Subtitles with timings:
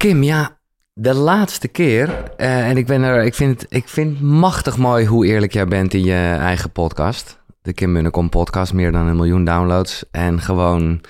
[0.00, 0.58] Kim, ja,
[0.92, 5.06] de laatste keer, eh, en ik, ben er, ik, vind het, ik vind machtig mooi
[5.06, 7.38] hoe eerlijk jij bent in je eigen podcast.
[7.62, 10.04] De Kim Munnekom podcast, meer dan een miljoen downloads.
[10.10, 11.00] En gewoon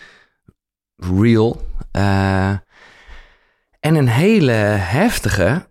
[0.96, 1.62] real.
[1.90, 2.48] Eh,
[3.80, 5.68] en een hele heftige,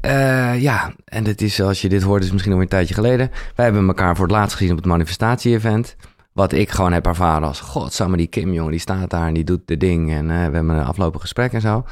[0.00, 3.30] eh, ja, en dit is, als je dit hoort, is misschien nog een tijdje geleden.
[3.54, 5.96] Wij hebben elkaar voor het laatst gezien op het manifestatie-event.
[6.32, 9.44] Wat ik gewoon heb ervaren als, godsamme die Kim, jongen, die staat daar en die
[9.44, 10.10] doet de ding.
[10.10, 11.84] En we hebben een afgelopen gesprek en zo.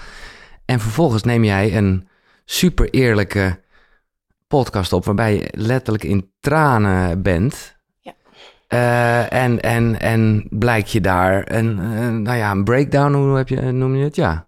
[0.71, 2.09] En vervolgens neem jij een
[2.45, 3.61] super eerlijke
[4.49, 7.77] podcast op, waarbij je letterlijk in tranen bent.
[8.01, 8.13] Ja.
[8.69, 13.49] Uh, en, en, en blijkt je daar een, een, nou ja, een breakdown, hoe heb
[13.49, 14.17] je, noem je het?
[14.17, 14.47] Ja.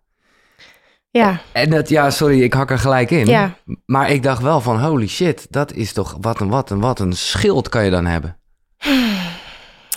[1.11, 1.41] Ja.
[1.53, 3.27] En dat, ja, sorry, ik hak er gelijk in.
[3.27, 3.57] Ja.
[3.87, 7.01] Maar ik dacht wel van, holy shit, dat is toch, wat een, wat een, wat
[7.01, 8.37] een schild kan je dan hebben.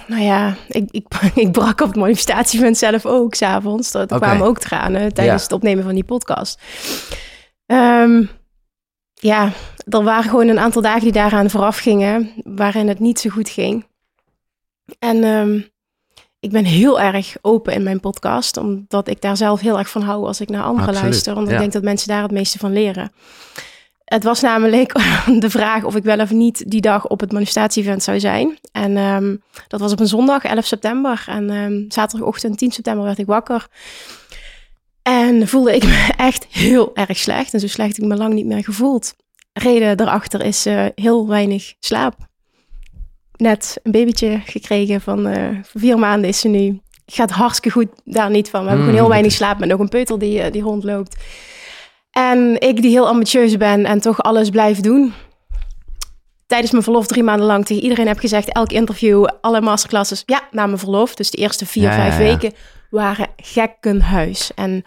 [0.08, 1.06] Nou ja, ik, ik,
[1.36, 3.94] ik brak op het manifestatievent zelf ook, s'avonds.
[3.94, 4.16] Er Oké.
[4.18, 5.44] kwamen ook tranen tijdens Ja.
[5.44, 6.62] het opnemen van die podcast.
[7.66, 8.24] Ehm,
[9.14, 9.52] ja,
[9.90, 13.50] er waren gewoon een aantal dagen die daaraan vooraf gingen, waarin het niet zo goed
[13.50, 13.86] ging.
[15.00, 15.60] En ehm,
[16.40, 20.02] ik ben heel erg open in mijn podcast, omdat ik daar zelf heel erg van
[20.02, 21.34] hou als ik naar anderen Absoluut, luister.
[21.36, 23.12] Want ik denk dat mensen daar het meeste van leren.
[24.06, 24.94] Het was namelijk
[25.40, 28.58] de vraag of ik wel of niet die dag op het manifestatie-event zou zijn.
[28.72, 29.36] En ehm,
[29.68, 31.24] dat was op een zondag, 11 september.
[31.28, 33.68] En ehm, zaterdagochtend, 10 september, werd ik wakker.
[35.02, 37.54] En voelde ik me echt heel erg slecht.
[37.54, 39.16] En zo slecht heb ik me lang niet meer gevoeld.
[39.54, 42.16] Reden daarachter is eh, heel weinig slaap.
[43.36, 46.80] Net een babytje gekregen van eh, vier maanden is ze nu.
[47.06, 48.62] Gaat hartstikke goed daar niet van.
[48.62, 51.16] We hebben Mm, gewoon heel weinig slaap met nog een peuter die, eh, die rondloopt.
[52.18, 55.14] En ik die heel ambitieus ben en toch alles blijf doen.
[56.46, 58.52] Tijdens mijn verlof drie maanden lang tegen iedereen heb gezegd...
[58.52, 60.24] elk interview, alle masterclasses...
[60.26, 62.20] ja, na mijn verlof, dus de eerste vier, Ja, ja, vijf ja.
[62.20, 62.54] weken...
[62.90, 64.52] waren gekkenhuis.
[64.54, 64.86] En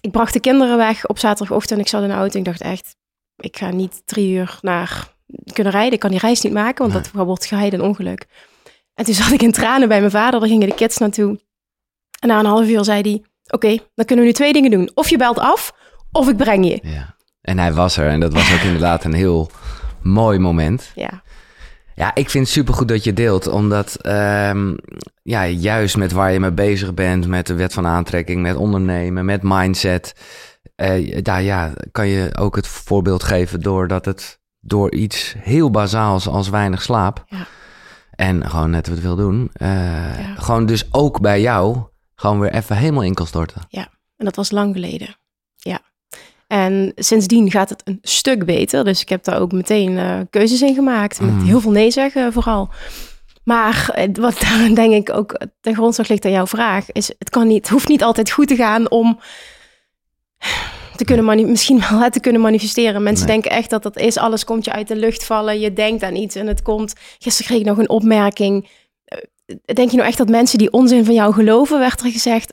[0.00, 1.80] ik bracht de kinderen weg op zaterdagochtend.
[1.80, 2.96] Ik zat in de auto en ik dacht echt...
[3.36, 5.12] ik ga niet drie uur naar
[5.52, 5.92] kunnen rijden.
[5.92, 8.26] Ik kan die reis niet maken, want dat wordt geheid een ongeluk.
[8.94, 10.40] En toen zat ik in tranen bij mijn vader.
[10.40, 11.40] Daar gingen de kids naartoe.
[12.20, 13.22] En na een half uur zei hij...
[13.46, 14.90] oké, dan kunnen we nu twee dingen doen.
[14.94, 15.72] Of je belt af,
[16.16, 16.78] of ik breng je.
[16.82, 17.14] Ja.
[17.40, 19.50] En hij was er en dat was ook inderdaad een heel
[20.02, 20.92] mooi moment.
[20.94, 21.22] Ja,
[21.94, 24.74] Ja, ik vind het supergoed dat je deelt, omdat ehm,
[25.22, 29.24] ja, juist met waar je mee bezig bent, met de wet van aantrekking, met ondernemen,
[29.24, 30.14] met mindset,
[30.74, 36.28] eh, daar ja, kan je ook het voorbeeld geven doordat het door iets heel bazaals
[36.28, 37.46] als weinig slaap Ja.
[38.10, 39.68] en gewoon net wat wil doen, eh,
[40.18, 40.34] Ja.
[40.34, 41.78] gewoon dus ook bij jou
[42.14, 43.62] gewoon weer even helemaal in kan storten.
[44.16, 45.16] en dat was lang geleden.
[46.46, 48.84] En sindsdien gaat het een stuk beter.
[48.84, 51.20] Dus ik heb daar ook meteen eh, keuzes in gemaakt.
[51.20, 51.44] Met Mm.
[51.44, 52.68] heel veel nee zeggen vooral.
[53.44, 56.92] Maar eh, wat daar denk ik ook ten grondslag ligt aan jouw vraag...
[56.92, 59.18] is het, kan niet, het hoeft niet altijd goed te gaan om
[60.96, 63.02] te kunnen mani- misschien wel te kunnen manifesteren.
[63.02, 63.34] Mensen Nee.
[63.40, 64.16] denken echt dat dat is.
[64.18, 65.60] Alles komt je uit de lucht vallen.
[65.60, 66.92] Je denkt aan iets en het komt.
[67.18, 68.68] Gisteren kreeg ik nog een opmerking.
[69.74, 72.52] Denk je nou echt dat mensen die onzin van jou geloven, werd er gezegd.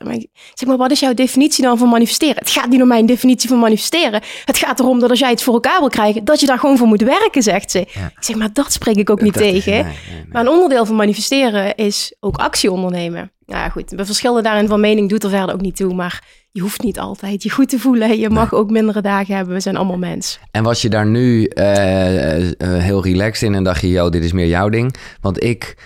[0.54, 2.36] Zeg maar, wat is jouw definitie dan van manifesteren?
[2.36, 4.20] Het gaat niet om mijn definitie van manifesteren.
[4.44, 6.76] Het gaat erom dat als jij het voor elkaar wil krijgen, dat je daar gewoon
[6.76, 7.78] voor moet werken, zegt ze.
[7.78, 8.06] Ja.
[8.06, 9.72] Ik zeg maar, dat spreek ik ook niet Dat is- tegen.
[9.72, 10.24] nee, nee, nee.
[10.32, 13.32] Maar een onderdeel van manifesteren is ook actie ondernemen.
[13.46, 15.94] Nou ja, goed, we verschillen daarin van mening, doet er verder ook niet toe.
[15.94, 16.22] Maar
[16.52, 18.18] je hoeft niet altijd je goed te voelen.
[18.18, 19.54] Je mag ook mindere dagen hebben.
[19.54, 20.38] We zijn allemaal mens.
[20.50, 24.24] En was je daar nu eh, eh, heel relaxed in en dacht je, yo, dit
[24.24, 24.94] is meer jouw ding?
[25.20, 25.76] Want ik,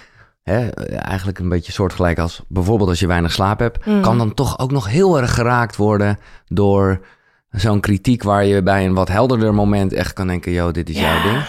[0.48, 4.00] hè, eigenlijk een beetje soortgelijk als bijvoorbeeld als je weinig slaap hebt, Mm.
[4.00, 7.06] kan dan toch ook nog heel erg geraakt worden door
[7.50, 10.98] zo'n kritiek waar je bij een wat helderder moment echt kan denken, yo, dit is
[10.98, 11.42] jouw ding.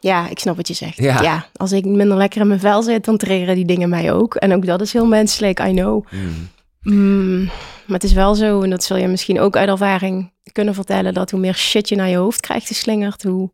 [0.00, 0.96] Ja, ik snap wat je zegt.
[0.96, 1.22] Ja.
[1.22, 1.46] Ja.
[1.56, 4.34] als ik minder lekker in mijn vel zit, dan triggeren die dingen mij ook.
[4.34, 6.04] En ook dat is heel menselijk, I know.
[6.10, 6.48] Mm.
[6.82, 7.44] Mm,
[7.86, 11.14] maar het is wel zo, en dat zul je misschien ook uit ervaring kunnen vertellen,
[11.14, 13.52] dat hoe meer shit je naar je hoofd krijgt geslingerd, hoe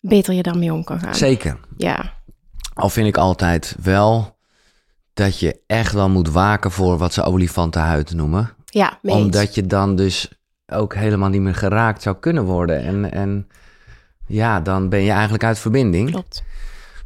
[0.00, 1.14] beter je daarmee om kan gaan.
[1.14, 1.58] Zeker.
[1.76, 2.13] Ja,
[2.74, 4.36] Al vind ik altijd wel
[5.14, 8.50] dat je echt wel moet waken voor wat ze olifantenhuid noemen.
[8.64, 9.14] ja mee.
[9.14, 10.28] Omdat je dan dus
[10.66, 12.82] ook helemaal niet meer geraakt zou kunnen worden.
[12.82, 13.48] En, en
[14.26, 16.10] ja, dan ben je eigenlijk uit verbinding.
[16.10, 16.42] Klopt.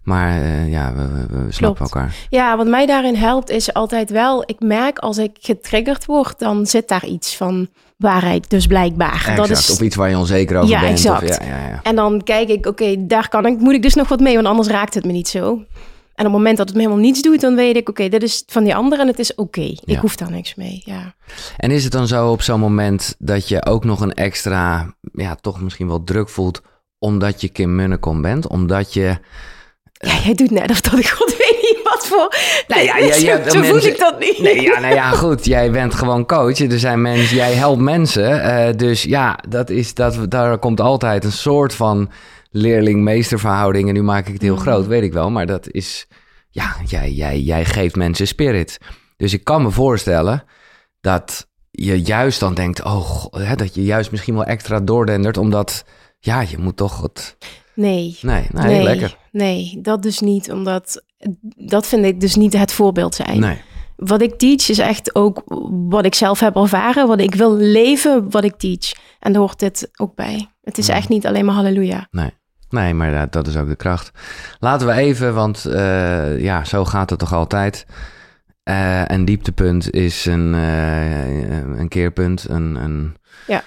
[0.03, 1.81] Maar eh, ja, we, we, we snappen Klopt.
[1.81, 2.15] elkaar.
[2.29, 6.67] Ja, wat mij daarin helpt is altijd wel, ik merk als ik getriggerd word, dan
[6.67, 7.69] zit daar iets van
[7.99, 9.15] waarheid, dus blijkbaar.
[9.15, 9.37] Exact.
[9.37, 10.93] Dat is, Of iets waar je onzeker over Ja, bent.
[10.93, 11.31] exact.
[11.31, 11.81] Of, ja, ja, ja.
[11.83, 14.47] En dan kijk ik, oké, daar kan ik, moet ik dus nog wat mee, want
[14.47, 15.43] anders raakt het me niet zo.
[16.15, 18.23] En op het moment dat het me helemaal niets doet, dan weet ik, oké, dit
[18.23, 19.75] is van die ander en het is oké.
[19.85, 20.83] Ik hoef daar niks mee.
[20.85, 21.15] Ja.
[21.57, 25.35] En is het dan zo op zo'n moment dat je ook nog een extra, ja,
[25.41, 26.63] toch misschien wel druk voelt,
[26.99, 28.47] omdat je Kim Munnekom bent?
[28.47, 29.19] Omdat je,
[29.99, 32.35] ja, jij doet net of dat ik God weet niet wat voor...
[32.67, 34.39] Nou ja, ja, ja, zo, zo voel ik dat niet.
[34.39, 35.45] Nee, ja, nou ja, goed.
[35.45, 36.59] Jij bent gewoon coach.
[36.59, 38.43] Er zijn mensen, jij helpt mensen.
[38.43, 42.11] eh, dus ja, dat is, dat, daar komt altijd een soort van
[42.51, 43.89] leerling-meesterverhouding.
[43.89, 44.61] En nu maak ik het heel Mm.
[44.61, 45.31] groot, weet ik wel.
[45.31, 46.07] Maar dat is,
[46.51, 48.79] ja, jij, jij, jij geeft mensen spirit.
[49.17, 50.45] Dus ik kan me voorstellen
[51.01, 55.37] dat je juist dan denkt, oh, hè, dat je juist misschien wel extra doordendert.
[55.37, 55.85] Omdat,
[56.19, 57.37] ja, je moet toch het...
[57.75, 58.19] Nee.
[58.21, 59.17] Nee, nee, nee, lekker.
[59.39, 60.53] Nee, dat dus niet.
[60.53, 61.05] Omdat
[61.57, 63.41] dat vind ik dus niet het voorbeeld zijn.
[63.41, 63.61] Nee,
[63.97, 65.43] Wat ik teach is echt ook
[65.89, 67.07] wat ik zelf heb ervaren.
[67.07, 68.93] Wat ik wil leven, wat ik teach.
[69.21, 70.51] En daar hoort dit ook bij.
[70.63, 72.07] Het is echt niet alleen maar halleluja.
[72.71, 74.11] Nee, maar dat, dat is ook de kracht.
[74.59, 77.87] Laten we even, want eh, ja, zo gaat het toch altijd.
[78.63, 83.63] Eh, een dieptepunt is een, eh, een keerpunt, een, een, Ja.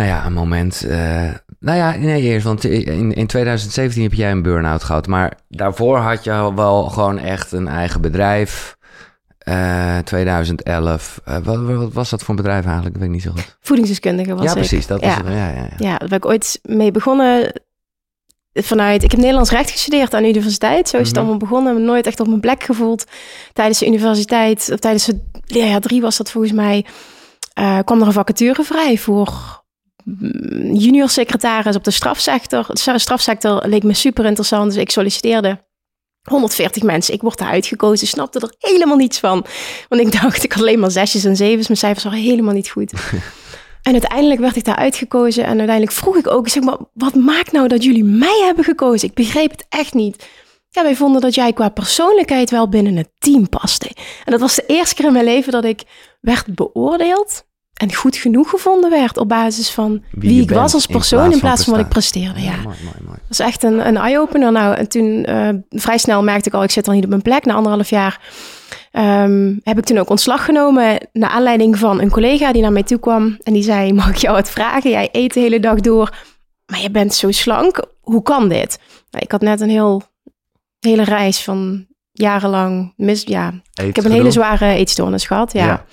[0.00, 0.84] Nou ja, een moment.
[0.84, 5.06] eh, nou ja, nee, eerst, want in, in 2017 heb jij een burn-out gehad.
[5.06, 8.76] Maar daarvoor had je wel gewoon echt een eigen bedrijf.
[9.38, 11.20] Eh 2011.
[11.24, 12.94] Eh, wat, wat was dat voor een bedrijf eigenlijk?
[12.94, 13.56] Dat weet ik niet zo goed.
[13.60, 14.54] Voedingsdeskundige was ja, ik.
[14.56, 14.86] precies.
[14.86, 15.06] Dat ja.
[15.06, 15.26] was het.
[15.26, 15.68] Ja, ja, ja.
[15.78, 17.52] Ja, daar ben ik ooit mee begonnen
[18.54, 19.02] vanuit...
[19.02, 20.88] Ik heb Nederlands recht gestudeerd aan de universiteit.
[20.88, 21.18] Zo is het Mhm.
[21.18, 21.74] allemaal begonnen.
[21.74, 23.04] Me nooit echt op mijn plek gevoeld.
[23.52, 26.86] Tijdens de universiteit, of tijdens het leerjaar drie was dat volgens mij...
[27.54, 29.58] eh, kwam er een vacature vrij voor
[30.72, 32.66] junior secretaris op de strafsector.
[32.66, 35.68] De strafsector leek me super interessant, dus ik solliciteerde.
[36.22, 39.46] 140 mensen, ik word daar uitgekozen, snapte er helemaal niets van.
[39.88, 42.70] Want ik dacht, ik had alleen maar zesjes en zevens, mijn cijfers waren helemaal niet
[42.70, 42.92] goed.
[43.82, 47.52] En uiteindelijk werd ik daar uitgekozen en uiteindelijk vroeg ik ook, zeg maar, wat maakt
[47.52, 49.08] nou dat jullie mij hebben gekozen?
[49.08, 50.28] Ik begreep het echt niet.
[50.68, 53.90] Ja, wij vonden dat jij qua persoonlijkheid wel binnen het team paste.
[54.24, 55.82] En dat was de eerste keer in mijn leven dat ik
[56.20, 57.44] werd beoordeeld
[57.80, 61.18] en goed genoeg gevonden werd op basis van wie, ik bent was als in persoon
[61.18, 62.40] plaats in plaats van wat ik presteerde.
[62.40, 62.54] Ja.
[62.56, 63.18] mooi, mooi, mooi.
[63.22, 64.52] Dat is echt een, een eye-opener.
[64.52, 67.22] Nou, en toen eh, vrij snel merkte ik al, ik zit al niet op mijn
[67.22, 67.44] plek.
[67.44, 68.20] Na anderhalf jaar
[68.90, 71.08] ehm, heb ik toen ook ontslag genomen.
[71.12, 73.38] Naar aanleiding van een collega die naar mij toe kwam.
[73.42, 74.90] En die zei, mag ik jou wat vragen?
[74.90, 76.16] Jij eet de hele dag door,
[76.66, 77.84] maar je bent zo slank.
[78.00, 78.78] Hoe kan dit?
[79.10, 80.02] Nou, ik had net een heel,
[80.80, 83.22] hele reis van jarenlang mis...
[83.22, 83.52] Ja,
[83.84, 85.52] ik heb een hele zware eetstoornis gehad.
[85.52, 85.66] Ja.
[85.66, 85.84] Ja.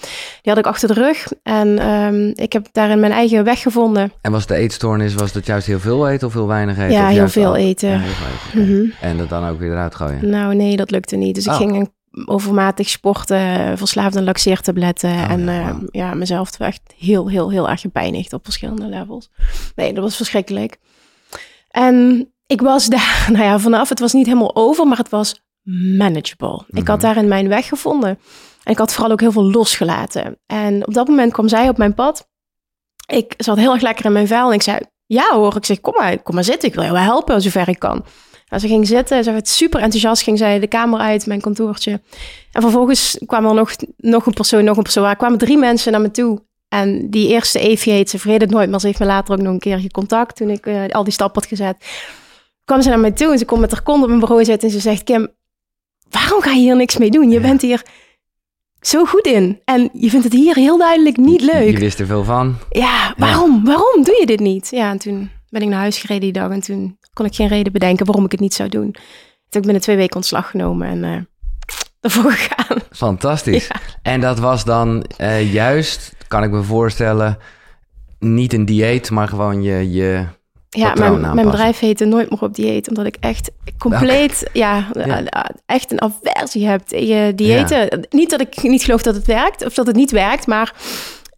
[0.42, 1.28] Die had ik achter de rug.
[1.44, 4.12] En ehm, ik heb daarin mijn eigen weg gevonden.
[4.22, 6.92] En was de eetstoornis, was dat juist heel veel eten of heel weinig eten?
[6.92, 7.90] Ja, heel veel al- eten.
[7.90, 8.74] Ja, heel veel eten.
[8.74, 8.90] Mhm.
[9.02, 10.30] En dat dan ook weer eruit gooien.
[10.30, 11.36] Nou, nee, dat lukte niet.
[11.36, 11.58] Dus ik Oh.
[11.58, 15.10] ging overmatig sporten, verslaafd aan laxeertabletten.
[15.10, 15.80] Oh, en ja, eh, wauw.
[15.92, 19.30] ja, mezelf echt heel, heel, heel erg gepijnigd op verschillende levels.
[19.75, 20.78] Nee, dat was verschrikkelijk.
[21.70, 25.46] En ik was daar, nou ja, vanaf, het was niet helemaal over, maar het was
[25.98, 26.64] manageable.
[26.68, 27.06] Ik had Mhm.
[27.06, 28.19] daarin mijn weg gevonden.
[28.64, 30.40] En ik had vooral ook heel veel losgelaten.
[30.46, 32.28] En op dat moment kwam zij op mijn pad.
[33.08, 35.81] Ik zat heel erg lekker in mijn vel en ik zei, ja hoor, ik zeg,
[35.81, 36.69] kom maar, kom maar zitten.
[36.69, 38.06] Ik wil wel helpen zover ik kan.
[38.50, 42.02] Nou, ze ging zitten, ze werd super enthousiast, ging zij de kamer uit, mijn kantoortje.
[42.52, 45.06] En vervolgens kwam er nog, nog een persoon, nog een persoon.
[45.06, 46.46] Er kwamen drie mensen naar me toe.
[46.68, 49.42] En die eerste Evie heet, ze vergeet het nooit, maar ze heeft me later ook
[49.42, 51.86] nog een keer contact toen ik eh, al die stap had gezet.
[52.66, 54.68] Kwam ze naar mij toe en ze komt met haar kont op mijn bureau zitten
[54.68, 55.28] en ze zegt, Kim,
[56.09, 57.27] waarom ga je hier niks mee doen?
[57.30, 57.42] Je Ja.
[57.42, 57.86] bent hier
[58.81, 61.71] zo goed in en je vindt het hier heel duidelijk niet leuk.
[61.71, 62.56] Je wist er veel van.
[62.69, 63.65] Ja, waarom?
[63.65, 64.68] Waarom doe je dit niet?
[64.71, 67.48] Ja, en toen ben ik naar huis gereden die dag en toen kon ik geen
[67.48, 68.92] reden bedenken waarom ik het niet zou doen.
[68.92, 69.01] Toen
[69.50, 71.21] heb ik binnen twee weken ontslag genomen en eh
[72.01, 72.77] ervoor gegaan.
[72.92, 73.68] Fantastisch.
[74.01, 77.38] En dat was dan eh, juist, kan ik me voorstellen,
[78.19, 79.91] niet een dieet, maar gewoon je...
[79.91, 80.25] je
[80.77, 85.24] Ja, mijn, mijn bedrijf heette Nooit meer op dieet, omdat ik echt compleet, ja, Ja.
[85.24, 88.07] eh, echt een aversie heb tegen diëten.
[88.10, 90.74] Niet dat ik niet geloof dat het werkt, of dat het niet werkt, maar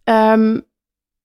[0.04, 0.58] ehm,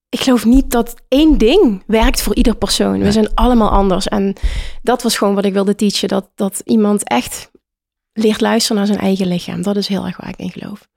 [0.10, 3.00] ik geloof niet dat één ding werkt voor ieder persoon.
[3.00, 4.07] We zijn allemaal anders.
[4.07, 4.34] En
[4.81, 7.51] dat was gewoon wat ik wilde teachen, dat, dat iemand echt
[8.13, 9.62] leert luisteren naar zijn eigen lichaam.
[9.62, 10.88] Dat is heel erg waar ik in geloof.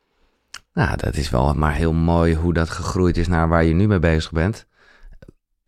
[0.73, 3.87] Nou, dat is wel maar heel mooi hoe dat gegroeid is naar waar je nu
[3.87, 4.67] mee bezig bent.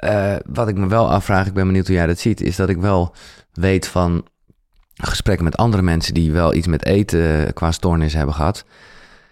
[0.01, 2.69] Eh, wat ik me wel afvraag, ik ben benieuwd hoe jij dat ziet, is dat
[2.69, 3.15] ik wel
[3.53, 4.25] weet van
[4.95, 8.65] gesprekken met andere mensen die wel iets met eten qua stoornis hebben gehad.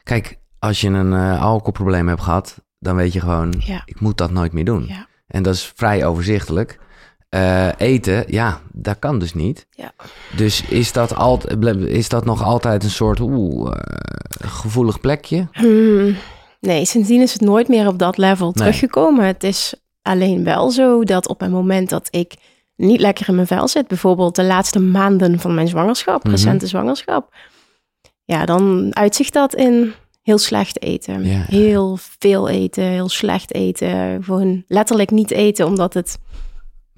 [0.02, 3.82] Kijk, als je een eh, alcoholprobleem hebt gehad, dan weet je gewoon, Ja.
[3.84, 4.84] ik moet dat nooit meer doen.
[4.88, 5.06] Ja.
[5.26, 6.78] En dat is vrij overzichtelijk.
[7.28, 9.66] Eh, eten, ja, dat kan dus niet.
[9.70, 9.92] Ja.
[10.36, 15.48] Dus is dat, alt, is dat nog altijd een soort oeh, eh, gevoelig plekje?
[15.52, 16.16] Hmm,
[16.60, 18.54] nee, sindsdien is het nooit meer op dat level Nee.
[18.54, 19.26] teruggekomen.
[19.26, 22.34] Het is alleen wel zo dat op het moment dat ik
[22.76, 26.30] niet lekker in mijn vel zit, bijvoorbeeld de laatste maanden van mijn zwangerschap, Mhm.
[26.32, 27.34] recente zwangerschap,
[28.24, 31.24] ja, dan uitzicht dat in heel slecht eten.
[31.24, 31.44] Ja.
[31.46, 34.22] Heel veel eten, heel slecht eten.
[34.24, 36.18] Gewoon letterlijk niet eten, omdat het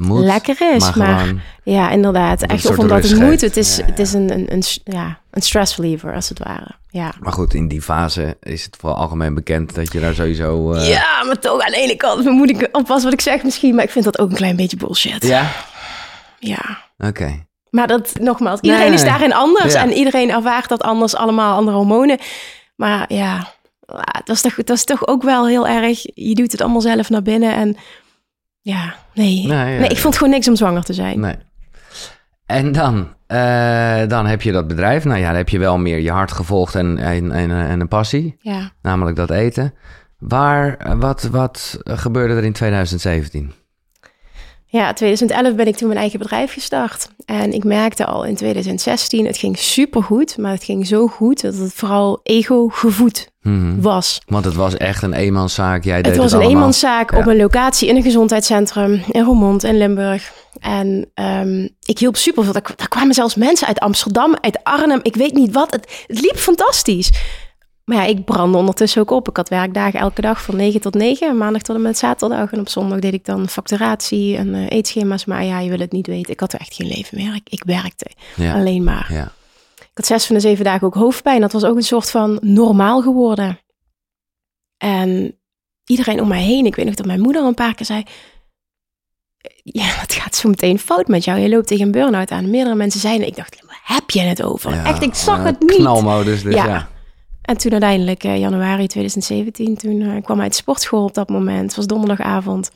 [0.00, 0.94] moet, lekker is.
[0.94, 2.42] maar ja, inderdaad.
[2.42, 3.40] Echt of omdat het moet.
[3.40, 6.70] Het is, Ja, het is een, een, een, ja, een stress reliever, als het ware.
[6.88, 7.12] Ja.
[7.20, 10.72] Maar goed, in die fase is het wel algemeen bekend dat je daar sowieso...
[10.72, 13.74] eh, Ja, maar toch aan de ene kant moet ik oppassen wat ik zeg misschien,
[13.74, 15.26] maar ik vind dat ook een klein beetje bullshit.
[15.26, 15.50] Ja?
[16.38, 16.78] Ja.
[16.98, 17.44] Oké.
[17.70, 19.82] Maar dat, nogmaals, iedereen Nee, is daarin anders Ja.
[19.82, 22.18] en iedereen ervaart dat anders, allemaal andere hormonen.
[22.76, 23.52] Maar ja,
[24.24, 27.10] dat is, toch, dat is toch ook wel heel erg, je doet het allemaal zelf
[27.10, 27.76] naar binnen en
[28.60, 29.46] ja, nee.
[29.46, 31.20] Nee, Nee, ja, ik vond gewoon niks om zwanger te zijn.
[31.20, 31.36] Nee.
[32.46, 35.04] En dan, eh, dan heb je dat bedrijf.
[35.04, 37.88] Nou ja, dan heb je wel meer je hart gevolgd en, en, en, en een
[37.88, 38.36] passie.
[38.38, 38.70] Ja.
[38.82, 39.74] Namelijk dat eten.
[40.18, 43.52] Waar, wat, wat gebeurde er in 2017?
[44.72, 47.08] Ja, 2011 ben ik toen mijn eigen bedrijf gestart.
[47.24, 51.54] En ik merkte al in 2016, het ging supergoed, maar het ging zo goed dat
[51.56, 53.80] het vooral ego gevoed Mhm.
[53.80, 54.20] was.
[54.26, 55.84] Want het was echt een eenmanszaak.
[55.84, 56.56] Jij deed Het was een allemaal.
[56.56, 57.18] eenmanszaak Ja.
[57.18, 60.32] op een locatie in een gezondheidscentrum in Roermond in Limburg.
[60.60, 62.52] En ehm, ik hielp super veel.
[62.52, 65.00] Daar, daar kwamen zelfs mensen uit Amsterdam, uit Arnhem.
[65.02, 65.70] Ik weet niet wat.
[65.72, 67.10] Het, het liep fantastisch.
[67.84, 69.28] Maar ja, ik brandde ondertussen ook op.
[69.28, 72.52] Ik had werkdagen elke dag van 9 tot 9, maandag tot en met zaterdag.
[72.52, 75.24] En op zondag deed ik dan facturatie en eh, eetschema's.
[75.24, 76.32] Maar ja, je wil het niet weten.
[76.32, 77.34] Ik had er echt geen leven meer.
[77.34, 78.06] Ik, ik werkte
[78.36, 78.54] Ja.
[78.54, 79.06] alleen maar.
[79.12, 79.32] Ja.
[79.78, 81.40] Ik had zes van de zeven dagen ook hoofdpijn.
[81.40, 83.58] Dat was ook een soort van normaal geworden.
[84.76, 85.38] En
[85.84, 88.02] iedereen om mij heen, ik weet nog dat mijn moeder een paar keer zei...
[89.62, 91.38] Ja, het gaat zo meteen fout met jou.
[91.38, 92.50] Je loopt tegen een burn-out aan.
[92.50, 94.74] Meerdere mensen zeiden, ik dacht, waar heb je het over?
[94.74, 95.70] Ja, Echt, ik zag eh, het niet.
[95.74, 96.88] Knalmodus, dus ja.
[97.42, 101.62] En toen uiteindelijk, eh, januari 2017, toen eh, kwam uit sportschool op dat moment.
[101.62, 102.72] Het was donderdagavond.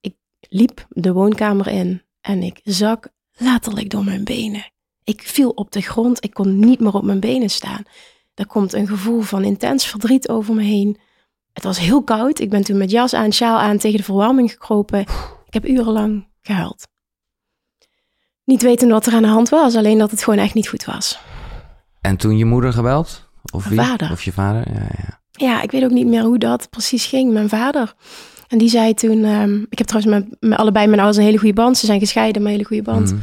[0.00, 4.70] Ik liep de woonkamer in en ik zak letterlijk door mijn benen.
[5.04, 7.82] Ik viel op de grond, ik kon niet meer op mijn benen staan.
[8.34, 10.98] Er komt een gevoel van intens verdriet over me heen.
[11.52, 12.38] Het was heel koud.
[12.38, 15.00] Ik ben toen met jas aan, sjaal aan tegen de verwarming gekropen.
[15.46, 16.88] Ik heb urenlang gehuild.
[18.44, 20.84] Niet weten wat er aan de hand was, alleen dat het gewoon echt niet goed
[20.84, 21.18] was.
[22.00, 23.25] En toen je moeder gebeld?
[23.52, 23.80] Of wie?
[23.80, 24.10] Vader.
[24.10, 24.72] Of je vader?
[24.72, 25.20] Ja, ja.
[25.32, 27.32] Ja, ik weet ook niet meer hoe dat precies ging.
[27.32, 27.94] Mijn vader.
[28.48, 29.24] En die zei toen...
[29.24, 31.78] ehm, ik heb trouwens met, met allebei mijn ouders een hele goede band.
[31.78, 33.12] Ze zijn gescheiden, maar een hele goede band.
[33.12, 33.20] Mhm.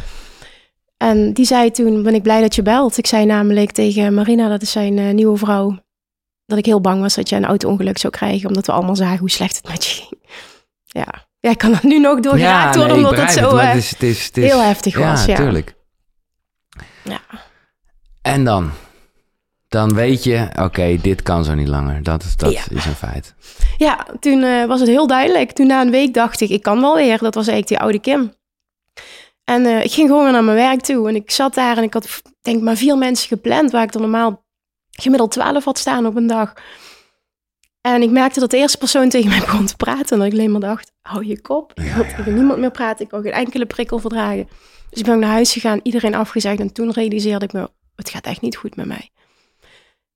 [0.97, 2.97] En die zei toen, ben ik blij dat je belt.
[2.97, 5.77] Ik zei namelijk tegen Marina, dat is zijn eh, nieuwe vrouw...
[6.45, 8.47] dat ik heel bang was dat je een auto-ongeluk zou krijgen...
[8.47, 10.21] omdat we allemaal zagen hoe slecht het met je ging.
[10.85, 11.07] Ja,
[11.39, 12.95] ja ik kan er nu nog door geraakt worden...
[12.95, 15.25] nee, omdat het zo eh, het is, het is, het is, heel heftig was.
[15.25, 15.75] Ja, tuurlijk.
[17.03, 17.19] Ja.
[18.21, 18.71] En dan?
[19.73, 22.03] Dan weet je, oké, dit kan zo niet langer.
[22.03, 22.61] Dat, is- dat Ja.
[22.69, 23.33] is een feit.
[23.77, 25.51] Ja, toen eh, was het heel duidelijk.
[25.51, 27.17] Toen na een week dacht ik, ik kan wel weer.
[27.17, 28.33] Dat was eigenlijk die oude Kim.
[29.43, 31.07] En eh, ik ging gewoon weer naar mijn werk toe.
[31.09, 33.71] En ik zat daar en ik had denk maar vier mensen gepland...
[33.71, 34.45] waar ik er normaal
[34.89, 36.53] gemiddeld twaalf had staan op een dag.
[37.81, 40.09] En ik merkte dat de eerste persoon tegen mij begon te praten.
[40.09, 41.71] En dat ik alleen maar dacht, hou je kop.
[41.75, 43.05] Ik Ja, wil niemand meer praten.
[43.05, 44.47] Ik wil geen enkele prikkel verdragen.
[44.89, 46.59] Dus ik ben ook naar huis gegaan, iedereen afgezegd.
[46.59, 49.09] En toen realiseerde ik me, het gaat echt niet goed met mij.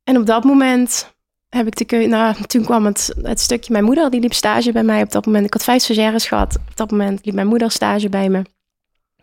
[0.08, 1.14] En op dat moment
[1.50, 2.08] heb ik de keuze...
[2.08, 3.72] Nou, toen kwam het, het stukje...
[3.72, 5.46] Mijn moeder die liep stage bij mij op dat moment.
[5.46, 6.56] Ik had vijf stagiaires gehad.
[6.56, 8.42] Op dat moment liep mijn moeder stage bij me.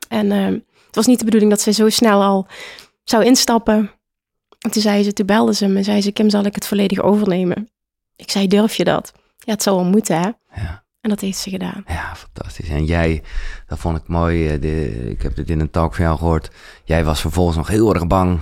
[0.09, 0.45] En eh,
[0.87, 2.47] het was niet de bedoeling dat zij zo snel al
[3.05, 3.91] zou instappen.
[4.59, 6.13] En toen zei ze, toen belde ze me en zei ze...
[6.13, 7.69] Kim, zal ik het volledig overnemen?
[8.17, 9.13] Ik zei, durf je dat?
[9.39, 10.31] Ja, het zou wel moeten, hè?
[10.63, 10.85] Ja.
[11.01, 11.85] En dat heeft ze gedaan.
[11.87, 12.69] Ja, fantastisch.
[12.69, 13.23] En jij,
[13.67, 14.49] dat vond ik mooi.
[14.49, 16.51] eh, de- ik heb dit in een talk van jou gehoord.
[16.85, 18.41] Jij was vervolgens nog heel erg bang.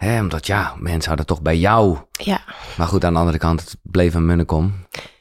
[0.00, 1.96] Hè, omdat ja, mensen hadden toch bij jou.
[2.12, 2.40] Ja,
[2.76, 4.72] Maar goed, aan de andere kant, het bleef een munnekom.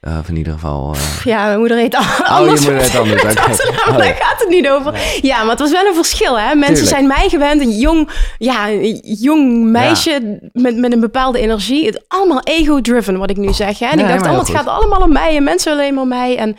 [0.02, 0.94] Eh, of in ieder geval.
[0.96, 2.64] eh, ja mijn moeder heet al Oh, anders.
[2.64, 3.60] je moeder heet anders.
[3.64, 4.14] Er- Oh, Daar ja.
[4.14, 4.94] gaat het niet over.
[5.22, 6.40] Ja, maar het was wel een verschil.
[6.40, 6.46] Hè?
[6.56, 6.88] Mensen Tuurlijk.
[6.96, 11.86] zijn mij gewend, een jong, ja, een jong meisje met, met een bepaalde energie.
[11.86, 13.80] Het allemaal ego-driven, wat ik nu zeg.
[13.80, 13.86] Hè?
[13.86, 16.08] En Nee, ik dacht, maar oh, het gaat allemaal om mij en mensen alleen maar
[16.08, 16.38] mij.
[16.38, 16.56] En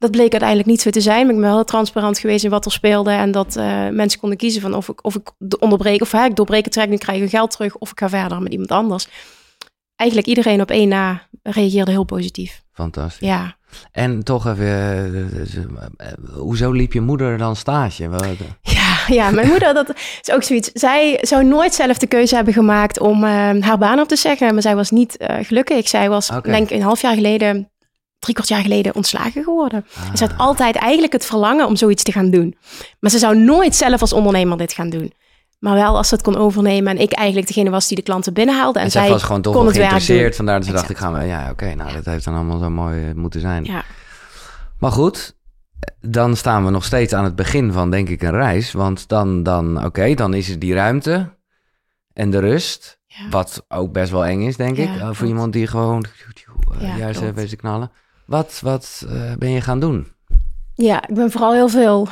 [0.00, 1.20] dat bleek uiteindelijk niet zo te zijn.
[1.26, 3.10] Maar ik ben wel heel transparant geweest in wat er speelde.
[3.10, 6.24] En dat eh, mensen konden kiezen van of ik, of ik de- onderbreek, of hè,
[6.24, 7.76] ik doorbreek het traject, nu krijg ik geld terug.
[7.76, 9.08] Of ik ga verder met iemand anders.
[9.96, 12.62] Eigenlijk iedereen op één na reageerde heel positief.
[12.72, 13.28] Fantastisch.
[13.28, 13.56] Ja,
[13.92, 15.54] En toch even, eh, dus,
[15.96, 18.08] eh, hoezo liep je moeder dan stage?
[18.62, 19.92] Ja, ja, mijn moeder, dat
[20.22, 20.70] is ook zoiets.
[20.72, 23.22] Zij zou nooit zelf de keuze hebben gemaakt om
[23.60, 24.52] haar baan op te zeggen.
[24.52, 25.88] Maar zij was niet eh, gelukkig.
[25.88, 26.50] Zij was, Oké.
[26.50, 27.70] denk ik, een half jaar geleden,
[28.20, 29.86] drie kwart jaar geleden ontslagen geworden.
[29.96, 30.14] Ah.
[30.14, 32.56] Ze had altijd eigenlijk het verlangen om zoiets te gaan doen.
[33.00, 35.12] Maar ze zou nooit zelf als ondernemer dit gaan doen.
[35.58, 38.32] Maar wel als ze het kon overnemen en ik eigenlijk degene was die de klanten
[38.32, 38.78] binnenhaalde.
[38.78, 40.36] En, En zij was gewoon toch wel geïnteresseerd.
[40.36, 41.20] Vandaar dat ze dacht, ik ga...
[41.20, 43.64] Ja, oké, nou, dat heeft dan allemaal zo mooi eh, moeten zijn.
[43.64, 43.84] Ja,
[44.78, 45.36] Maar goed,
[46.00, 48.72] dan staan we nog steeds aan het begin van, denk ik, een reis.
[48.72, 51.36] Want dan, dan oké, dan is er die ruimte
[52.12, 53.00] en de rust.
[53.06, 53.28] ja.
[53.30, 54.88] Wat ook best wel eng is, denk ik.
[54.96, 56.04] eh, voor iemand die gewoon
[56.80, 57.90] eh, juist even te knallen.
[58.30, 60.06] Wat, wat eh, ben je gaan doen?
[60.74, 62.08] ja, ik ben vooral heel veel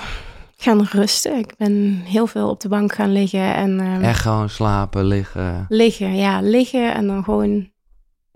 [0.57, 1.39] gaan rusten.
[1.39, 5.67] Ik ben heel veel op de bank gaan liggen en ehm, Echt gewoon slapen, liggen.
[5.69, 7.71] liggen, ja, liggen en dan gewoon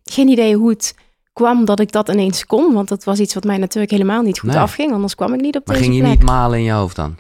[0.05, 0.95] geen idee hoe het
[1.33, 4.39] kwam dat ik dat ineens kon, want dat was iets wat mij natuurlijk helemaal niet
[4.39, 4.59] goed Nee.
[4.59, 6.19] afging, anders kwam ik niet op Maar deze ging je plek.
[6.19, 7.17] niet malen in je hoofd dan?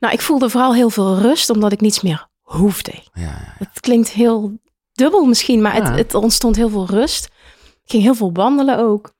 [0.00, 2.92] Nou, ik voelde vooral heel veel rust, omdat ik niets meer hoefde.
[3.12, 3.54] Ja, ja.
[3.58, 4.52] Het klinkt heel
[4.92, 5.82] dubbel misschien, maar Ja.
[5.82, 7.24] het, het ontstond heel veel rust.
[7.84, 9.12] Ik ging heel veel wandelen ook.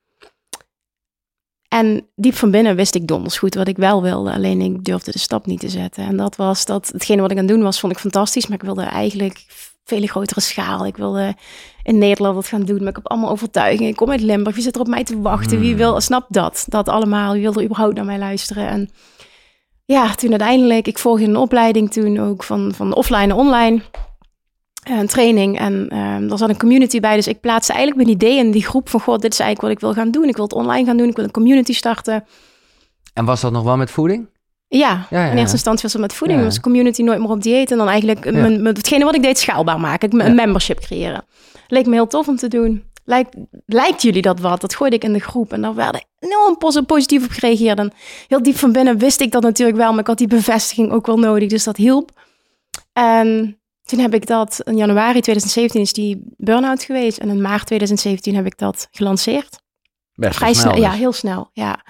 [1.70, 4.32] En diep van binnen wist ik donders goed wat ik wel wilde.
[4.32, 6.04] Alleen ik durfde de stap niet te zetten.
[6.04, 8.46] En dat was dat, hetgene wat ik aan het doen was, vond ik fantastisch.
[8.46, 9.44] Maar ik wilde eigenlijk
[9.84, 10.86] vele grotere schaal.
[10.86, 11.34] Ik wilde
[11.82, 12.78] in Nederland wat gaan doen.
[12.78, 13.88] Maar ik heb allemaal overtuiging.
[13.88, 14.54] Ik kom uit Limburg.
[14.54, 15.60] Wie zit er op mij te wachten?
[15.60, 15.76] Wie Mm.
[15.76, 16.64] wil, snap dat?
[16.68, 17.32] Dat allemaal.
[17.32, 18.68] Wie wil er überhaupt naar mij luisteren?
[18.68, 18.90] En
[19.84, 23.82] ja, toen uiteindelijk, ik volgde een opleiding toen ook van, van offline naar online.
[24.82, 27.14] Eh, Een training en ehm er zat een community bij.
[27.16, 29.00] Dus ik plaatste eigenlijk mijn idee in die groep van...
[29.00, 30.28] God, dit is eigenlijk wat ik wil gaan doen.
[30.28, 31.08] Ik wil het online gaan doen.
[31.08, 32.24] Ik wil een community starten.
[33.14, 34.28] En was dat nog wel met voeding?
[34.68, 36.38] Ja, Ja, ja, in eerste instantie was het met voeding.
[36.40, 36.44] Ja.
[36.46, 37.70] was community nooit meer op dieet.
[37.70, 40.10] En dan eigenlijk mijn, hetgene wat ik deed schaalbaar maken.
[40.10, 41.24] Ik- Een membership creëren.
[41.68, 42.84] Leek me heel tof om te doen.
[43.04, 44.60] Lijkt, lijkt jullie dat wat?
[44.60, 45.52] Dat gooide ik in de groep.
[45.52, 47.78] En daar werden enorm pos- positief op gereageerd.
[47.78, 47.92] En
[48.28, 49.90] heel diep van binnen wist ik dat natuurlijk wel.
[49.90, 51.48] Maar ik had die bevestiging ook wel nodig.
[51.48, 52.10] Dus dat hielp.
[52.92, 53.59] En
[53.90, 54.60] toen heb ik dat...
[54.64, 57.18] In januari 2017 is die burn-out geweest.
[57.18, 59.58] En in maart 2017 heb ik dat gelanceerd.
[60.14, 60.80] Best Vrij snel, dus.
[60.82, 61.50] ja, heel snel.
[61.52, 61.84] Ja.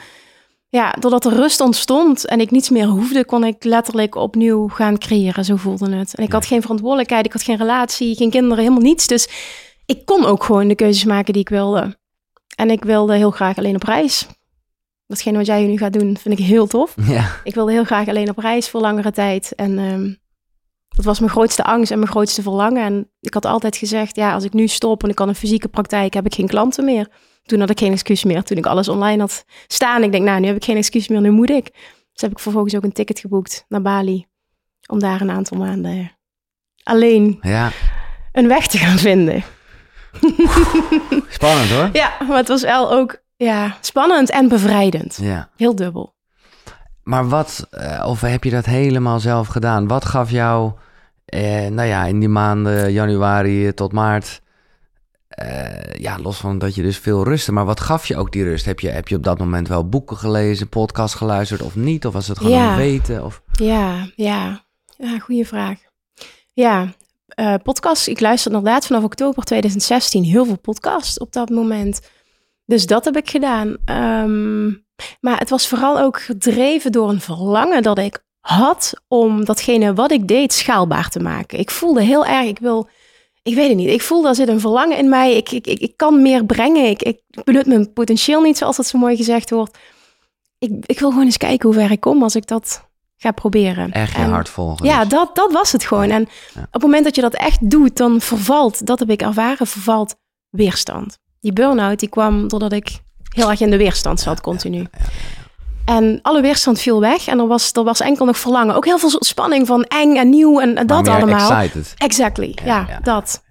[0.69, 4.99] ja, doordat er rust ontstond en ik niets meer hoefde, kon ik letterlijk opnieuw gaan
[4.99, 5.45] creëren.
[5.45, 6.15] Zo voelde het.
[6.15, 6.35] En ik Ja.
[6.35, 9.07] had geen verantwoordelijkheid, ik had geen relatie, geen kinderen, helemaal niets.
[9.07, 9.29] Dus
[9.87, 11.99] ik kon ook gewoon de keuzes maken die ik wilde.
[12.57, 14.27] En ik wilde heel graag alleen op reis.
[15.07, 16.95] Datgene wat jij nu gaat doen, vind ik heel tof.
[17.07, 19.55] Ja, Ik wilde heel graag alleen op reis voor langere tijd.
[19.55, 20.15] En ehm,
[20.97, 22.85] dat was mijn grootste angst en mijn grootste verlangen.
[22.85, 25.69] En ik had altijd gezegd, ja, als ik nu stop en ik kan een fysieke
[25.69, 27.09] praktijk, heb ik geen klanten meer.
[27.43, 28.43] Toen had ik geen excuus meer.
[28.43, 31.21] Toen ik alles online had staan, ik denk, nou, nu heb ik geen excuus meer,
[31.21, 31.71] nu moet ik.
[32.13, 34.27] Dus heb ik vervolgens ook een ticket geboekt naar Bali.
[34.87, 36.19] Om daar een aantal maanden
[36.83, 37.71] alleen ja.
[38.33, 39.45] een weg te gaan vinden.
[41.29, 41.91] Spannend hoor.
[42.03, 45.19] Ja, maar het was wel ook ja, spannend en bevrijdend.
[45.23, 45.51] Ja.
[45.57, 46.15] Heel dubbel.
[47.11, 49.87] Maar wat, eh, of heb je dat helemaal zelf gedaan?
[49.87, 50.73] Wat gaf jou,
[51.25, 54.41] eh, nou ja, in die maanden januari tot maart,
[55.29, 58.43] eh, ja, los van dat je dus veel rustte, maar wat gaf je ook die
[58.45, 58.65] rust?
[58.65, 62.07] Heb je, heb je op dat moment wel boeken gelezen, podcast geluisterd of niet?
[62.07, 62.77] Of was het gewoon Ja.
[62.77, 63.25] weten?
[63.25, 63.43] Of...
[63.53, 64.65] Ja, ja.
[64.97, 65.79] Ja, goede vraag.
[66.53, 66.89] Ja,
[67.29, 68.07] eh podcast.
[68.07, 72.01] Ik luister inderdaad vanaf oktober 2016 heel veel podcasts op dat moment.
[72.71, 73.77] Dus dat heb ik gedaan.
[73.85, 74.67] Ehm,
[75.21, 80.11] maar het was vooral ook gedreven door een verlangen dat ik had om datgene wat
[80.11, 81.59] ik deed schaalbaar te maken.
[81.59, 82.89] Ik voelde heel erg, ik wil,
[83.43, 85.37] ik weet het niet, ik voelde er zit een verlangen in mij.
[85.37, 86.89] Ik, ik, ik, ik kan meer brengen.
[86.89, 89.79] Ik, ik benut mijn potentieel niet, zoals dat zo mooi gezegd wordt.
[90.59, 93.93] Ik, ik wil gewoon eens kijken hoe ver ik kom als ik dat ga proberen.
[93.93, 94.87] Echt je hart volgen.
[94.87, 96.11] ja, dat, dat was het gewoon.
[96.11, 96.61] En Ja.
[96.63, 100.15] op het moment dat je dat echt doet, dan vervalt, dat heb ik ervaren, vervalt
[100.49, 101.19] weerstand.
[101.41, 102.99] Die burn-out, die kwam doordat ik
[103.35, 104.87] heel erg in de weerstand zat, continu.
[105.85, 108.75] En alle weerstand viel weg en er was, er was enkel nog verlangen.
[108.75, 111.51] Ook heel veel spanning van eng en nieuw en, dat allemaal.
[111.53, 111.95] Excited.
[111.97, 113.01] Exactly, ja, Ja, ja.
[113.03, 113.43] dat.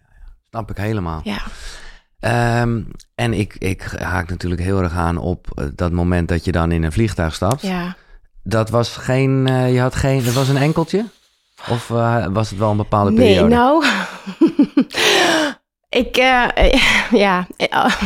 [0.49, 1.21] Snap ik helemaal.
[1.23, 1.37] Ja.
[2.19, 2.81] Ehm,
[3.15, 6.71] en ik, ik haak natuurlijk heel erg aan op eh, dat moment dat je dan
[6.71, 7.61] in een vliegtuig stapt.
[7.61, 7.95] ja.
[8.43, 11.05] Dat was geen, eh, je had geen, dat was een enkeltje?
[11.69, 13.55] Of eh, was het wel een bepaalde Nee, periode?
[13.55, 13.85] nou.
[15.89, 16.45] ik, eh,
[17.25, 17.47] ja,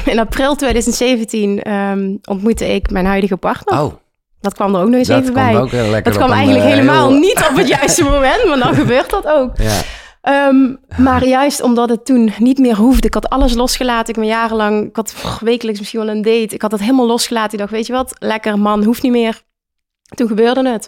[0.06, 3.80] in april 2017 ehm, ontmoette ik mijn huidige partner.
[3.82, 3.94] Oh,
[4.42, 5.54] Dat kwam er ook nog eens dat even bij.
[6.02, 9.28] Dat kwam eigenlijk eh, helemaal heel- niet op het juiste moment, maar dan gebeurt dat
[9.28, 9.58] ook.
[9.58, 9.82] Ja,
[10.22, 13.08] Ehm, maar juist omdat het toen niet meer hoefde.
[13.08, 14.14] Ik had alles losgelaten.
[14.14, 16.56] Ik ben jarenlang, ik had pff, wekelijks misschien wel een date.
[16.56, 17.52] Ik had het helemaal losgelaten.
[17.54, 19.42] Ik dacht, weet je wat, lekker man, hoeft niet meer.
[20.16, 20.88] Toen gebeurde het.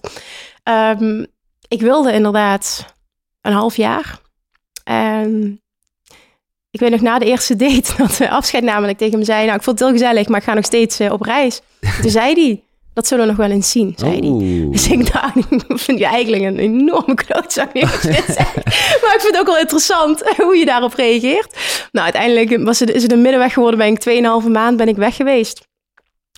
[0.64, 1.26] Ehm,
[1.68, 2.86] ik wilde inderdaad
[3.42, 4.20] een half jaar.
[4.84, 5.62] En
[6.76, 8.82] ik weet nog na de eerste date dat we afscheid namen.
[8.82, 10.66] Dat ik tegen hem zei, nou ik vond het heel gezellig, maar ik ga nog
[10.66, 11.62] steeds eh, op reis.
[12.02, 14.70] Toen zei hij, dat zullen we nog wel eens zien, zei hij.
[14.72, 15.36] Dus ik dacht,
[15.68, 17.74] ik vind je eigenlijk een enorme klootzak.
[17.74, 21.58] Maar ik vind het ook wel interessant hoe je daarop reageert.
[21.92, 23.80] Nou, uiteindelijk was het, is het een middenweg geworden.
[23.80, 25.68] Ben ik 2,5 maand ben ik weg geweest.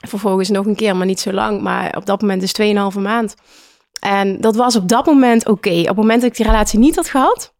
[0.07, 1.61] Vervolgens nog een keer, maar niet zo lang.
[1.61, 2.55] Maar op dat moment is
[2.95, 3.35] 2,5 maand.
[3.99, 5.79] En dat was op dat moment oké.
[5.79, 7.53] Op het moment dat ik die relatie niet had gehad,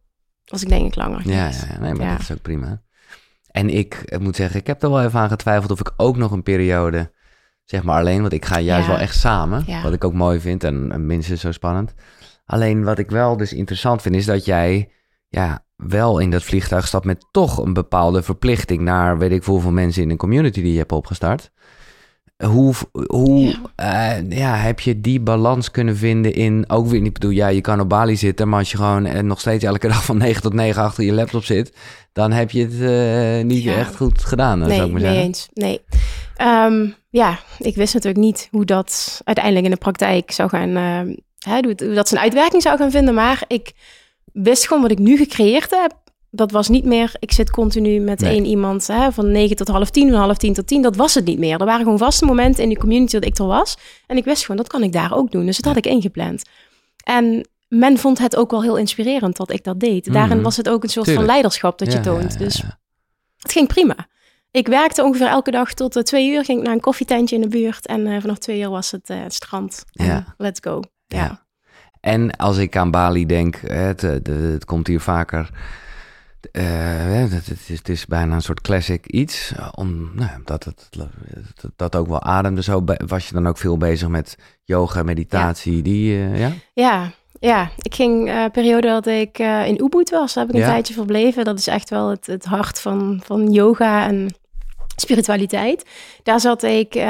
[0.48, 2.10] was ik denk ik langer Ja, ja, ja, nee, maar Ja.
[2.12, 2.82] dat is ook prima.
[3.50, 6.16] En ik, ik moet zeggen, ik heb er wel even aan getwijfeld of ik ook
[6.16, 7.12] nog een periode,
[7.64, 8.92] zeg maar alleen, want ik ga juist Ja.
[8.92, 11.94] wel echt samen, wat ik ook mooi vind en, en minstens zo spannend.
[12.44, 14.90] Alleen wat ik wel dus interessant vind, is dat jij
[15.28, 19.52] ja, wel in dat vliegtuig stapt met toch een bepaalde verplichting naar weet ik veel
[19.52, 21.50] hoeveel mensen in een community die je hebt opgestart.
[22.46, 22.74] Hoe,
[23.06, 23.60] hoe Ja.
[23.76, 24.22] ja.
[24.28, 26.64] ja, heb je die balans kunnen vinden in...
[26.68, 28.48] Ook weer, ik bedoel, ja, je kan op Bali zitten...
[28.48, 31.12] maar als je gewoon eh, nog steeds elke dag van 9 tot 9 achter je
[31.12, 31.72] laptop zit...
[32.12, 33.76] dan heb je het eh, niet Ja.
[33.76, 35.20] echt goed gedaan, zou nee, ik maar zeggen.
[35.22, 35.48] eens.
[35.52, 35.80] Nee.
[36.36, 40.74] Ehm, ja, ik wist natuurlijk niet hoe dat uiteindelijk in de praktijk zou gaan...
[41.38, 43.14] hè, hoe dat zijn uitwerking zou gaan vinden.
[43.14, 43.72] Maar ik
[44.32, 45.96] wist gewoon wat ik nu gecreëerd heb.
[46.38, 48.32] Dat was niet meer, ik zit continu met Nee.
[48.32, 50.82] één iemand hè, van negen tot half tien, van half tien tot tien.
[50.82, 51.60] Dat was het niet meer.
[51.60, 53.76] Er waren gewoon vaste momenten in die community dat ik er was.
[54.06, 55.46] En ik wist gewoon, dat kan ik daar ook doen.
[55.46, 56.42] Dus dat had ik ingepland.
[57.04, 60.12] En men vond het ook wel heel inspirerend dat ik dat deed.
[60.12, 60.44] Daarin Mhm.
[60.44, 61.26] was het ook een soort Tuurlijk.
[61.26, 62.32] van leiderschap dat je Ja, toont.
[62.32, 62.62] ja, Dus
[63.38, 63.96] het ging prima.
[64.50, 66.44] Ik werkte ongeveer elke dag tot eh, twee uur.
[66.44, 67.86] Ging ik naar een koffietentje in de buurt.
[67.86, 69.84] En eh, vanaf twee uur was het eh, het strand.
[69.90, 70.34] Ja.
[70.38, 70.80] let's go.
[71.06, 71.46] Ja.
[72.00, 75.50] En als ik aan Bali denk, het, het komt hier vaker.
[76.52, 76.64] Eh,
[77.30, 79.52] het, is, het is bijna een soort classic iets.
[79.56, 80.88] eh, Om, nou, ja, dat het
[81.60, 82.62] dat, dat ook wel ademde.
[82.62, 85.82] Zo was je dan ook veel bezig met yoga, meditatie.
[85.82, 86.52] Die, eh, ja?
[86.74, 87.70] Ja, ja.
[87.78, 90.34] Ik ging eh periode dat ik in Ubud was.
[90.34, 90.72] Daar heb ik een Ja.
[90.72, 91.44] tijdje verbleven.
[91.44, 94.34] Dat is echt wel het, het hart van, van yoga en
[94.96, 95.84] spiritualiteit.
[96.22, 97.02] Daar zat ik in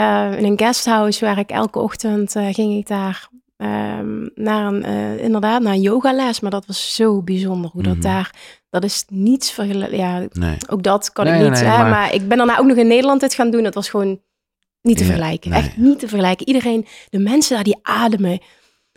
[0.45, 5.73] een guesthouse waar ik elke ochtend ging ik daar ehm, naar een, eh, inderdaad, naar
[5.73, 6.41] een yogales.
[6.41, 7.91] Maar dat was zo bijzonder hoe Mhm.
[7.93, 8.35] dat daar,
[8.71, 9.99] dat is niets vergelijken.
[9.99, 10.57] Ja, Nee.
[10.71, 11.51] ook dat kan Nee, ik niet.
[11.61, 12.15] nee, hè, maar- maar...
[12.15, 13.65] ik ben daarna ook nog in Nederland dit gaan doen.
[13.65, 14.21] Het was gewoon
[14.83, 15.53] niet te Ja, vergelijken.
[15.53, 16.47] Echt niet te vergelijken.
[16.47, 18.41] Iedereen, de mensen daar die ademen.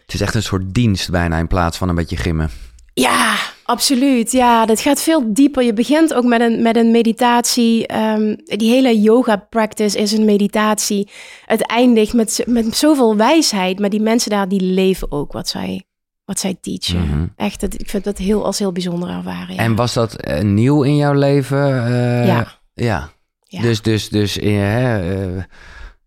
[0.06, 2.50] Het is echt een soort dienst bijna in plaats van een beetje gimmen.
[2.94, 4.32] Ja, absoluut.
[4.32, 5.64] Ja, dat gaat veel dieper.
[5.64, 7.88] Je begint ook met een, met een meditatie.
[7.88, 11.10] Ehm, die hele yoga practice is een meditatie.
[11.46, 13.80] Het eindigt met, met zoveel wijsheid.
[13.80, 15.84] Maar die mensen daar, die leven ook wat zij,
[16.32, 17.08] wat zij teachen.
[17.08, 17.26] Mhm.
[17.36, 19.56] Echt, het, ik vind dat heel, als heel bijzonder ervaren.
[19.56, 19.62] Ja.
[19.62, 21.86] En was dat eh, nieuw in jouw leven?
[21.86, 22.48] Eh, Ja.
[22.74, 23.10] ja.
[23.44, 23.62] Ja.
[23.62, 25.38] Dus, dus, dus in, eh,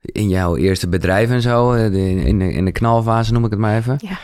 [0.01, 3.59] in jouw eerste bedrijf en zo, de- in, de, in de knalfase noem ik het
[3.59, 3.97] maar even.
[4.01, 4.19] Ja.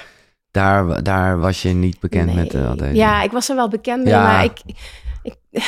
[0.50, 2.34] Daar, daar was je niet bekend Nee.
[2.34, 2.94] met al deze.
[2.94, 4.22] Ja, ik was er wel bekend mee, Ja.
[4.22, 4.58] maar ik,
[5.22, 5.34] ik,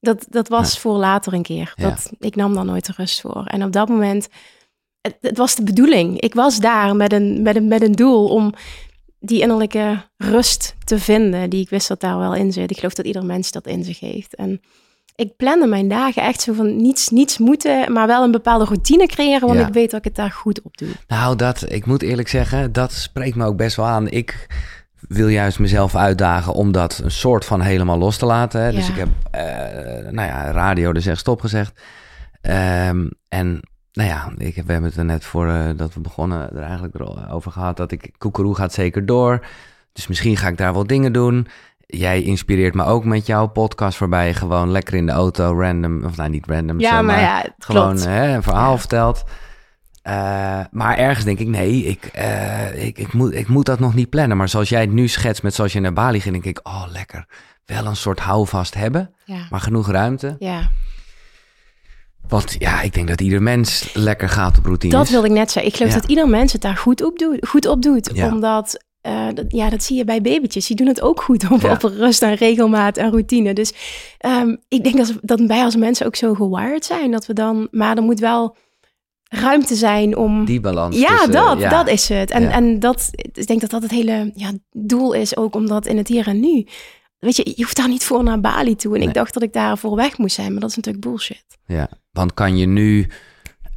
[0.00, 1.72] dat, dat was voor later een keer.
[1.76, 1.88] Ja.
[1.88, 3.44] Dat, Ik nam daar nooit de rust voor.
[3.46, 4.28] En op dat moment,
[5.00, 6.20] het, het was de bedoeling.
[6.20, 8.54] Ik was daar met een, met, een, met een doel om
[9.22, 12.70] die innerlijke rust te vinden, die ik wist dat daar wel in zit.
[12.70, 14.34] Ik geloof dat ieder mens dat in zich heeft.
[14.34, 14.60] En
[15.16, 19.06] ik plande mijn dagen echt zo van niets, niets moeten, maar wel een bepaalde routine
[19.06, 19.66] creëren, want Ja.
[19.66, 20.88] ik weet dat ik het daar goed op doe.
[21.08, 24.08] Nou, dat, ik moet eerlijk zeggen, dat spreekt me ook best wel aan.
[24.08, 24.46] Ik
[25.08, 28.60] wil juist mezelf uitdagen om dat een soort van helemaal los te laten.
[28.62, 28.72] Hè.
[28.72, 28.92] Dus Ja.
[28.92, 31.80] ik heb, eh, nou ja, radio dus echt stop gezegd.
[32.40, 33.60] Ehm, en
[33.92, 37.00] nou ja, ik, we hebben het er net voor eh, dat we begonnen er eigenlijk
[37.30, 39.46] over gehad dat ik Koekeroe gaat zeker door.
[39.92, 41.46] Dus misschien ga ik daar wel dingen doen.
[41.86, 46.04] Jij inspireert me ook met jouw podcast waarbij je gewoon lekker in de auto random,
[46.04, 49.24] of nou niet random, Ja, zo, maar ja, gewoon hè, een verhaal vertelt.
[50.02, 53.94] Eh, maar ergens denk ik, nee, ik, eh, ik, ik, moet, ik moet dat nog
[53.94, 54.36] niet plannen.
[54.36, 56.84] Maar zoals jij het nu schetst met zoals je naar Bali ging, denk ik, oh
[56.92, 57.26] lekker.
[57.66, 60.36] Wel een soort houvast hebben, Ja, maar genoeg ruimte.
[60.38, 60.70] ja.
[62.32, 64.96] Want ja, ik denk dat ieder mens lekker gaat op routines.
[64.96, 65.72] Dat wilde ik net zeggen.
[65.72, 66.00] Ik geloof Ja.
[66.00, 67.46] dat ieder mens het daar goed op doet.
[67.48, 68.26] Goed op doet Ja.
[68.32, 70.66] Omdat, eh, dat, ja, dat zie je bij babytjes.
[70.66, 71.72] Die doen het ook goed op, Ja.
[71.72, 73.52] op rust en regelmaat en routine.
[73.52, 73.72] Dus
[74.18, 77.10] ehm, ik denk dat, dat wij als mensen ook zo gewired zijn.
[77.10, 78.56] Dat we dan, maar er moet wel
[79.28, 80.44] ruimte zijn om...
[80.44, 80.98] Die balans.
[80.98, 81.68] ja, tussen- dat, ja.
[81.68, 82.30] dat is het.
[82.30, 85.96] En, en dat, ik denk dat dat het hele ja, doel is ook, omdat in
[85.96, 86.66] het hier en nu...
[87.22, 88.92] Weet je, je hoeft daar niet voor naar Bali toe.
[88.92, 89.08] En Nee.
[89.08, 91.44] ik dacht dat ik daarvoor weg moest zijn, maar dat is natuurlijk bullshit.
[91.66, 93.06] Ja, want kan je nu,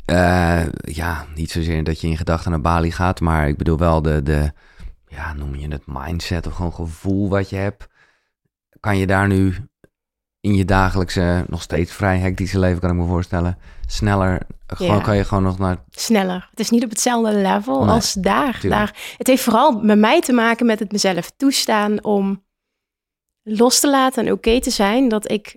[0.06, 4.02] eh, ja, niet zozeer dat je in gedachten naar Bali gaat, maar ik bedoel wel
[4.02, 4.52] de, de,
[5.08, 7.88] ja, noem je het mindset of gewoon gevoel wat je hebt.
[8.80, 9.56] Kan je daar nu
[10.40, 15.02] in je dagelijkse, nog steeds vrij hectische leven, kan ik me voorstellen, sneller, gewoon, Ja.
[15.02, 16.48] kan je gewoon nog naar, sneller.
[16.50, 18.60] Het is niet op hetzelfde level Nee, als daar.
[18.60, 18.74] tuurlijk.
[18.82, 19.16] daar.
[19.18, 22.44] Het heeft vooral met mij te maken met het mezelf toestaan om
[23.48, 25.56] los te laten en oké te zijn dat ik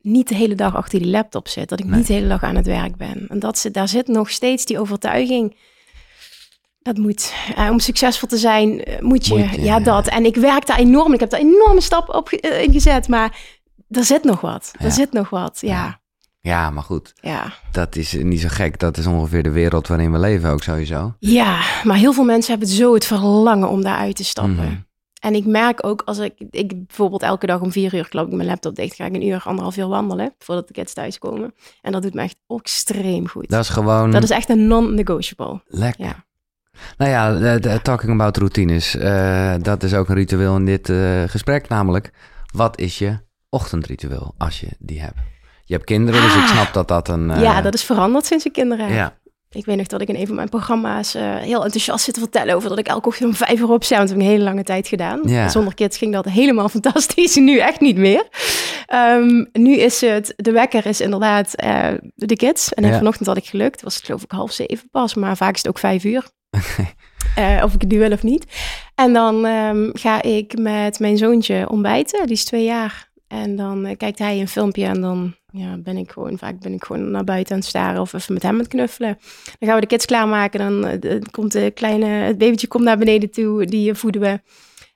[0.00, 1.68] niet de hele dag achter die laptop zit.
[1.68, 1.96] Dat ik Nee.
[1.98, 3.24] niet de hele dag aan het werk ben.
[3.28, 5.56] En dat zit, daar zit nog steeds die overtuiging.
[6.82, 7.32] Dat moet.
[7.56, 9.34] Eh, om succesvol te zijn, eh, moet je.
[9.38, 9.80] Moet je, ja, ja.
[9.80, 10.06] dat.
[10.08, 11.12] En ik werk daar enorm.
[11.14, 13.08] Ik heb daar enorme stappen op eh, ingezet.
[13.08, 13.38] Maar
[13.90, 14.72] er zit nog wat.
[14.78, 14.90] Er Ja.
[14.90, 15.58] zit nog wat.
[15.60, 16.00] Ja.
[16.40, 17.52] ja, maar goed, Ja.
[17.72, 18.78] dat is niet zo gek.
[18.78, 21.14] Dat is ongeveer de wereld waarin we leven ook sowieso.
[21.18, 24.54] Ja, maar heel veel mensen hebben zo het verlangen om daaruit te stappen.
[24.54, 24.74] Mhm.
[25.26, 28.32] En ik merk ook als ik, ik bijvoorbeeld elke dag om vier uur klap ik
[28.32, 31.54] mijn laptop dicht, ga ik een uur, anderhalf uur wandelen voordat de kids thuiskomen.
[31.82, 33.48] En dat doet me echt extreem goed.
[33.48, 35.60] Dat is gewoon Dat is echt een non-negotiable.
[35.66, 36.04] lekker.
[36.04, 36.24] Ja.
[36.98, 38.96] Nou ja, talking about routines.
[38.96, 41.68] eh, dat is ook een ritueel in dit eh, gesprek.
[41.68, 42.10] Namelijk,
[42.54, 45.18] wat is je ochtendritueel als je die hebt?
[45.64, 46.48] Je hebt kinderen, dus ik Ah.
[46.48, 47.30] snap dat dat een...
[47.30, 48.94] eh, ja, dat is veranderd sinds ik kinderen heb.
[48.94, 49.16] Ja,
[49.50, 52.20] Ik weet nog dat ik in een van mijn programma's uh, heel enthousiast zit te
[52.20, 53.96] vertellen over dat ik elke ochtend om vijf uur opsta.
[53.96, 55.20] Want dat heb ik een hele lange tijd gedaan.
[55.24, 55.48] Ja.
[55.48, 57.34] Zonder kids ging dat helemaal fantastisch.
[57.36, 58.28] Nu echt niet meer.
[58.94, 62.74] Um, nu is het, de wekker is inderdaad uh, de kids.
[62.74, 62.96] En Ja.
[62.96, 63.82] vanochtend had ik gelukt.
[63.82, 66.24] Was het geloof ik half zeven pas, maar vaak is het ook vijf uur.
[67.34, 68.44] Eh, of ik het nu wil of niet.
[68.94, 72.22] En dan ehm, ga ik met mijn zoontje ontbijten.
[72.26, 73.10] Die is twee jaar.
[73.28, 76.72] En dan eh, kijkt hij een filmpje en dan ja, ben ik gewoon, vaak ben
[76.72, 79.18] ik gewoon naar buiten aan het staren of even met hem aan het knuffelen.
[79.44, 80.58] Dan gaan we de kids klaarmaken.
[80.58, 84.40] Dan eh, komt de kleine, het babytje komt naar beneden toe, die eh, voeden we.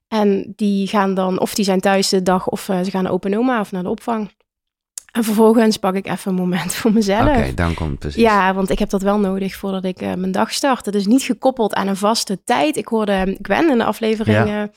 [0.09, 3.13] En die gaan dan, of die zijn thuis de dag, of eh, ze gaan naar
[3.13, 4.31] open oma of naar de opvang.
[5.13, 7.37] En vervolgens pak ik even een moment voor mezelf.
[7.37, 8.23] Oké, dan komt het precies.
[8.23, 10.87] Ja, want ik heb dat wel nodig voordat ik mijn dag start.
[10.87, 12.77] Het is niet gekoppeld aan een vaste tijd.
[12.77, 14.71] Ik hoorde Gwen in de aflevering Ja.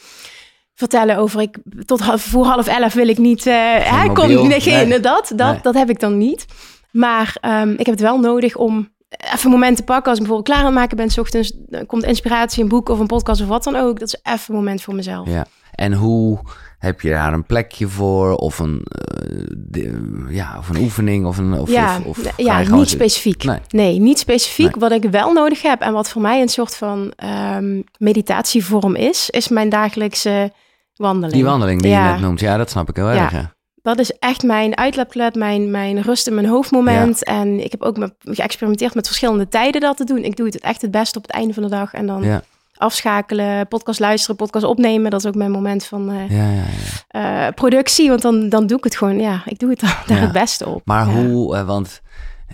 [0.84, 1.42] Vertellen over...
[1.42, 3.44] Ik, tot half, voor half elf wil ik niet...
[3.44, 5.00] hè, kon, nee, geen, Nee.
[5.00, 5.60] dat, dat, Nee.
[5.62, 6.46] dat heb ik dan niet.
[6.92, 8.90] Maar ehm, ik heb het wel nodig om
[9.34, 10.10] even een moment te pakken.
[10.12, 11.10] Als ik bijvoorbeeld klaar aan het maken ben...
[11.10, 14.00] 's ochtends dan komt inspiratie, een boek of een podcast of wat dan ook.
[14.00, 15.28] Dat is even een moment voor mezelf.
[15.28, 15.46] Ja.
[15.76, 16.40] En hoe
[16.80, 18.36] heb je daar een plekje voor?
[18.36, 21.26] Of een, eh, de- ja, of een oefening?
[21.26, 22.88] Of een, of, ja, of, ja niet zitten?
[22.88, 23.44] specifiek.
[23.44, 23.60] Nee.
[23.70, 24.00] Nee.
[24.00, 24.72] niet specifiek.
[24.76, 24.90] Nee.
[24.90, 29.30] Wat ik wel nodig heb en wat voor mij een soort van ehm, meditatievorm is,
[29.30, 30.52] is mijn dagelijkse
[30.96, 31.34] wandeling.
[31.34, 32.06] Die wandeling die Ja.
[32.06, 33.22] je net noemt, ja, dat snap ik heel Ja.
[33.24, 33.32] erg.
[33.32, 33.54] Ja.
[33.82, 37.24] Dat is echt mijn uitlaatklep, mijn, mijn rust in mijn hoofdmoment.
[37.24, 40.24] En ik heb ook met, geëxperimenteerd met verschillende tijden dat te doen.
[40.24, 41.94] Ik doe het echt het beste op het einde van de dag.
[41.94, 42.42] En dan Ja.
[42.78, 45.12] afschakelen, podcast luisteren, podcast opnemen.
[45.12, 46.64] Dat is ook mijn moment van eh, Ja, ja,
[47.10, 47.48] ja.
[47.48, 48.10] eh, productie.
[48.10, 50.82] Want dan, dan doe ik het gewoon, ja, ik doe het daar het beste op.
[50.86, 52.02] Maar hoe, eh, want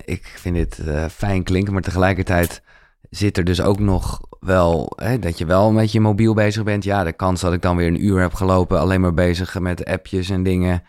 [0.06, 0.80] ik vind dit
[1.12, 2.62] fijn klinken, maar tegelijkertijd
[3.10, 6.84] zit er dus ook nog wel hè, dat je wel met je mobiel bezig bent.
[6.84, 9.86] Ja, de kans dat ik dan weer een uur heb gelopen, alleen maar bezig met
[9.86, 10.84] appjes en dingen.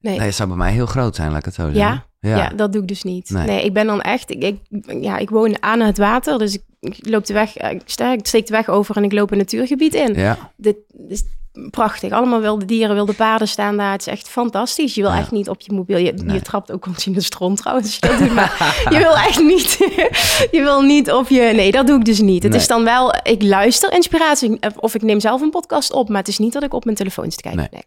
[0.00, 0.16] Nee.
[0.18, 1.72] Nee, het zou bij mij heel groot zijn, laat ik het zo Ja?
[1.72, 2.06] zeggen.
[2.20, 2.48] Ja.
[2.56, 3.30] dat doe ik dus niet.
[3.30, 3.46] Nee.
[3.46, 4.30] Nee, ik ben dan echt...
[4.30, 4.58] Ik, ik,
[5.00, 7.56] ja, ik woon aan het water, dus ik, ik loop de weg...
[7.56, 10.14] eh, Ik, sta, ik steek de weg over en ik loop een natuurgebied in.
[10.14, 10.52] ja.
[10.56, 10.76] Dit
[11.08, 11.24] is
[11.70, 12.12] prachtig.
[12.12, 13.92] Allemaal wilde dieren, wilde paarden staan daar.
[13.92, 14.94] Het is echt fantastisch.
[14.94, 15.18] Je wil Ja.
[15.18, 15.96] echt niet op je mobiel...
[15.96, 16.34] Je, Nee.
[16.34, 18.34] je trapt ook continu de stront trouwens, je dat doet.
[18.34, 19.76] Maar je wil echt niet...
[20.56, 21.40] je wil niet op je...
[21.54, 22.42] Nee, dat doe ik dus niet.
[22.42, 22.60] Het Nee.
[22.60, 23.14] is dan wel...
[23.22, 26.08] Ik luister inspiratie of ik neem zelf een podcast op.
[26.08, 27.60] Maar het is niet dat ik op mijn telefoon zit te kijken.
[27.60, 27.68] Nee.
[27.72, 27.82] Nee.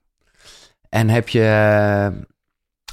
[0.89, 2.11] En heb je,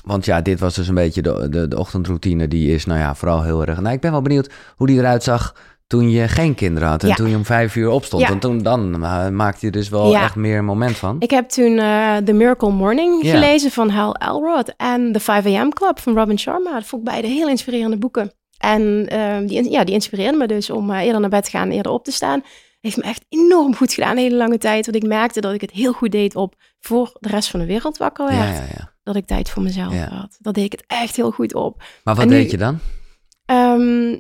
[0.04, 2.48] want ja, dit was dus een beetje de, de, de ochtendroutine.
[2.48, 3.80] Die is, nou ja, vooral heel erg.
[3.80, 5.54] Nou, ik ben wel benieuwd hoe die eruit zag
[5.88, 7.02] toen je geen kinderen had.
[7.02, 7.14] En Ja.
[7.14, 8.22] toen je om vijf uur opstond.
[8.22, 8.28] Ja.
[8.28, 10.22] En toen dan eh, maakte je dus wel Ja.
[10.22, 11.16] echt meer een moment van.
[11.18, 15.72] Ik heb toen eh The Miracle Morning gelezen van Hal Elrod en The 5 AM
[15.72, 16.72] Club van Robin Sharma.
[16.72, 18.32] Dat vond ik beide heel inspirerende boeken.
[18.58, 21.70] En eh, die, ja, die inspireerden me dus om eh, eerder naar bed te gaan,
[21.70, 22.42] eerder op te staan.
[22.80, 24.84] Heeft me echt enorm goed gedaan, een hele lange tijd.
[24.86, 27.66] Want ik merkte dat ik het heel goed deed op voor de rest van de
[27.66, 28.60] wereld wakker werd.
[29.02, 30.36] Dat ik tijd voor mezelf had.
[30.38, 31.82] Dat deed ik het echt heel goed op.
[32.04, 32.78] Maar wat nu- deed je dan?
[33.44, 34.16] Ehm,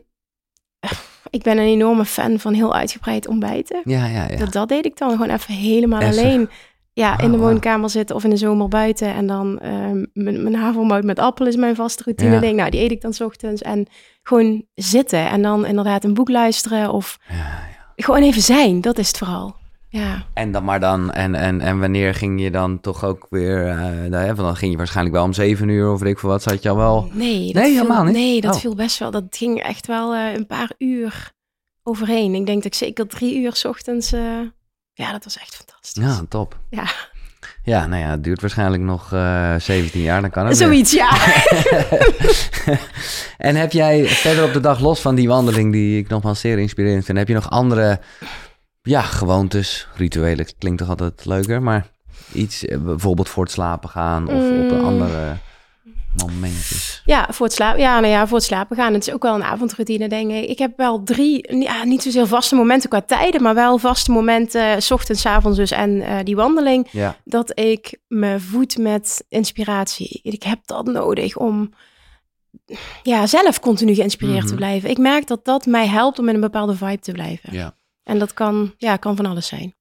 [1.30, 3.80] ik ben een enorme fan van heel uitgebreid ontbijten.
[3.84, 4.36] Ja, ja, ja.
[4.36, 6.48] Dat, dat deed ik dan gewoon even helemaal alleen.
[6.92, 9.14] Ja, Oh, in de woonkamer zitten of in de zomer buiten.
[9.14, 12.40] En dan ehm, mijn, mijn havermout met appel is mijn vaste routine Ja.
[12.40, 12.56] ding.
[12.56, 13.62] Nou, die eet ik dan 's ochtends.
[13.62, 13.86] En
[14.22, 17.64] gewoon zitten en dan inderdaad een boek luisteren of ja, ja.
[17.96, 18.80] gewoon even zijn.
[18.80, 19.56] Dat is het vooral.
[19.90, 23.66] Ja, En dan maar dan, en, en, en wanneer ging je dan toch ook weer,
[23.68, 23.76] eh
[24.10, 26.42] nou, ja, dan ging je waarschijnlijk wel om zeven uur of weet ik veel wat,
[26.42, 27.08] zat je al wel.
[27.12, 27.52] nee.
[27.52, 28.12] Dat Nee, viel, helemaal niet?
[28.14, 28.60] Nee, dat Oh.
[28.60, 29.10] viel best wel.
[29.10, 31.32] Dat ging echt wel eh, een paar uur
[31.82, 32.34] overheen.
[32.34, 34.12] Ik denk dat ik zeker drie uur 's ochtends...
[34.12, 34.20] eh,
[34.92, 36.02] ja, dat was echt fantastisch.
[36.04, 36.58] Ja, top.
[36.70, 36.84] Ja.
[37.62, 40.66] Ja, nou ja, het duurt waarschijnlijk nog eh 17 jaar, dan kan het weer.
[40.66, 41.10] Zoiets, ja.
[43.48, 46.58] en heb jij verder op de dag, los van die wandeling die ik nogmaals zeer
[46.58, 48.00] inspirerend vind, heb je nog andere
[48.82, 51.86] ja, gewoontes, rituelen, klinkt toch altijd leuker, maar
[52.32, 54.84] iets, eh, bijvoorbeeld voor het slapen gaan of op Mm.
[54.84, 55.36] andere
[56.16, 57.02] momentjes?
[57.04, 57.80] Ja, voor het slapen.
[57.80, 58.92] Ja, nou ja, voor het slapen gaan.
[58.94, 60.48] Het is ook wel een avondroutine, denk ik.
[60.48, 64.82] Ik heb wel drie, ja, niet zozeer vaste momenten qua tijden, maar wel vaste momenten,
[64.82, 69.24] s ochtends, 's avonds dus en eh, die wandeling, Ja, dat ik me voed met
[69.28, 70.20] inspiratie.
[70.22, 71.72] Ik heb dat nodig om
[73.02, 74.46] ja, zelf continu geïnspireerd Mhm.
[74.48, 74.90] te blijven.
[74.90, 77.52] Ik merk dat dat mij helpt om in een bepaalde vibe te blijven.
[77.52, 77.76] ja.
[78.08, 79.74] En dat kan, ja, kan van alles zijn.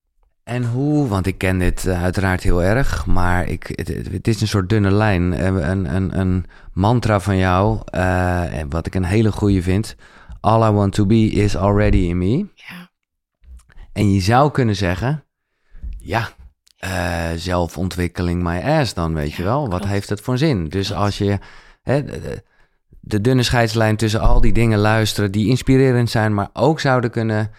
[0.44, 3.64] En hoe, want ik ken dit eh, uiteraard heel erg, maar ik,
[4.12, 5.34] het, is een soort dunne lijn.
[5.34, 9.96] Eh, Een, een, een mantra van jou, eh, wat ik een hele goede vind.
[10.40, 12.38] All I want to be is already in me.
[12.56, 12.90] Ja,
[13.94, 15.24] En je zou kunnen zeggen,
[15.98, 16.30] ja,
[17.36, 19.60] zelfontwikkeling my ass dan, weet je wel.
[19.62, 19.86] Wat klopt.
[19.86, 20.70] heeft het voor zin?
[20.70, 21.02] Dus Klopt.
[21.02, 21.40] als je
[21.82, 22.44] hè, de, de-
[23.00, 27.52] de dunne scheidslijn tussen al die dingen luisteren die inspirerend zijn, maar ook zouden kunnen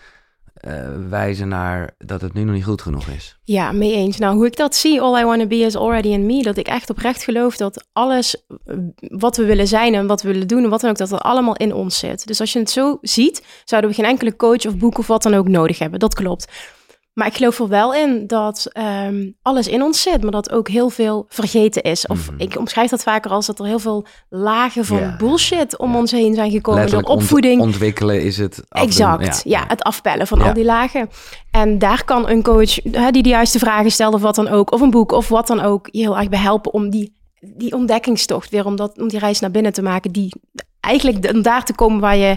[0.60, 3.38] eh, wijzen naar dat het nu nog niet goed genoeg is.
[3.44, 4.18] Ja, mee eens.
[4.18, 6.42] Nou, hoe ik dat zie, all I want to be is already in me.
[6.42, 10.32] Dat ik echt oprecht geloof dat alles eh, wat we willen zijn en wat we
[10.32, 12.26] willen doen en wat dan ook, dat er allemaal in ons zit.
[12.26, 15.22] Dus als je het zo ziet, zouden we geen enkele coach of boek of wat
[15.22, 15.98] dan ook nodig hebben.
[15.98, 16.76] Dat klopt.
[17.18, 20.68] Maar ik geloof er wel in dat ehm, alles in ons zit, maar dat ook
[20.68, 22.06] heel veel vergeten is.
[22.06, 22.40] Of Mhm.
[22.40, 25.98] ik omschrijf dat vaker als dat er heel veel lagen van Ja, bullshit om ja.
[25.98, 26.80] ons heen zijn gekomen.
[26.80, 27.60] Letterlijk door ont- opvoeding.
[27.60, 28.62] ontwikkelen is het.
[28.68, 28.88] afdoen.
[28.88, 31.10] Exact, ja, het afpellen van al die lagen.
[31.50, 34.72] En daar kan een coach hè, die de juiste vragen stelt of wat dan ook,
[34.72, 37.72] of een boek of wat dan ook, je heel erg bij helpen om die, die
[37.72, 40.32] ontdekkingstocht weer, om, dat, om die reis naar binnen te maken, die
[40.80, 42.36] eigenlijk om daar te komen waar je,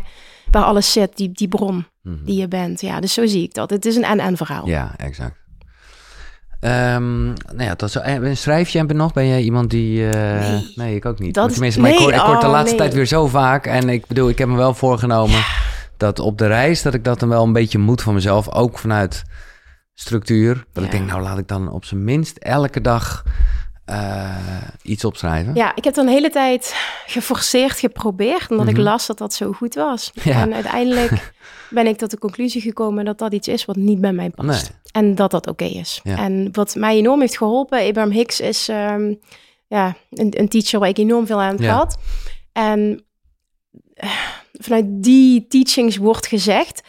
[0.52, 2.24] waar alles zit, die, die bron Mhm.
[2.26, 2.82] die je bent.
[2.82, 3.70] Ja, dus zo zie ik dat.
[3.70, 4.68] Het is een en-en verhaal.
[4.68, 5.40] Ja, exact.
[6.60, 8.00] Ehm, nou ja, tot zo.
[8.00, 9.14] En schrijf je hem nog?
[9.14, 10.10] Ben jij iemand die...
[10.10, 10.72] eh, Nee.
[10.76, 11.34] nee, ik ook niet.
[11.34, 12.78] Dat Maar is- Tenminste, maar ik nee, hoor, ik de oh, laatste nee.
[12.78, 13.66] tijd weer zo vaak.
[13.66, 15.44] En ik bedoel, ik heb me wel voorgenomen
[15.98, 16.82] dat op de reis...
[16.82, 18.50] dat ik dat dan wel een beetje moet van mezelf.
[18.54, 19.24] Ook vanuit
[19.94, 20.66] structuur.
[20.74, 23.24] Dat ik denk, nou laat ik dan op zijn minst elke dag
[23.86, 24.36] eh,
[24.84, 25.56] iets opschrijven.
[25.56, 26.76] Ja, ik heb dan een hele tijd
[27.08, 28.76] geforceerd geprobeerd, omdat Mhm.
[28.76, 30.12] ik las dat dat zo goed was.
[30.24, 30.42] Ja.
[30.42, 31.34] En uiteindelijk
[31.70, 34.48] ben ik tot de conclusie gekomen dat dat iets is wat niet bij mij past.
[34.48, 34.80] Nee.
[34.92, 36.00] En dat dat oké is.
[36.04, 36.18] Ja.
[36.18, 39.14] En wat mij enorm heeft geholpen, Abraham Hicks is ehm,
[39.68, 41.72] ja, een, een teacher waar ik enorm veel aan heb Ja.
[41.72, 41.98] gehad.
[42.52, 43.04] En
[43.94, 44.10] eh,
[44.54, 46.82] vanuit die teachings wordt gezegd,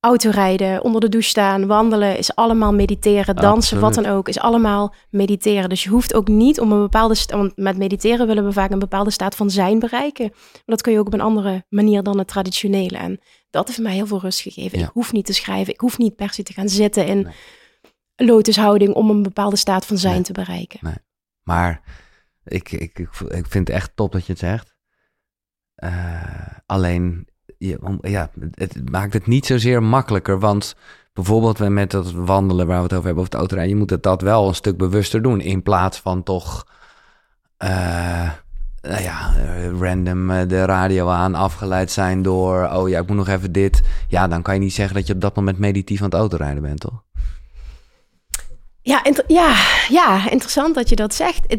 [0.00, 4.94] autorijden, onder de douche staan, wandelen is allemaal mediteren, dansen, wat dan ook, is allemaal
[5.10, 5.68] mediteren.
[5.68, 8.78] Dus je hoeft ook niet om een bepaalde, want met mediteren willen we vaak een
[8.78, 10.28] bepaalde staat van zijn bereiken.
[10.30, 12.98] Maar dat kun je ook op een andere manier dan het traditionele.
[12.98, 14.78] En dat heeft mij heel veel rust gegeven.
[14.78, 14.84] Ja.
[14.84, 18.28] Ik hoef niet te schrijven, ik hoef niet per se te gaan zitten in Nee.
[18.28, 20.22] lotushouding om een bepaalde staat van zijn Nee.
[20.22, 21.02] te bereiken.
[21.42, 21.82] Maar
[22.44, 23.08] ik, ik, ik,
[23.48, 24.74] vind het echt top dat je het zegt.
[25.74, 27.28] Eh, alleen,
[28.00, 30.38] ja, het maakt het niet zozeer makkelijker.
[30.38, 30.74] Want
[31.12, 34.02] bijvoorbeeld met dat wandelen waar we het over hebben, over het autorijden, je moet het
[34.02, 35.40] dat wel een stuk bewuster doen.
[35.40, 36.66] In plaats van toch,
[37.56, 38.30] eh,
[38.80, 43.16] nou ja, eh, random eh, de radio aan, afgeleid zijn door, oh ja, ik moet
[43.16, 43.80] nog even dit.
[44.08, 46.62] Ja, dan kan je niet zeggen dat je op dat moment meditief aan het autorijden
[46.62, 47.02] bent, toch?
[48.82, 49.54] Ja, ja,
[49.88, 51.52] ja, interessant dat je dat zegt.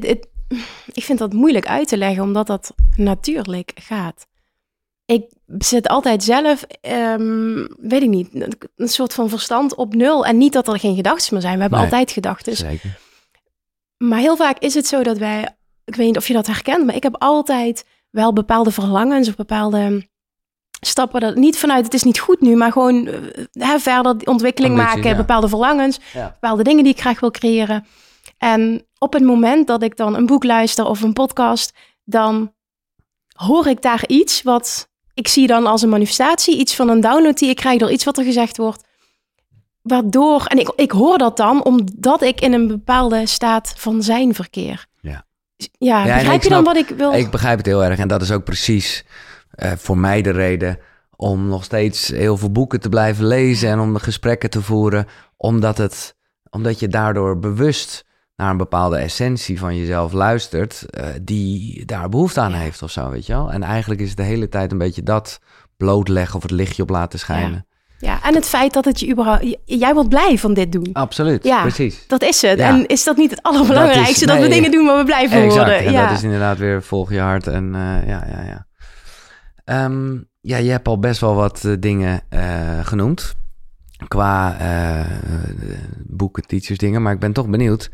[0.94, 4.30] Ik vind dat moeilijk uit te leggen, omdat dat natuurlijk gaat.
[5.06, 5.26] Ik
[5.58, 8.30] zit altijd zelf, ehm, weet ik niet,
[8.76, 10.26] een soort van verstand op nul.
[10.26, 11.56] En niet dat er geen gedachten meer zijn.
[11.56, 11.88] We hebben Nee.
[11.90, 12.56] altijd gedachten.
[12.56, 13.00] Zeker.
[13.98, 16.86] Maar heel vaak is het zo dat wij, ik weet niet of je dat herkent,
[16.86, 20.10] maar ik heb altijd wel bepaalde verlangens of bepaalde
[20.82, 21.22] stappen.
[21.22, 25.10] Dat, niet vanuit het is niet goed nu, maar gewoon eh, hè, verder ontwikkeling maken,
[25.10, 25.16] ja.
[25.16, 26.30] bepaalde verlangens, Ja.
[26.32, 27.86] bepaalde dingen die ik graag wil creëren.
[28.38, 32.54] En op het moment dat ik dan een boek luister of een podcast, dan
[33.36, 37.38] hoor ik daar iets wat ik zie dan als een manifestatie, iets van een download
[37.38, 38.84] die ik krijg door iets wat er gezegd wordt.
[39.82, 44.36] Waardoor, en ik, ik hoor dat dan omdat ik in een bepaalde staat van zijn
[44.36, 44.86] verkeer.
[45.02, 45.26] Ja.
[45.78, 47.14] Ja, begrijp je dan wat ik wil?
[47.14, 48.00] Ik begrijp het heel erg.
[48.00, 49.06] En dat is ook precies
[49.52, 50.80] eh, voor mij de reden
[51.16, 55.08] om nog steeds heel veel boeken te blijven lezen en om de gesprekken te voeren.
[55.38, 56.16] Omdat, het,
[56.50, 58.06] omdat je daardoor bewust
[58.42, 62.58] naar een bepaalde essentie van jezelf luistert, eh, die daar behoefte aan Ja.
[62.58, 63.52] heeft of zo, weet je wel.
[63.52, 65.40] En eigenlijk is het de hele tijd een beetje dat
[65.78, 67.66] blootleggen of het lichtje op laten schijnen.
[67.98, 69.58] Ja, en het feit dat het je überhaupt...
[69.66, 70.90] Jij wordt blij van dit doen.
[70.94, 71.62] Absoluut, Ja.
[71.62, 72.08] precies.
[72.08, 72.60] Dat is het.
[72.60, 72.68] Ja.
[72.68, 74.26] En is dat niet het allerbelangrijkste?
[74.26, 74.48] Dat, nee.
[74.48, 75.86] we dingen doen waar we blij van Exact, worden?
[75.86, 76.08] en ja.
[76.08, 78.68] dat is inderdaad weer volg je hart en eh, ja, ja, ja.
[79.66, 82.22] Ehm, ja, je hebt al best wel wat eh, dingen
[82.84, 83.34] genoemd
[84.08, 84.58] qua
[86.08, 87.02] boeken, teachers, dingen.
[87.02, 87.90] Maar ik ben toch benieuwd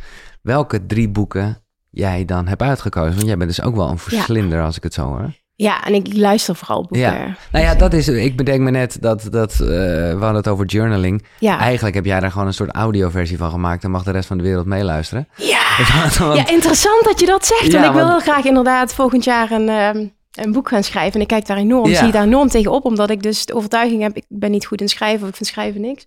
[0.48, 1.58] welke drie boeken
[1.90, 3.14] jij dan hebt uitgekozen.
[3.16, 5.34] Want jij bent dus ook wel een verslinder als ik het zo hoor.
[5.56, 7.00] ja, en ik luister vooral boeken.
[7.00, 7.36] Ja.
[7.52, 10.66] Nou ja, dat is, ik bedenk me net dat, dat eh, we hadden het over
[10.66, 11.26] journaling.
[11.40, 11.60] Ja.
[11.60, 14.38] Eigenlijk heb jij daar gewoon een soort audioversie van gemaakt en mag de rest van
[14.38, 15.28] de wereld meeluisteren.
[15.36, 15.62] Ja.
[16.20, 17.66] Want- ja, interessant dat je dat zegt.
[17.72, 20.06] Ja, want ik wil heel graag inderdaad volgend jaar een, ehm,
[20.46, 21.14] een boek gaan schrijven.
[21.14, 22.04] En ik kijk daar enorm, Ja.
[22.04, 22.86] zie daar enorm tegen op.
[22.86, 25.50] Omdat ik dus de overtuiging heb, ik ben niet goed in schrijven of ik vind
[25.50, 26.04] schrijven niks.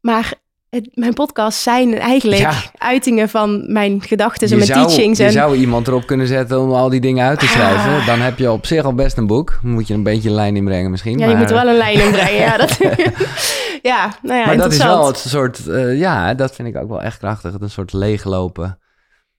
[0.00, 0.32] Maar
[0.78, 2.52] het, mijn podcasts zijn eigenlijk Ja.
[2.78, 5.18] uitingen van mijn gedachten en mijn zou, teachings.
[5.18, 7.50] Je En, zou iemand erop kunnen zetten om al die dingen uit te Ah.
[7.52, 8.06] schrijven.
[8.06, 9.58] Dan heb je op zich al best een boek.
[9.62, 11.18] Moet je een beetje een lijn inbrengen misschien.
[11.18, 12.34] ja, maar, je moet wel een lijn in brengen.
[12.40, 12.78] ja, dat,
[13.82, 15.66] ja, nou ja, maar dat is wel het soort...
[15.66, 17.52] eh, ja, dat vind ik ook wel echt krachtig.
[17.52, 18.78] Het een soort leeglopen.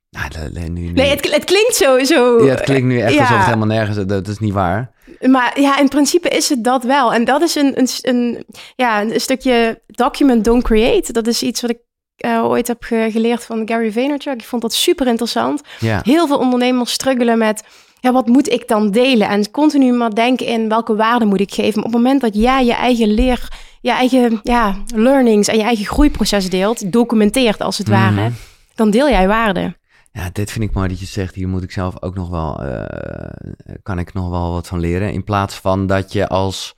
[0.10, 2.04] Nou, nu, nu- Nee, het, het klinkt zo...
[2.04, 3.20] zo ja, het klinkt nu echt ja.
[3.20, 3.98] alsof het helemaal nergens...
[3.98, 4.92] Dat, dat is niet waar.
[5.22, 7.14] Maar ja, in principe is het dat wel.
[7.14, 11.12] En dat is een, een, een, ja, een stukje document, don't create.
[11.14, 11.78] Dat is iets wat ik
[12.18, 14.34] eh, ooit heb ge- geleerd van Gary Vaynerchuk.
[14.34, 15.62] Ik vond dat super interessant.
[15.80, 17.64] Ja, Heel veel ondernemers struggelen met...
[18.02, 19.28] Ja, wat moet ik dan delen?
[19.30, 21.76] En continu maar denken in welke waarde moet ik geven.
[21.76, 23.48] Maar op het moment dat jij je eigen leer,
[23.82, 27.98] je eigen ja, learnings en je eigen groeiproces deelt, documenteert als het Mhm.
[28.16, 28.32] ware,
[28.76, 29.78] dan deel jij waarde.
[30.12, 31.36] Ja, dit vind ik mooi dat je zegt.
[31.36, 35.12] Hier moet ik zelf ook nog wel, eh, kan ik nog wel wat van leren.
[35.12, 36.76] In plaats van dat je als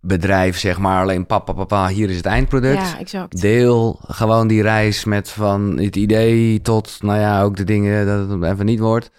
[0.00, 2.90] bedrijf zeg maar alleen papa, papa, hier is het eindproduct.
[2.90, 3.40] Ja, exact.
[3.40, 8.28] Deel gewoon die reis met van het idee tot, nou ja, ook de dingen dat
[8.28, 9.10] het even niet wordt.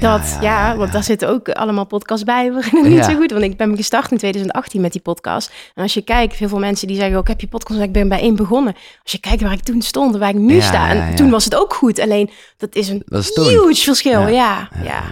[0.00, 3.30] Dat, ja, want daar zitten ook allemaal podcasts bij waarin het niet zo goed.
[3.30, 5.52] Want ik ben gestart in 2018 met die podcast.
[5.74, 7.80] En als je kijkt, heel veel mensen die zeggen ook, heb je podcast?
[7.80, 8.74] Ik ben bij één begonnen.
[9.02, 10.88] Als je kijkt waar ik toen stond en waar ik nu sta.
[10.90, 11.98] En toen was het ook goed.
[11.98, 13.44] Alleen, dat is een Dat is toen.
[13.48, 14.26] huge verschil.
[14.28, 14.68] Ja.
[14.82, 15.02] Ja.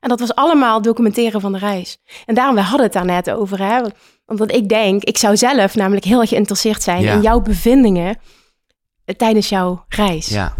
[0.00, 1.98] En dat was allemaal documenteren van de reis.
[2.26, 3.58] En daarom, we hadden het daar net over.
[3.58, 3.80] Hè?
[4.26, 7.12] Omdat ik denk, ik zou zelf namelijk heel erg geïnteresseerd zijn Ja.
[7.12, 8.16] in jouw bevindingen
[9.04, 10.28] eh, tijdens jouw reis.
[10.28, 10.54] Ja.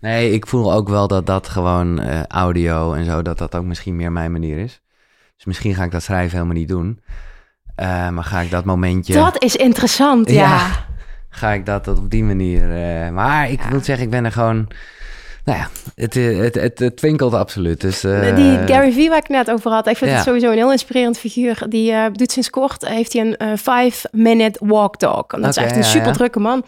[0.00, 3.64] Nee, ik voel ook wel dat dat gewoon eh, audio en zo, dat dat ook
[3.64, 4.80] misschien meer mijn manier is.
[5.36, 7.00] Dus misschien ga ik dat schrijven helemaal niet doen.
[7.74, 10.34] Eh, maar ga ik dat momentje, Dat is interessant, ja.
[10.42, 10.66] Ja.
[11.40, 12.62] ga ik dat op die manier.
[12.62, 14.68] eh, maar ik moet zeggen, ik ben er gewoon.
[15.44, 17.80] Nou ja, het, het, het, het twinkelt absoluut.
[17.80, 20.16] Dus, Die Gary Vee waar ik net over had, ik vind ja.
[20.16, 21.66] het sowieso een heel inspirerend figuur.
[21.68, 25.32] Die doet sinds kort, heeft hij een eh, five-minute walk talk.
[25.32, 26.64] En dat is echt een ja, super drukke man.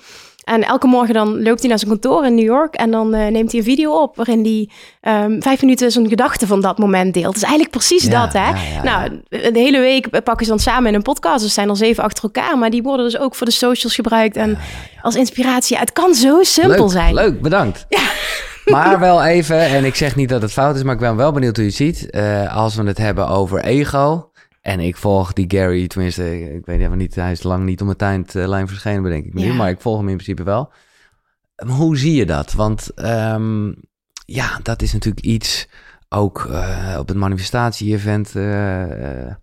[0.50, 3.26] En elke morgen dan loopt hij naar zijn kantoor in New York en dan eh,
[3.30, 4.68] neemt hij een video op waarin hij
[5.00, 7.26] ehm, vijf minuten zijn gedachten van dat moment deelt.
[7.26, 8.48] Het is eigenlijk precies Ja, dat, hè?
[8.48, 11.34] ja, ja, nou, de hele week pakken ze dan samen in een podcast.
[11.38, 13.94] Dus er zijn er zeven achter elkaar, maar die worden dus ook voor de socials
[13.94, 14.58] gebruikt en
[15.02, 15.76] als inspiratie.
[15.78, 17.14] Het kan zo simpel leuk, zijn.
[17.14, 17.86] Leuk, bedankt.
[18.64, 21.32] Maar wel even, en ik zeg niet dat het fout is, maar ik ben wel
[21.32, 22.10] benieuwd hoe je het ziet.
[22.10, 24.29] eh, als we het hebben over ego.
[24.60, 27.88] En ik volg die Gary, tenminste, ik weet even niet, hij is lang niet om
[27.88, 29.46] het tijdlijn verschenen, bedenk ik me nu.
[29.46, 29.54] Ja.
[29.54, 30.72] Maar ik volg hem in principe wel.
[31.64, 32.52] Maar Hoe zie je dat?
[32.52, 33.72] Want ehm,
[34.24, 35.68] ja, dat is natuurlijk iets,
[36.08, 39.36] ook eh, op het manifestatie-event, eh, eh,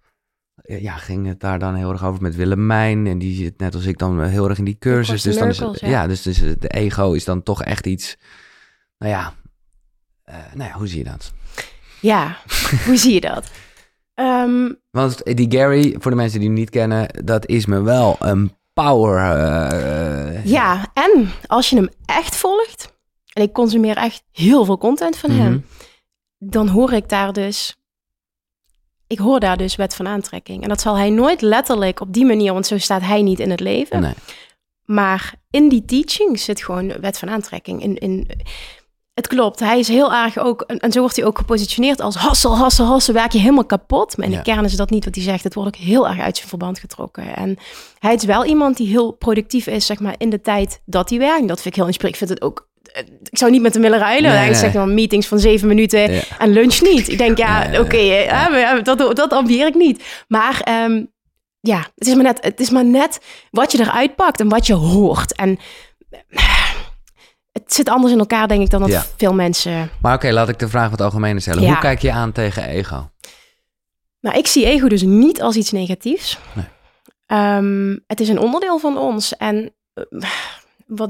[0.63, 3.07] ja, ging het daar dan heel erg over met Willemijn.
[3.07, 5.21] En die zit net als ik dan heel erg in die cursus.
[5.21, 5.87] Dus dan is, ja.
[5.87, 6.07] ja.
[6.07, 8.17] dus, dus de ego is dan toch echt iets,
[8.97, 9.33] nou ja,
[10.27, 11.33] eh, nou ja, hoe zie je dat?
[12.01, 12.37] Ja,
[12.85, 13.51] hoe zie je dat?
[14.17, 18.15] Ehm, Want die Gary, voor de mensen die hem niet kennen, dat is me wel
[18.19, 19.17] een power.
[19.17, 22.93] eh, Ja, en als je hem echt volgt,
[23.33, 25.41] en ik consumeer echt heel veel content van mhm.
[25.41, 25.65] hem,
[26.37, 27.75] dan hoor ik daar dus,
[29.07, 30.63] ik hoor daar dus wet van aantrekking.
[30.63, 33.49] En dat zal hij nooit letterlijk op die manier, want zo staat hij niet in
[33.49, 34.01] het leven.
[34.01, 34.13] Nee.
[34.85, 37.81] Maar in die teaching zit gewoon wet van aantrekking.
[37.81, 38.29] In, in,
[39.17, 42.57] het klopt, hij is heel erg ook, en, zo wordt hij ook gepositioneerd als hassel,
[42.57, 44.17] hassel, hassel, werk je helemaal kapot.
[44.17, 44.37] Maar in Ja.
[44.37, 45.43] de kern is dat niet wat hij zegt.
[45.43, 47.35] Het wordt ook heel erg uit zijn verband getrokken.
[47.35, 47.57] En
[47.99, 51.19] hij is wel iemand die heel productief is, zeg maar, in de tijd dat hij
[51.19, 51.47] werkt.
[51.47, 52.21] Dat vind ik heel inspirerend.
[52.21, 53.01] Ik vind het ook, eh,
[53.31, 54.29] ik zou niet met hem willen ruilen.
[54.31, 56.21] Nee, hij zegt dan meetings van zeven minuten Ja.
[56.37, 57.07] en lunch niet.
[57.09, 60.03] Ik denk, ja, oké, eh, hè, maar dat, dat ambieer ik niet.
[60.27, 61.03] Maar ehm,
[61.59, 63.19] ja, het is, maar net, het is maar net
[63.51, 65.35] wat je eruit pakt en wat je hoort.
[65.35, 65.59] En
[66.29, 66.66] eh,
[67.67, 69.03] het zit anders in elkaar, denk ik, dan dat Ja.
[69.17, 69.89] veel mensen...
[70.01, 71.61] Maar oké, laat ik de vraag wat algemener stellen.
[71.61, 71.67] Ja.
[71.69, 73.09] Hoe kijk je aan tegen ego?
[74.21, 76.37] Nou, ik zie ego dus niet als iets negatiefs.
[76.53, 76.65] Nee.
[77.25, 79.35] Ehm, het is een onderdeel van ons.
[79.37, 80.03] En eh,
[80.85, 81.09] wat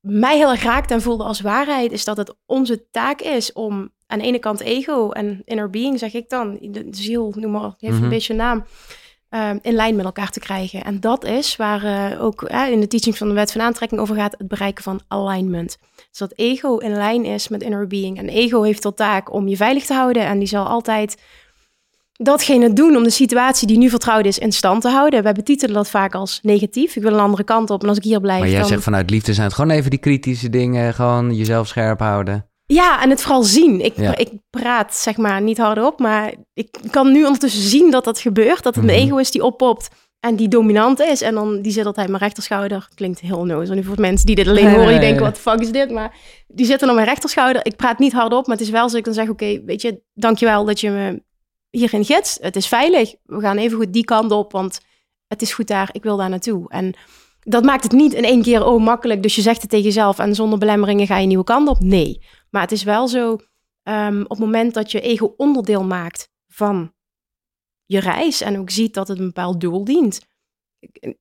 [0.00, 1.92] mij heel erg raakt en voelde als waarheid...
[1.92, 5.98] is dat het onze taak is om aan de ene kant ego en inner being,
[5.98, 6.58] zeg ik dan...
[6.60, 8.02] de, ziel, noem maar die heeft Mhm.
[8.04, 8.64] een beetje een naam...
[9.34, 10.84] ehm, in lijn met elkaar te krijgen.
[10.84, 14.16] En dat is waar eh, ook in de teaching van de wet van aantrekking over
[14.16, 14.34] gaat...
[14.38, 15.78] het bereiken van alignment.
[16.10, 18.18] Dus dat ego in lijn is met inner being.
[18.18, 20.26] En ego heeft tot taak om je veilig te houden...
[20.26, 21.16] en die zal altijd
[22.12, 25.22] datgene doen om de situatie die nu vertrouwd is in stand te houden.
[25.22, 26.96] We betitelen dat vaak als negatief.
[26.96, 28.68] Ik wil een andere kant op en als ik hier blijf Maar jij dan...
[28.68, 32.48] zegt vanuit liefde zijn het gewoon even die kritische dingen, gewoon jezelf scherp houden.
[32.66, 33.80] Ja, en het vooral zien.
[33.84, 34.16] Ik, Ja.
[34.16, 38.62] ik praat zeg maar niet hardop, maar ik kan nu ondertussen zien dat dat gebeurt.
[38.62, 38.94] Dat het Mhm.
[38.94, 39.88] een ego is die oppopt
[40.20, 41.20] en die dominant is.
[41.22, 42.88] En dan die zit altijd mijn rechterschouder.
[42.94, 43.74] Klinkt heel onnozel.
[43.74, 45.90] Nu voor mensen die dit alleen horen, die denken, wat de fuck is dit?
[45.90, 46.16] Maar
[46.48, 47.66] die zitten op mijn rechterschouder.
[47.66, 50.00] Ik praat niet hardop, maar het is wel zo ik dan zeg, oké, weet je,
[50.14, 51.22] dankjewel dat je me
[51.70, 52.38] hierin gids.
[52.40, 53.14] Het is veilig.
[53.24, 54.80] We gaan even goed die kant op, want
[55.28, 55.88] het is goed daar.
[55.92, 56.64] Ik wil daar naartoe.
[56.68, 56.94] En
[57.40, 59.22] dat maakt het niet in één keer, oh, makkelijk.
[59.22, 61.80] Dus je zegt het tegen jezelf en zonder belemmeringen ga je een nieuwe kant op.
[61.80, 62.20] Nee.
[62.54, 63.38] Maar het is wel zo,
[63.82, 66.92] ehm, op het moment dat je ego onderdeel maakt van
[67.84, 70.20] je reis en ook ziet dat het een bepaald doel dient,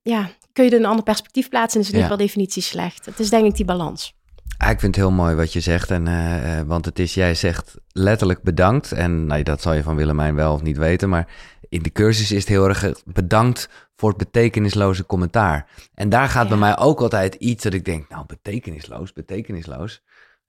[0.02, 2.16] ja, kun je er een ander perspectief plaatsen en is het niet Ja.
[2.16, 3.06] per definitie slecht.
[3.06, 4.14] Het is denk ik die balans.
[4.58, 5.92] Ah, ik vind het heel mooi wat je zegt.
[5.92, 8.92] En, eh, eh, want het is, jij zegt letterlijk bedankt.
[8.92, 11.10] En nou, dat zal je van Willemijn wel of niet weten.
[11.10, 11.28] Maar
[11.70, 15.70] in de cursus is het heel erg eh, bedankt voor het betekenisloze commentaar.
[15.94, 20.02] En daar gaat bij mij ook altijd iets dat ik denk, nou, betekenisloos, betekenisloos.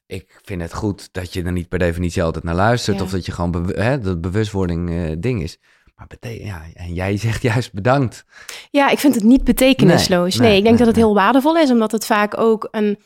[0.07, 2.99] Ik vind het goed dat je er niet per definitie altijd naar luistert.
[2.99, 3.03] Ja.
[3.03, 5.59] Of dat je gewoon hè, dat bewustwording eh, ding is.
[5.95, 8.25] Maar ja, en jij zegt juist bedankt.
[8.71, 10.37] Ja, ik vind het niet betekenisloos.
[10.37, 12.99] Nee, Nee, ik denk nee, dat het heel waardevol is, omdat het vaak ook een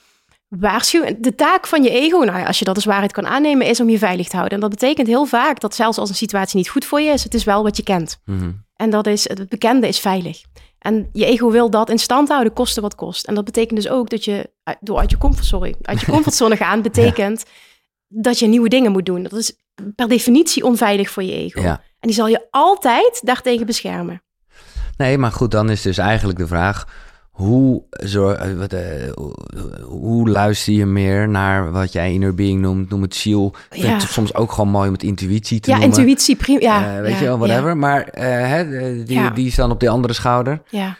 [0.48, 1.22] waarschuwing...
[1.22, 3.88] De taak van je ego, nou als je dat als waarheid kan aannemen, is om
[3.88, 4.54] je veilig te houden.
[4.54, 7.24] En dat betekent heel vaak dat zelfs als een situatie niet goed voor je is,
[7.24, 8.20] het is wel wat je kent.
[8.24, 8.50] Mhm.
[8.76, 10.42] En dat is, het bekende is veilig.
[10.78, 13.26] En je ego wil dat in stand houden, koste wat kost.
[13.26, 16.06] En dat betekent dus ook dat je uit- door uit je comfort, sorry, uit je
[16.16, 17.44] comfortzone gaan, betekent
[18.08, 19.22] dat je nieuwe dingen moet doen.
[19.22, 19.56] Dat is
[19.94, 21.60] per definitie onveilig voor je ego.
[21.60, 21.70] Ja.
[22.00, 24.22] En die zal je altijd daartegen beschermen.
[24.96, 27.06] Nee, maar goed, dan is dus eigenlijk de vraag...
[27.38, 28.82] Hoe, zor- eh, wat, eh,
[29.84, 32.90] hoe- luister je meer naar wat jij inner being noemt?
[32.90, 33.54] Noem het ziel.
[33.70, 33.86] Ja.
[33.92, 35.98] het soms ook gewoon mooi om het intuïtie te Ja, noemen.
[35.98, 36.60] intuïtie, prima.
[36.60, 37.76] Ja, Eh, weet ja, je wel, whatever.
[37.76, 38.64] Maar hè,
[39.04, 40.62] die, die dan op die andere schouder.
[40.70, 40.96] Ja,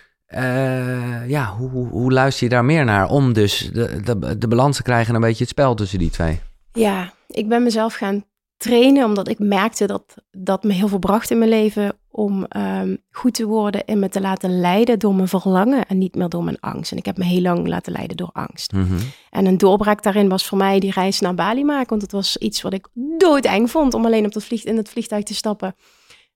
[1.26, 3.08] ja, hoe, hoe, hoe luister je daar meer naar?
[3.08, 6.10] Om dus de, de, de balans te krijgen en een beetje het spel tussen die
[6.10, 6.40] twee.
[6.72, 8.24] ja, ik ben mezelf gaan
[8.56, 12.96] trainen omdat ik merkte dat dat me heel veel bracht in mijn leven om ehm,
[13.10, 16.44] goed te worden en me te laten leiden door mijn verlangen en niet meer door
[16.44, 16.92] mijn angst.
[16.92, 18.72] En ik heb me heel lang laten leiden door angst.
[18.72, 18.98] Mhm.
[19.30, 21.88] En een doorbraak daarin was voor mij die reis naar Bali maken.
[21.88, 22.88] Want het was iets wat ik
[23.18, 25.74] doodeng vond om alleen op dat vlieg, in het vliegtuig te stappen.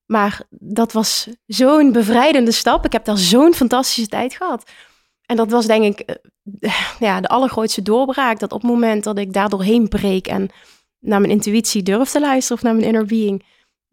[0.06, 2.84] Maar dat was zo'n bevrijdende stap.
[2.84, 4.70] Ik heb daar zo'n fantastische tijd gehad.
[5.26, 6.18] En dat was denk ik
[6.60, 8.38] eh, ja, de allergrootste doorbraak.
[8.38, 10.50] Dat op het moment dat ik daar doorheen breek en
[10.98, 13.44] naar mijn intuïtie durf te luisteren of naar mijn inner being,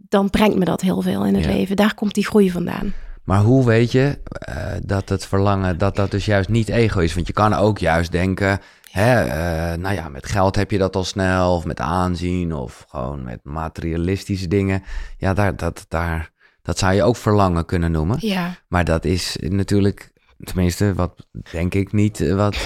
[0.10, 1.52] dan brengt me dat heel veel in het Ja.
[1.52, 1.76] leven.
[1.76, 2.94] Daar komt die groei vandaan.
[3.24, 7.14] Maar hoe weet je eh, dat het verlangen, dat dat dus juist niet ego is?
[7.14, 8.60] Want je kan ook juist denken,
[8.92, 12.86] hè, eh, nou ja, met geld heb je dat al snel, of met aanzien, of
[12.90, 14.84] gewoon met materialistische dingen.
[15.18, 16.32] Ja, daar, dat, daar,
[16.62, 18.18] dat zou je ook verlangen kunnen noemen.
[18.20, 20.12] Ja, Maar dat is natuurlijk,
[20.44, 22.64] tenminste, wat denk ik niet, eh, wat,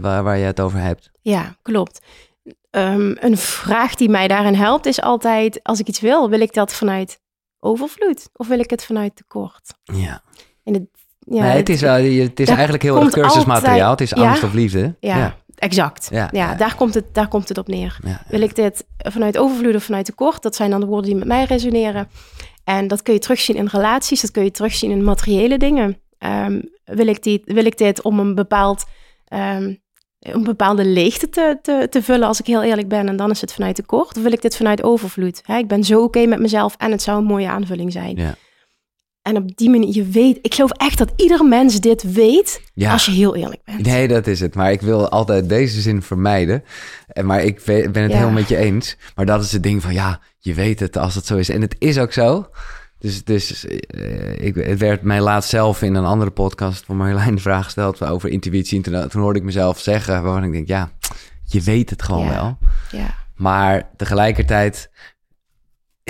[0.00, 1.10] waar, waar je het over hebt.
[1.20, 2.00] Ja, klopt.
[2.76, 6.52] Ehm, een vraag die mij daarin helpt is altijd: als ik iets wil, wil ik
[6.54, 7.20] dat vanuit
[7.58, 9.74] overvloed of wil ik het vanuit tekort?
[9.82, 10.22] Ja,
[10.64, 10.82] En het,
[11.18, 13.88] ja, nee, het is, het is eigenlijk heel erg cursusmateriaal.
[13.88, 14.46] altijd- Het is angst Ja.
[14.48, 14.96] of liefde.
[15.00, 16.08] ja, ja, exact.
[16.32, 16.54] Ja.
[16.54, 17.98] Daar, komt het, daar komt het op neer.
[18.28, 20.42] Wil ik dit vanuit overvloed of vanuit tekort?
[20.42, 22.08] Dat zijn dan de woorden die met mij resoneren.
[22.64, 26.00] En dat kun je terugzien in relaties, dat kun je terugzien in materiële dingen.
[26.18, 28.84] Ehm, wil, ik die, wil ik dit om een bepaald.
[29.26, 29.74] ehm,
[30.32, 33.08] een bepaalde leegte te, te, te vullen, als ik heel eerlijk ben.
[33.08, 34.16] En dan is het vanuit tekort.
[34.16, 35.40] Of wil ik dit vanuit overvloed?
[35.44, 38.16] Hè, ik ben zo oké met mezelf en het zou een mooie aanvulling zijn.
[38.16, 38.34] Ja.
[39.22, 42.92] En op die manier, je weet, ik geloof echt dat ieder mens dit weet, Ja.
[42.92, 43.86] als je heel eerlijk bent.
[43.86, 44.54] Nee, dat is het.
[44.54, 46.64] Maar ik wil altijd deze zin vermijden.
[47.06, 48.00] En Maar ik ben het Ja.
[48.02, 48.96] helemaal met je eens.
[49.14, 51.48] Maar dat is het ding van, ja, je weet het als het zo is.
[51.48, 52.46] En het is ook zo.
[52.98, 57.34] Dus, dus eh, ik, het werd mij laatst zelf in een andere podcast van Marjolein
[57.34, 58.76] de vraag gesteld over intuïtie.
[58.76, 60.90] En toen, toen hoorde ik mezelf zeggen, waarvan ik denk, ja,
[61.44, 62.32] je weet het gewoon Ja.
[62.34, 62.58] wel.
[62.90, 63.14] Ja.
[63.34, 64.90] Maar tegelijkertijd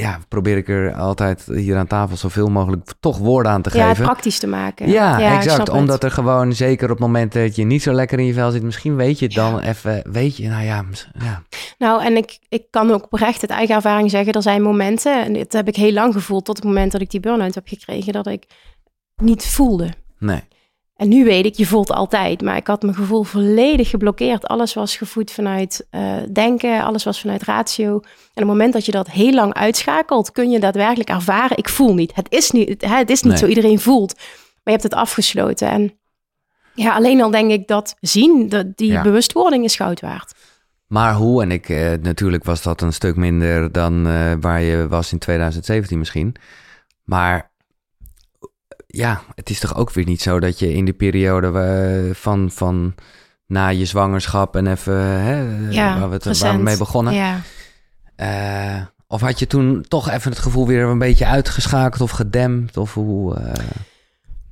[0.01, 3.89] ja, probeer ik er altijd hier aan tafel zoveel mogelijk toch woorden aan te ja,
[3.89, 4.05] geven.
[4.05, 4.89] praktisch te maken.
[4.89, 5.59] Ja, exact.
[5.59, 5.69] het.
[5.69, 8.51] Omdat er gewoon, zeker op het moment dat je niet zo lekker in je vel
[8.51, 10.85] zit, misschien weet je het dan even, weet je, nou ja,
[11.19, 11.43] ja.
[11.79, 15.33] Nou, en ik, ik kan ook oprecht uit eigen ervaring zeggen, er zijn momenten, en
[15.33, 18.13] dit heb ik heel lang gevoeld tot het moment dat ik die burn-out heb gekregen,
[18.13, 18.45] dat ik
[19.17, 19.93] niet voelde.
[20.19, 20.43] nee.
[20.97, 24.47] En nu weet ik, je voelt altijd, maar ik had mijn gevoel volledig geblokkeerd.
[24.47, 27.89] Alles was gevoed vanuit eh, denken, alles was vanuit ratio.
[27.95, 31.69] En op het moment dat je dat heel lang uitschakelt, kun je daadwerkelijk ervaren, ik
[31.69, 32.15] voel niet.
[32.15, 33.41] Het is niet, het is niet Nee.
[33.43, 34.25] zo iedereen voelt, maar
[34.65, 35.69] je hebt het afgesloten.
[35.69, 35.99] En
[36.75, 39.03] ja, alleen al denk ik dat zien, dat die Ja.
[39.03, 40.35] bewustwording is goud waard.
[40.87, 44.89] Maar hoe, en ik, eh, natuurlijk was dat een stuk minder dan eh, waar je
[44.89, 46.35] was in 2017 misschien.
[47.05, 47.51] Maar
[48.97, 52.51] ja, het is toch ook weer niet zo dat je in de periode eh, van,
[52.51, 52.95] van
[53.47, 57.15] na je zwangerschap en even, hè, Ja, waar we, het, waar we mee begonnen.
[57.15, 57.41] Ja.
[58.17, 62.77] Eh, of had je toen toch even het gevoel weer een beetje uitgeschakeld of gedempt?
[62.77, 63.35] Of hoe?
[63.35, 63.53] eh,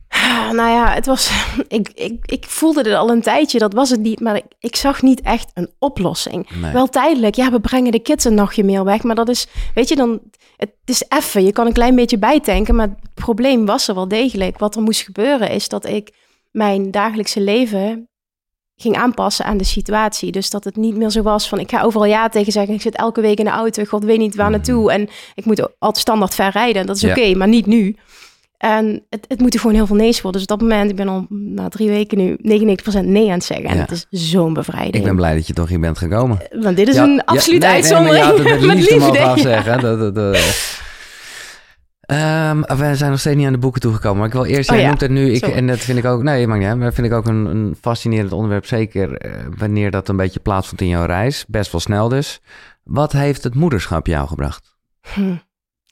[0.09, 1.31] Ah, Nou ja, het was.
[1.69, 4.21] Ik, ik, ik voelde het al een tijdje, dat was het niet.
[4.21, 6.51] Maar ik, ik zag niet echt een oplossing.
[6.61, 6.73] nee.
[6.73, 9.03] Wel tijdelijk, ja, we brengen de kids een nachtje meer weg.
[9.03, 10.21] Maar dat is, weet je, dan.
[10.57, 11.45] Het is effen.
[11.45, 12.75] Je kan een klein beetje bijtanken.
[12.75, 14.59] Maar het probleem was er wel degelijk.
[14.59, 16.13] Wat er moest gebeuren is dat ik
[16.51, 18.09] mijn dagelijkse leven
[18.77, 20.33] ging aanpassen aan de situatie.
[20.33, 22.75] Dus dat het niet meer zo was van ik ga overal ja tegen zeggen.
[22.75, 23.85] Ik zit elke week in de auto.
[23.85, 24.93] God weet niet waar naartoe.
[24.93, 26.87] En ik moet altijd standaard ver rijden.
[26.87, 27.11] Dat is Ja.
[27.11, 27.97] oké, maar niet nu.
[28.65, 30.41] En het, het moeten gewoon heel veel nee's worden.
[30.41, 33.45] Dus op dat moment, ik ben al na drie weken nu 99% nee aan het
[33.45, 33.67] zeggen.
[33.69, 33.81] En Ja.
[33.81, 34.95] het is zo'n bevrijding.
[34.95, 36.39] Ik ben blij dat je toch hier bent gekomen.
[36.61, 37.93] Want dit is Ja, een ja, absolute nee, nee,
[38.23, 38.67] uitzondering.
[38.67, 39.31] met liefde mogen ja.
[39.31, 39.81] afzeggen.
[39.81, 40.37] Dat, dat, dat.
[42.01, 44.19] Ehm, we zijn nog steeds niet aan de boeken toegekomen.
[44.19, 45.55] Maar ik wil eerst, jij noemt het nu, ik, sorry.
[45.55, 47.45] en dat vind ik ook, nee, maakt niet uit, maar dat vind ik ook een,
[47.45, 48.67] een fascinerend onderwerp.
[48.67, 51.45] Zeker eh, wanneer dat een beetje plaatsvond in jouw reis.
[51.49, 52.41] Best wel snel dus.
[52.85, 54.77] Wat heeft het moederschap jou gebracht?
[55.15, 55.35] Hm.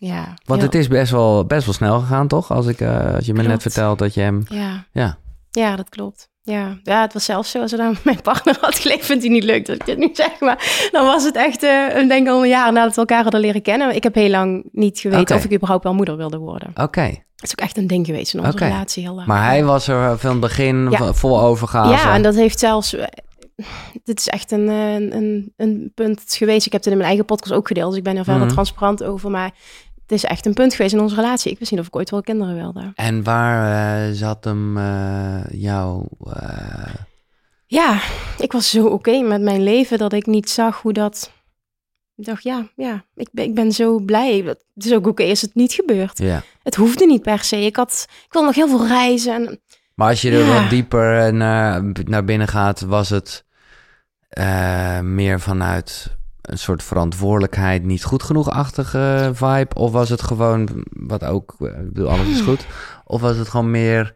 [0.07, 0.25] Ja.
[0.45, 2.51] Want heel- het is best wel, best wel snel gegaan, toch?
[2.53, 4.43] Als, ik, eh, als je me net vertelt dat je hem...
[4.49, 4.85] Ja.
[4.93, 5.17] Ja.
[5.51, 6.31] Ja, dat klopt.
[6.43, 6.79] Ja.
[6.83, 9.67] ja, het was zelfs zo als dan mijn partner had geleefd, vindt hij niet leuk
[9.67, 12.49] dat ik dit nu zeg, maar dan was het echt, eh ik denk al een
[12.49, 13.95] jaar nadat we elkaar hadden leren kennen.
[13.95, 16.69] Ik heb heel lang niet geweten of ik überhaupt wel moeder wilde worden.
[16.75, 17.07] Oké.
[17.37, 19.27] Dat is ook echt een ding geweest in onze relatie heel lang.
[19.27, 21.13] Maar hij was er van het begin Ja.
[21.13, 21.91] vol overgave.
[21.91, 22.95] Ja, en dat heeft zelfs.
[22.95, 23.05] eh,
[24.05, 26.67] Dit is echt een, eh, een, een punt geweest.
[26.67, 28.53] Ik heb het in mijn eigen podcast ook gedeeld, dus ik ben er verder Mhm.
[28.53, 29.31] transparant over.
[29.31, 29.51] Maar
[30.13, 31.53] het is echt een punt geweest in onze relatie.
[31.53, 32.93] Ik wist niet of ik ooit wel kinderen wilde.
[32.95, 36.09] En waar eh, zat hem eh, jouw...
[36.33, 36.95] eh,
[37.67, 38.01] Ja,
[38.39, 41.33] ik was zo oké met mijn leven dat ik niet zag hoe dat.
[42.17, 44.43] Ik dacht, ja, ja, ik ben, ik ben zo blij.
[44.47, 46.19] Het is ook oké als het niet gebeurt.
[46.19, 46.43] ja.
[46.63, 47.57] Het hoefde niet per se.
[47.65, 49.35] Ik, had, ik wil nog heel veel reizen.
[49.35, 49.61] En
[49.95, 50.61] Maar als je er Ja.
[50.61, 53.45] wat dieper naar, naar binnen gaat, was het
[55.03, 59.75] meer vanuit een soort verantwoordelijkheid, niet goed genoeg-achtige vibe?
[59.75, 62.67] Of was het gewoon, wat ook, eh, ik bedoel, alles is goed.
[63.05, 64.15] Of was het gewoon meer,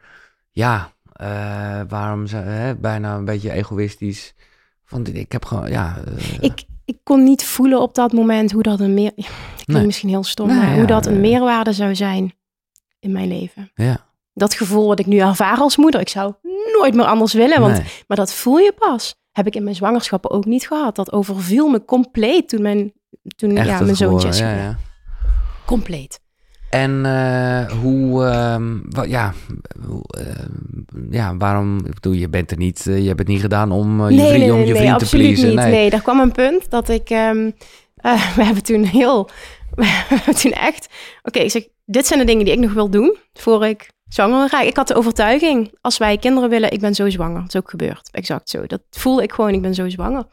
[0.51, 4.35] ja, eh, waarom, ze- hè, bijna een beetje egoïstisch.
[4.85, 5.97] Van, ik heb gewoon, ja...
[6.17, 9.13] eh, ik, ik kon niet voelen op dat moment hoe dat een meer.
[9.17, 9.27] Ik
[9.67, 9.87] Nee.
[9.87, 12.35] misschien heel stom, Nee, maar ja, hoe dat een meerwaarde zou zijn
[12.99, 13.71] in mijn leven.
[13.75, 16.35] ja, Dat gevoel wat ik nu ervaar als moeder, ik zou
[16.79, 17.87] nooit meer anders willen, want, nee.
[18.09, 19.15] maar dat voel je pas.
[19.37, 20.97] Heb ik in mijn zwangerschappen ook niet gehad.
[20.97, 22.93] Dat overviel me compleet toen mijn,
[23.37, 24.77] toen, Echt ja, mijn zoontje is ja, ja.
[25.67, 26.21] Compleet.
[26.71, 29.33] En eh, hoe, ehm, wa- ja,
[30.11, 33.73] ehm, ja, waarom, ik bedoel, je bent er niet, eh, je hebt het niet gedaan
[33.73, 35.47] om eh, je nee, vriend, nee, om nee, je nee, vriend te pleasen.
[35.49, 35.57] niet.
[35.57, 35.71] Nee.
[35.71, 37.51] Nee, er kwam een punt dat ik, ehm,
[37.97, 39.29] eh, we hebben toen heel,
[39.81, 40.89] we hebben toen echt,
[41.23, 44.49] oké, ik zeg, dit zijn de dingen die ik nog wil doen voor ik zwanger
[44.51, 44.67] raken.
[44.67, 47.41] Ik had de overtuiging, als wij kinderen willen, ik ben zo zwanger.
[47.41, 48.67] Dat is ook gebeurd, exact zo.
[48.67, 50.27] Dat voelde ik gewoon, ik ben zo zwanger.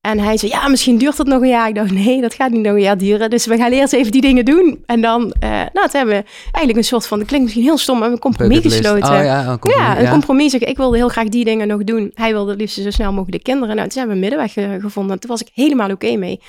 [0.00, 1.68] En hij zei, ja, misschien duurt het nog een jaar.
[1.68, 3.30] Ik dacht, nee, dat gaat niet nog een jaar duren.
[3.30, 4.82] Dus we gaan eerst even die dingen doen.
[4.86, 7.78] En dan, eh, nou, het hebben we eigenlijk een soort van, dat klinkt misschien heel
[7.78, 9.12] stom, maar een compromis gesloten.
[9.12, 9.86] Oh ja, een compromis.
[9.86, 10.54] Ja, een compromis.
[10.54, 12.10] Ik, ik wilde heel graag die dingen nog doen.
[12.14, 13.76] Hij wilde het liefst zo snel mogelijk de kinderen.
[13.76, 15.20] Nou, toen hebben we een middenweg eh, gevonden.
[15.20, 16.40] Toen was ik helemaal oké mee.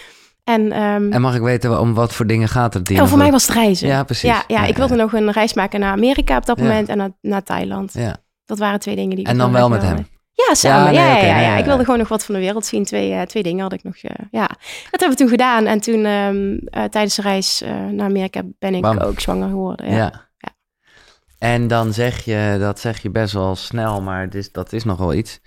[0.50, 2.86] En, ehm, En mag ik weten om wat voor dingen gaat het?
[2.86, 3.88] die oh, voor mij was het reizen.
[3.88, 4.30] Ja, precies.
[4.30, 5.02] Ja, ja, Ja, ik wilde ja.
[5.02, 7.94] nog een reis maken naar Amerika op dat moment en naar, naar Thailand.
[7.94, 8.18] Ja.
[8.46, 9.96] Dat waren twee dingen die ik En dan wel met wilde.
[9.96, 10.08] hem?
[10.32, 10.94] Ja, samen.
[10.94, 12.84] Ja, Ja, nee, ja, Ik wilde gewoon nog wat van de wereld zien.
[12.84, 13.96] Twee, eh, twee dingen had ik nog.
[13.96, 14.48] eh, ja,
[14.92, 15.66] dat hebben we toen gedaan.
[15.66, 18.98] En toen ehm, eh, tijdens de reis naar Amerika ben ik Bam.
[18.98, 19.92] ook zwanger geworden.
[19.92, 20.28] Ja.
[21.40, 24.98] En dan zeg je, dat zeg je best wel snel, maar is, dat is nog
[24.98, 25.40] wel iets.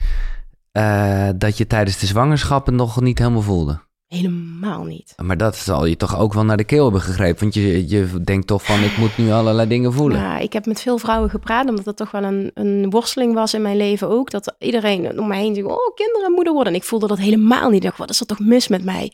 [1.37, 3.81] dat je tijdens de zwangerschappen nog niet helemaal voelde.
[4.13, 5.15] Helemaal niet.
[5.23, 7.41] Maar dat zal je toch ook wel naar de keel hebben gegrepen.
[7.41, 10.19] Want je, je denkt toch van, ik moet nu allerlei dingen voelen.
[10.19, 13.55] Ja, ik heb met veel vrouwen gepraat, omdat dat toch wel een, een worsteling was
[13.55, 14.31] in mijn leven ook.
[14.31, 16.73] Dat iedereen om me heen zei, oh, kinderen, moeder worden.
[16.73, 17.83] En ik voelde dat helemaal niet.
[17.83, 19.13] Ik dacht, wat is er toch mis met mij?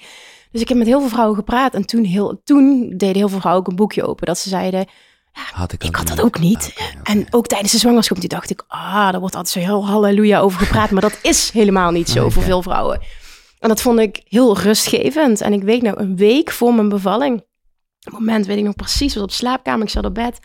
[0.53, 1.75] Dus ik heb met heel veel vrouwen gepraat.
[1.75, 4.27] En toen, heel, toen deden heel veel vrouwen ook een boekje open.
[4.27, 4.87] Dat ze zeiden,
[5.53, 6.75] Had ik, ik had dat ook niet.
[6.77, 7.11] Oké.
[7.11, 10.41] En ook tijdens de zwangerschap, toen dacht ik, ah, daar wordt altijd zo heel halleluja
[10.41, 10.91] over gepraat.
[10.91, 12.31] Maar dat is helemaal niet zo Oké.
[12.31, 13.01] voor veel vrouwen.
[13.59, 15.41] En dat vond ik heel rustgevend.
[15.41, 17.45] En ik weet nou, een week voor mijn bevalling,
[18.01, 20.39] het moment weet ik nog precies, was op slaapkamer, ik zat op bed,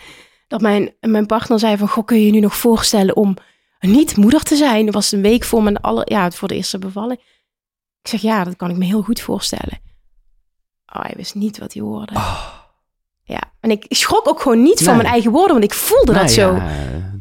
[0.47, 3.38] dat mijn, mijn partner zei van, goh, kun je je nu nog voorstellen om
[3.80, 4.86] niet moeder te zijn?
[4.86, 7.20] Dat was een week voor mijn aller, ja, voor de eerste bevalling.
[8.01, 9.82] Ik zeg, ja, dat kan ik me heel goed voorstellen.
[10.95, 12.14] Oh, hij wist niet wat hij hoorde.
[12.16, 12.47] Oh,
[13.24, 16.32] Ja, en ik schrok ook gewoon niet van mijn eigen woorden, want ik voelde dat
[16.32, 16.55] zo.
[16.55, 16.72] ja,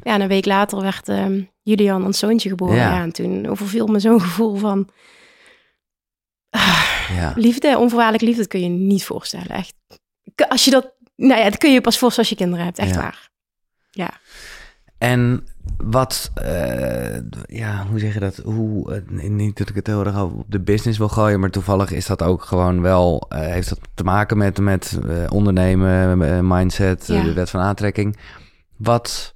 [0.02, 2.76] Ja, en een week later werd ehm, Julian ons zoontje geboren.
[2.76, 2.94] Ja.
[2.94, 3.02] Ja.
[3.02, 4.88] en toen overviel me zo'n gevoel van
[7.16, 7.32] ja.
[7.36, 8.40] liefde, onvoorwaardelijk liefde.
[8.40, 9.74] Dat kun je niet voorstellen, echt.
[10.48, 12.94] Als je dat, nou ja, dat kun je pas voorstellen als je kinderen hebt, echt
[12.94, 13.00] Ja.
[13.00, 13.30] waar.
[13.90, 14.10] Ja.
[14.98, 15.46] En
[15.76, 18.36] wat, eh, ja, hoe zeg je dat?
[18.36, 21.90] Hoe, eh, niet dat ik het heel erg op de business wil gooien, maar toevallig
[21.90, 24.98] is dat ook gewoon wel, eh, heeft dat te maken met, met
[25.28, 27.22] ondernemen, mindset, Ja.
[27.22, 28.16] de wet van aantrekking.
[28.76, 29.34] Wat,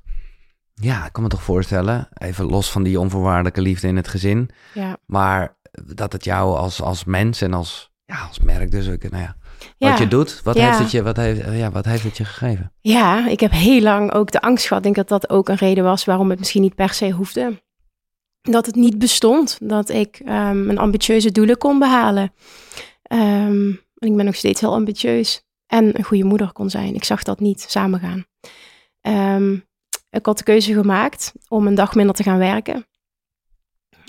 [0.75, 4.51] ja, ik kan me toch voorstellen, even los van die onvoorwaardelijke liefde in het gezin,
[4.75, 4.97] Ja.
[5.07, 9.23] maar dat het jou als, als mens en als, ja, als merk dus ook, nou
[9.23, 9.37] ja,
[9.77, 9.89] Ja.
[9.91, 10.67] wat je doet, wat, Ja.
[10.67, 12.73] heeft het je, wat, heeft, eh, ja, wat heeft het je gegeven?
[12.81, 14.87] ja, ik heb heel lang ook de angst gehad.
[14.87, 17.63] Ik denk dat dat ook een reden was waarom het misschien niet per se hoefde.
[18.41, 19.59] Dat het niet bestond.
[19.63, 22.33] Dat ik ehm mijn ambitieuze doelen kon behalen.
[23.03, 23.69] Ehm,
[23.99, 25.43] en ik ben nog steeds heel ambitieus.
[25.67, 26.95] En een goede moeder kon zijn.
[26.95, 28.25] Ik zag dat niet samengaan.
[29.01, 29.53] Ehm,
[30.11, 32.87] ik had de keuze gemaakt om een dag minder te gaan werken.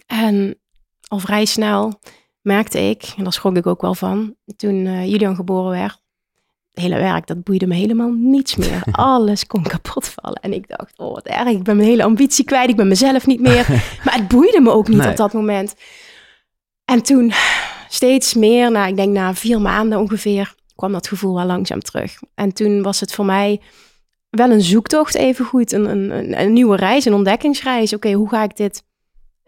[0.06, 0.60] En
[1.08, 2.00] al vrij snel
[2.42, 6.02] merkte ik, en daar schrok ik ook wel van, toen eh, Julian geboren werd,
[6.72, 8.84] het hele werk, dat boeide me helemaal niets meer.
[8.92, 10.42] Alles kon kapot vallen.
[10.42, 13.26] En ik dacht, oh wat erg, ik ben mijn hele ambitie kwijt, ik ben mezelf
[13.26, 13.68] niet meer.
[14.06, 15.10] Maar het boeide me ook niet Nee.
[15.10, 15.76] op dat moment.
[16.86, 17.32] En toen
[17.90, 22.22] steeds meer, nou, ik denk na vier maanden ongeveer, kwam dat gevoel wel langzaam terug.
[22.36, 23.62] En toen was het voor mij
[24.30, 25.72] wel een zoektocht even goed.
[25.72, 27.94] Een, een, een nieuwe reis, een ontdekkingsreis.
[27.94, 28.84] Oké, hoe ga ik dit...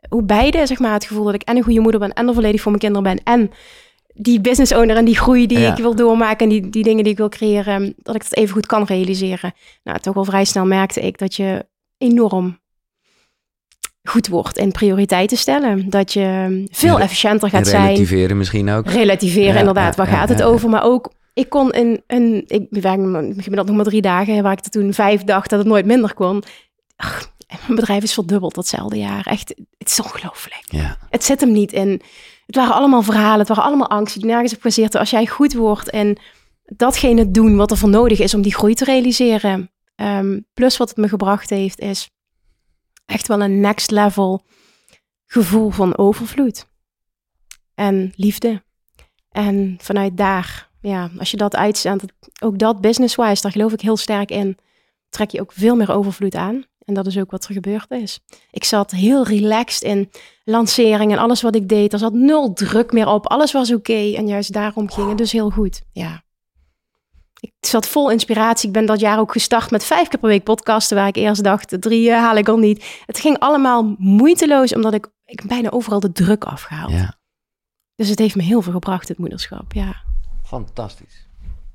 [0.10, 2.14] Hoe beide, zeg maar, het gevoel dat ik en een goede moeder ben...
[2.14, 3.34] en er volledig voor mijn kinderen ben...
[3.34, 3.52] en
[4.14, 5.72] die business owner en die groei die Ja.
[5.72, 6.50] ik wil doormaken...
[6.50, 7.94] en die, die dingen die ik wil creëren...
[7.98, 9.54] dat ik dat even goed kan realiseren.
[9.84, 11.66] Nou, toch al vrij snel merkte ik dat je
[11.98, 12.60] enorm
[14.04, 15.90] goed wordt in prioriteiten stellen.
[15.90, 18.90] Dat je veel efficiënter gaat zijn relativeren misschien ook.
[18.90, 19.96] relativeren Ja, inderdaad.
[19.96, 20.70] Waar ja, gaat het over?
[20.70, 22.44] Maar ook, ik kon in een...
[22.48, 24.44] Ik werk gemiddeld nog maar drie dagen...
[24.44, 26.44] waar ik er toen vijf dacht dat het nooit minder kon.
[26.96, 29.26] Ach, mijn bedrijf is verdubbeld datzelfde jaar.
[29.26, 30.64] Echt, het is ongelooflijk.
[30.66, 32.02] Ja, Het zit hem niet in.
[32.46, 34.96] Het waren allemaal verhalen, het waren allemaal angsten die nergens op gebaseerd.
[34.96, 36.18] Als jij goed wordt en
[36.66, 39.72] datgene doen wat er voor nodig is om die groei te realiseren.
[39.96, 42.10] Ehm, plus wat het me gebracht heeft, is
[43.06, 44.46] echt wel een next level
[45.26, 46.66] gevoel van overvloed.
[47.76, 48.64] En liefde.
[49.32, 52.04] En vanuit daar, ja, als je dat uitstaat,
[52.42, 54.58] ook dat business-wise, daar geloof ik heel sterk in,
[55.10, 56.66] trek je ook veel meer overvloed aan.
[56.90, 58.20] En dat is ook wat er gebeurd is.
[58.52, 60.10] Ik zat heel relaxed in
[60.44, 61.94] lancering en alles wat ik deed.
[61.94, 63.28] Er zat nul druk meer op.
[63.28, 64.14] Alles was oké.
[64.16, 65.82] En juist daarom ging het dus heel goed.
[65.92, 66.24] Ja.
[67.40, 68.68] Ik zat vol inspiratie.
[68.68, 70.98] Ik ben dat jaar ook gestart met vijf keer per week podcasten.
[70.98, 73.02] Waar ik eerst dacht, de drie eh, haal ik al niet.
[73.06, 74.74] Het ging allemaal moeiteloos.
[74.74, 76.92] Omdat ik, ik bijna overal de druk afgehaald.
[76.92, 77.18] ja.
[77.96, 79.74] Dus het heeft me heel veel gebracht, het moederschap.
[79.74, 79.96] Ja.
[80.44, 81.28] Fantastisch.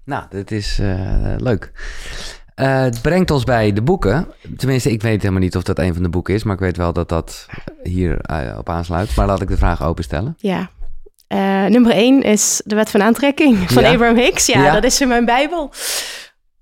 [0.04, 1.72] Nou, dit is eh, leuk.
[2.55, 4.26] Eh, het brengt ons bij de boeken.
[4.57, 6.76] Tenminste, ik weet helemaal niet of dat een van de boeken is, maar ik weet
[6.76, 7.46] wel dat dat
[7.82, 9.16] hier eh, op aansluit.
[9.16, 10.34] Maar laat ik de vraag openstellen.
[10.38, 10.70] ja.
[11.26, 13.92] Eh, nummer één is De Wet van Aantrekking van Ja.
[13.92, 14.46] Abraham Hicks.
[14.46, 14.72] Ja, Ja.
[14.72, 15.70] dat is in mijn Bijbel.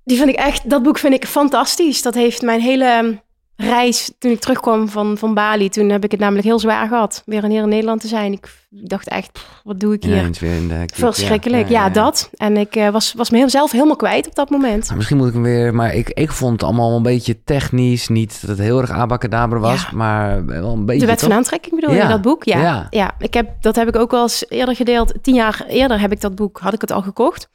[0.04, 2.02] Die vind ik echt, dat boek vind ik fantastisch.
[2.02, 3.20] Dat heeft mijn hele
[3.56, 7.22] reis, toen ik terugkwam van, van Bali, toen heb ik het namelijk heel zwaar gehad.
[7.26, 8.32] Weer hier in Nederland te zijn.
[8.32, 10.16] Ik dacht echt, pff, wat doe ik hier?
[10.16, 10.98] Ineens weer in de hectiek.
[10.98, 12.30] Verschrikkelijk, ja, dat.
[12.34, 14.86] En ik eh, was, was mezelf helemaal kwijt op dat moment.
[14.88, 15.74] Maar misschien moet ik hem weer...
[15.74, 18.08] Maar ik, ik vond het allemaal een beetje technisch.
[18.08, 19.88] Niet dat het heel erg abacadabra was, Ja.
[19.92, 21.00] maar wel een beetje...
[21.00, 21.28] De wet toch?
[21.28, 22.02] van aantrekking bedoel Ja.
[22.02, 22.44] je, dat boek?
[22.44, 22.60] Ja.
[22.60, 22.86] Ja.
[22.90, 23.14] ja.
[23.18, 25.14] ik heb, dat heb ik ook wel eens eerder gedeeld.
[25.22, 27.48] Tien jaar eerder heb ik dat boek, had ik het al gekocht.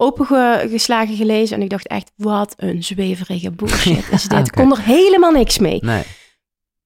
[0.00, 4.46] Opengeslagen gelezen en ik dacht echt, wat een zweverige bullshit is dit.
[4.46, 5.78] Ik kon er helemaal niks mee.
[5.84, 6.02] Nee.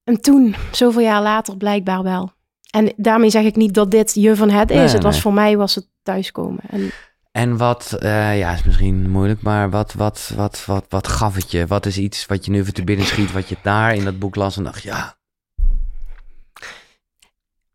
[0.03, 2.31] En toen, zoveel jaar later, blijkbaar wel.
[2.69, 4.77] En daarmee zeg ik niet dat dit je van het is.
[4.77, 5.21] Nee, het was nee.
[5.21, 6.63] voor mij was het thuiskomen.
[6.69, 6.91] En
[7.31, 11.51] En wat, eh, ja, is misschien moeilijk, maar wat, wat, wat, wat, wat gaf het
[11.51, 11.67] je?
[11.67, 14.19] Wat is iets wat je nu even te binnen schiet, wat je daar in dat
[14.19, 15.15] boek las en dacht, ja,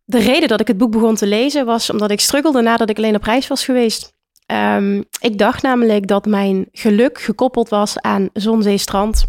[0.05, 2.97] de reden dat ik het boek begon te lezen was omdat ik struggelde nadat ik
[2.97, 4.19] alleen op reis was geweest.
[4.51, 9.25] Ehm, ik dacht namelijk dat mijn geluk gekoppeld was aan zon, zee, strand.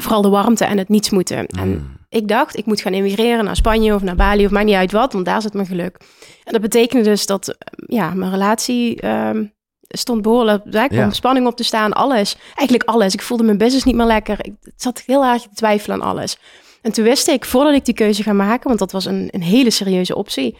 [0.00, 1.46] Vooral de warmte en het niets moeten.
[1.46, 4.66] En mm, ik dacht, ik moet gaan emigreren naar Spanje of naar Bali of maakt
[4.66, 5.96] niet uit wat, want daar zit mijn geluk.
[6.44, 7.56] En dat betekende dus dat eh,
[7.86, 9.44] ja, mijn relatie ehm,
[9.80, 11.10] stond behoorlijk, daar kwam Ja.
[11.10, 12.36] spanning op te staan, alles.
[12.54, 13.14] Eigenlijk alles.
[13.14, 14.44] Ik voelde mijn business niet meer lekker.
[14.46, 16.38] Ik zat heel erg te twijfelen aan alles.
[16.82, 19.42] En toen wist ik, voordat ik die keuze ga maken, want dat was een, een
[19.42, 20.58] hele serieuze optie,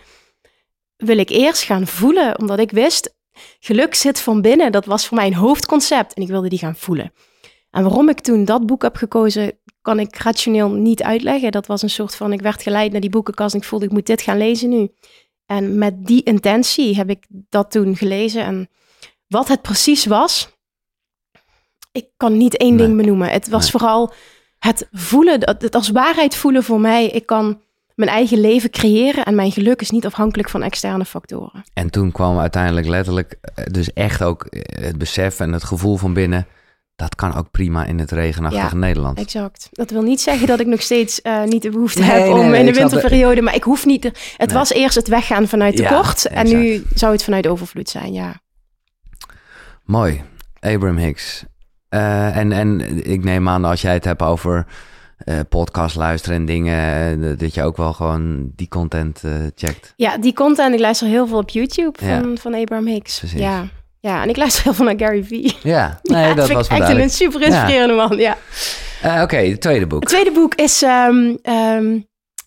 [0.96, 3.16] wil ik eerst gaan voelen, omdat ik wist,
[3.60, 4.72] geluk zit van binnen.
[4.72, 7.12] Dat was voor mij een hoofdconcept en ik wilde die gaan voelen.
[7.70, 11.50] En waarom ik toen dat boek heb gekozen, kan ik rationeel niet uitleggen.
[11.50, 13.92] Dat was een soort van, ik werd geleid naar die boekenkast en ik voelde, ik
[13.92, 14.90] moet dit gaan lezen nu.
[15.46, 18.42] En met die intentie heb ik dat toen gelezen.
[18.42, 18.68] En
[19.26, 20.56] wat het precies was,
[21.92, 22.86] ik kan niet één Nee.
[22.86, 23.30] ding benoemen.
[23.30, 23.70] Het was Nee.
[23.70, 24.12] vooral
[24.58, 27.06] het voelen, het het als waarheid voelen voor mij.
[27.06, 27.60] Ik kan
[27.98, 31.64] mijn eigen leven creëren en mijn geluk is niet afhankelijk van externe factoren.
[31.74, 35.96] En toen kwam uiteindelijk letterlijk, eh, dus echt ook eh, het besef en het gevoel
[35.96, 36.46] van binnen,
[36.96, 39.18] dat kan ook prima in het regenachtige Ja, Nederland.
[39.18, 39.68] Exact.
[39.72, 42.32] Dat wil niet zeggen dat ik nog steeds eh, niet de behoefte Nee, heb nee,
[42.32, 44.34] om nee, in de winterperiode, maar ik hoef niet.
[44.36, 46.60] het was eerst het weggaan vanuit Ja, tekort en exact.
[46.62, 48.12] nu zou het vanuit overvloed zijn.
[48.12, 48.40] Ja.
[49.84, 50.22] Mooi,
[50.60, 51.44] Abraham Hicks.
[51.88, 52.80] En, en
[53.10, 54.66] ik neem aan als jij het hebt over
[55.18, 59.92] eh, podcast luisteren en dingen, eh, dat je ook wel gewoon die content eh, checkt.
[59.96, 60.74] ja, die content.
[60.74, 62.20] Ik luister heel veel op YouTube Ja.
[62.20, 63.18] van, van Abraham Hicks.
[63.18, 63.40] Precies.
[63.40, 63.68] Ja.
[64.00, 65.56] ja, en ik luister heel veel naar Gary Vee.
[65.62, 68.16] Ja, nee, ja, dat was ik echt een super inspirerende man.
[68.16, 68.36] Ja.
[69.22, 70.00] Oké, het tweede boek.
[70.00, 71.98] Het tweede boek is ehm, ehm,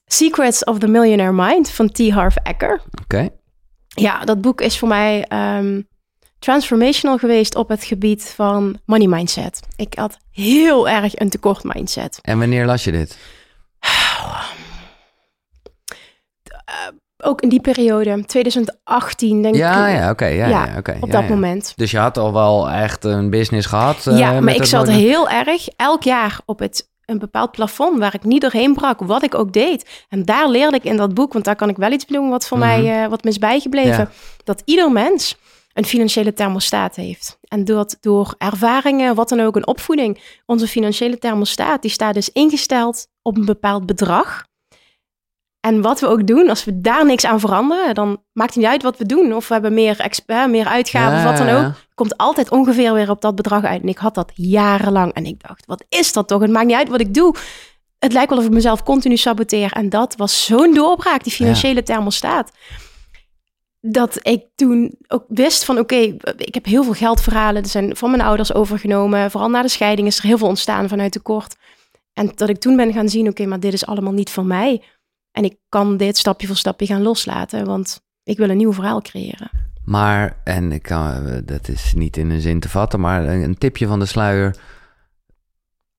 [0.06, 2.10] Secrets of the Millionaire Mind van T.
[2.10, 2.82] Harv Eker.
[3.04, 3.30] Oké,
[3.88, 5.82] Ja, dat boek is voor mij ehm,
[6.46, 9.60] transformational geweest op het gebied van money mindset.
[9.76, 12.20] Ik had heel erg een tekort mindset.
[12.22, 13.18] en wanneer las je dit?
[17.24, 20.98] Ook in die periode, 2018 denk Ja, ik, ja, oké, ja, Ja, ja, oké.
[21.02, 21.74] op dat moment.
[21.76, 24.08] Dus je had al wel echt een business gehad?
[24.08, 28.00] eh, ja, met maar ik zat heel erg elk jaar op het, een bepaald plafond
[28.00, 30.06] waar ik niet doorheen brak, wat ik ook deed.
[30.10, 32.48] En daar leerde ik in dat boek, want daar kan ik wel iets benoemen wat
[32.48, 32.68] voor Mhm.
[32.68, 34.10] mij eh, wat me is bijgebleven.
[34.44, 35.38] Dat ieder mens
[35.74, 37.40] een financiële thermostaat heeft.
[37.48, 40.22] En dat door ervaringen, wat dan ook, een opvoeding.
[40.46, 44.50] Onze financiële thermostaat, die staat dus ingesteld op een bepaald bedrag.
[45.60, 48.72] En wat we ook doen, als we daar niks aan veranderen, dan maakt het niet
[48.72, 49.34] uit wat we doen.
[49.34, 51.72] Of we hebben meer, exp- meer uitgaven, Ja, wat dan ook.
[51.96, 53.82] Komt altijd ongeveer weer op dat bedrag uit.
[53.82, 55.14] En ik had dat jarenlang.
[55.14, 56.42] En ik dacht, wat is dat toch?
[56.42, 57.36] Het maakt niet uit wat ik doe.
[58.00, 59.72] Het lijkt wel of ik mezelf continu saboteer.
[59.72, 62.52] En dat was zo'n doorbraak, die financiële thermostaat.
[63.82, 65.96] Dat ik toen ook wist van, oké,
[66.36, 67.64] ik heb heel veel geldverhalen.
[67.64, 69.32] Er zijn van mijn ouders overgenomen.
[69.32, 71.56] Vooral na de scheiding is er heel veel ontstaan vanuit tekort.
[72.14, 74.84] En dat ik toen ben gaan zien, oké, maar dit is allemaal niet van mij.
[75.32, 79.02] En ik kan dit stapje voor stapje gaan loslaten, want ik wil een nieuw verhaal
[79.02, 79.50] creëren.
[79.86, 83.58] Maar, en ik kan, eh, dat is niet in een zin te vatten, maar een
[83.58, 84.56] tipje van de sluier.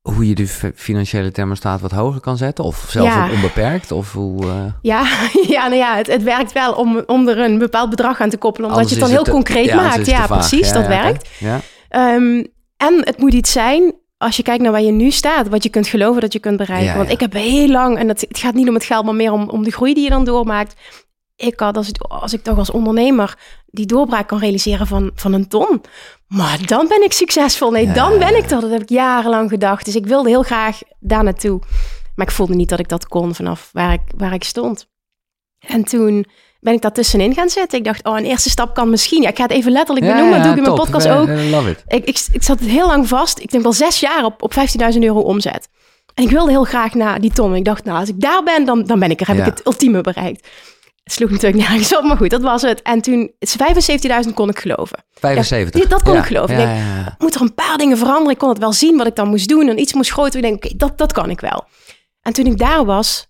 [0.03, 2.65] Hoe je de fi- financiële thermostaat wat hoger kan zetten?
[2.65, 3.31] Of zelfs Ja.
[3.31, 3.93] onbeperkt?
[3.93, 4.43] Of hoe.
[4.47, 5.07] eh, Ja,
[5.55, 8.37] ja, nou ja het, het werkt wel om, om er een bepaald bedrag aan te
[8.37, 10.07] koppelen, omdat anders je het dan heel concreet maakt.
[10.07, 11.29] Ja, precies, Ja, dat werkt.
[11.39, 11.61] Ja.
[11.89, 12.45] Ehm,
[12.77, 15.69] en het moet iets zijn, als je kijkt naar waar je nu staat, wat je
[15.69, 16.97] kunt geloven dat je kunt bereiken.
[16.97, 19.33] Want ik heb heel lang, en het, het gaat niet om het geld, maar meer
[19.33, 20.75] om, om de groei die je dan doormaakt.
[21.45, 25.33] Ik had, als, ik- als ik toch als ondernemer die doorbraak kan realiseren van, van
[25.33, 25.81] een ton,
[26.27, 27.71] maar dan ben ik succesvol.
[27.71, 27.93] Nee, Ja.
[27.93, 28.61] dan ben ik dat.
[28.61, 29.85] Dat heb ik jarenlang gedacht.
[29.85, 31.61] Dus ik wilde heel graag daar naartoe.
[32.15, 34.87] Maar ik voelde niet dat ik dat kon vanaf waar ik, waar ik stond.
[35.67, 36.27] En toen
[36.61, 37.79] ben ik daar tussenin gaan zitten.
[37.79, 39.23] Ik dacht, oh, een eerste stap kan misschien.
[39.23, 40.37] Ja, ik ga het even letterlijk benoemen.
[40.37, 41.29] ja, doe ik in mijn podcast ook.
[41.29, 41.83] Love it.
[41.87, 43.39] Ik, ik, ik zat heel lang vast.
[43.39, 44.53] Ik denk wel zes jaar op, op
[44.93, 45.69] 15.000 euro omzet.
[46.15, 47.55] En ik wilde heel graag naar die ton.
[47.55, 49.27] Ik dacht, nou, als ik daar ben, dan, dan ben ik er.
[49.27, 50.49] Heb ik het ultieme bereikt.
[51.03, 52.83] Het sloeg natuurlijk nergens op, maar goed, dat was het.
[52.83, 53.33] En toen,
[54.27, 55.05] 75.000 kon ik geloven.
[55.15, 55.83] 75.
[55.83, 56.19] Ja, dat kon Ja.
[56.21, 56.59] ik geloven.
[56.59, 58.31] Ja, Ik denk, moet er een paar dingen veranderen.
[58.33, 59.69] Ik kon het wel zien wat ik dan moest doen.
[59.69, 60.37] En iets moest groter.
[60.37, 61.65] Ik denk, oké, dat, dat kan ik wel.
[62.23, 63.27] En toen ik daar was,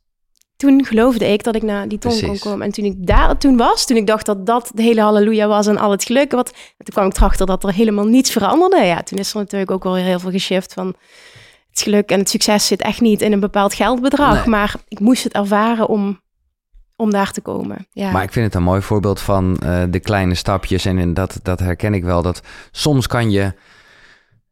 [0.56, 2.66] toen geloofde ik dat ik naar die ton kon komen.
[2.66, 5.66] En toen ik daar toen was, toen ik dacht dat dat de hele halleluja was
[5.66, 6.32] en al het geluk.
[6.32, 8.84] Wat, en toen kwam ik erachter dat er helemaal niets veranderde.
[8.84, 10.86] Ja, toen is er natuurlijk ook wel heel veel geshift van
[11.70, 14.34] het geluk en het succes zit echt niet in een bepaald geldbedrag.
[14.38, 14.46] Nee.
[14.46, 16.20] Maar ik moest het ervaren om,
[17.03, 17.86] om daar te komen.
[17.90, 18.11] Ja.
[18.11, 20.84] Maar ik vind het een mooi voorbeeld van eh, de kleine stapjes.
[20.84, 22.22] En in dat, dat herken ik wel.
[22.22, 23.53] Dat soms kan je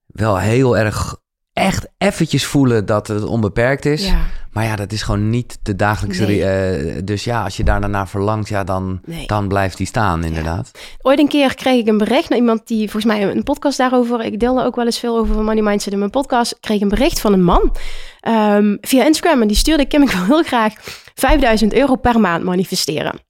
[0.07, 1.17] wel heel erg
[1.53, 4.07] echt eventjes voelen dat het onbeperkt is.
[4.07, 4.19] ja,
[4.51, 6.25] Maar ja, dat is gewoon niet de dagelijkse...
[6.27, 6.45] Nee.
[6.45, 9.27] eh, dus ja, als je daar naar verlangt, ja, dan, Nee.
[9.27, 10.71] dan blijft die staan inderdaad.
[11.03, 14.25] Ooit een keer kreeg ik een bericht naar iemand die volgens mij een podcast daarover.
[14.25, 16.53] Ik deelde ook wel eens veel over money mindset in mijn podcast.
[16.53, 17.77] Ik kreeg een bericht van een man
[18.21, 20.75] ehm, via Instagram en die stuurde Kim, ik wil heel graag
[21.21, 23.21] 5000 euro per maand manifesteren.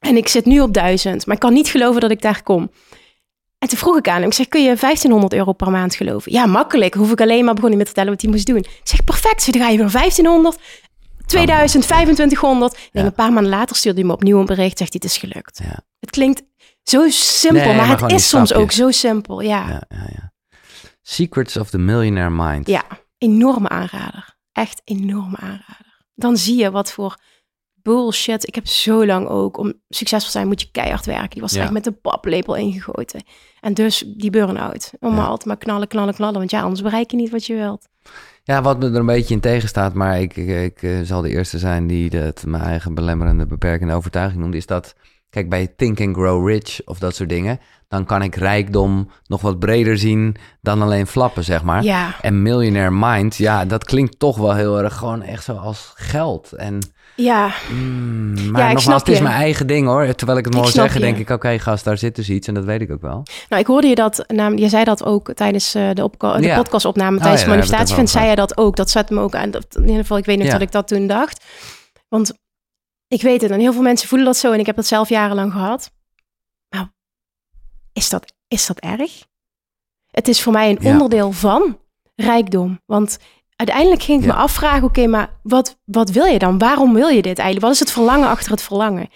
[0.00, 2.70] En ik zit nu op 1000, maar ik kan niet geloven dat ik daar kom.
[3.58, 6.32] En toen vroeg ik aan hem, ik zeg, kun je 1500 euro per maand geloven?
[6.32, 6.94] Ja, makkelijk.
[6.94, 8.56] Hoef ik alleen maar begonnen met te vertellen wat hij moest doen.
[8.56, 9.44] Ik zeg, perfect.
[9.44, 10.58] Dus dan ga je weer 1500,
[11.26, 12.72] 2000, 2500.
[12.72, 13.04] Ik denk, Ja.
[13.04, 15.60] een paar maanden later stuurde hij me opnieuw een bericht, zegt hij, het is gelukt.
[15.64, 15.80] Ja.
[16.00, 16.42] Het klinkt
[16.82, 19.40] zo simpel, Nee, maar, maar het is soms ook zo simpel.
[19.40, 19.68] Ja.
[19.68, 20.32] Ja, ja, ja.
[21.02, 22.66] Secrets of the Millionaire Mind.
[22.66, 22.82] ja,
[23.18, 24.34] enorme aanrader.
[24.52, 25.83] Echt enorme aanrader.
[26.14, 27.16] Dan zie je wat voor
[27.82, 28.46] bullshit.
[28.48, 31.30] Ik heb zo lang ook, om succesvol te zijn moet je keihard werken.
[31.30, 31.62] Die was Ja.
[31.62, 33.22] echt met de paplepel ingegoten.
[33.60, 34.92] En dus die burn-out.
[35.00, 36.38] Om maar altijd maar knallen, knallen, knallen.
[36.38, 37.88] Want ja, anders bereik je niet wat je wilt.
[38.42, 41.28] Ja, wat me er een beetje in tegenstaat, maar ik, ik, ik, eh, zal de
[41.28, 44.94] eerste zijn die het mijn eigen belemmerende, beperkende overtuiging noemt, is dat,
[45.34, 49.40] kijk, bij Think and Grow Rich of dat soort dingen, dan kan ik rijkdom nog
[49.40, 51.82] wat breder zien dan alleen flappen, zeg maar.
[51.82, 55.92] Ja, En Millionaire Mind, ja, dat klinkt toch wel heel erg gewoon echt zo als
[55.94, 56.52] geld.
[56.52, 56.78] En,
[57.16, 60.14] ja, mm, maar Ja, nogmaals, het is mijn eigen ding hoor.
[60.14, 61.06] Terwijl ik het mooi zeggen, je.
[61.06, 63.22] denk ik, oké gast, daar zit dus iets en dat weet ik ook wel.
[63.48, 66.46] Nou, ik hoorde je dat, namelijk, je zei dat ook tijdens eh, de, opko- de
[66.46, 66.56] Ja.
[66.56, 67.68] podcastopname, Oh tijdens ja, de over
[68.08, 68.76] zei je dat ook.
[68.76, 69.50] Dat zet me ook aan.
[69.50, 70.52] Dat, in ieder geval, ik weet Ja.
[70.52, 71.44] dat ik dat toen dacht.
[72.08, 72.32] Want
[73.08, 75.08] ik weet het, en heel veel mensen voelen dat zo, en ik heb dat zelf
[75.08, 75.92] jarenlang gehad.
[76.70, 76.86] Nou,
[77.92, 79.24] is dat, is dat erg?
[80.10, 80.90] Het is voor mij een Ja.
[80.92, 81.78] onderdeel van
[82.16, 82.80] rijkdom.
[82.86, 83.18] Want
[83.56, 84.34] uiteindelijk ging ik Ja.
[84.34, 86.58] me afvragen, oké, maar wat, wat wil je dan?
[86.58, 87.60] Waarom wil je dit eigenlijk?
[87.60, 89.08] Wat is het verlangen achter het verlangen?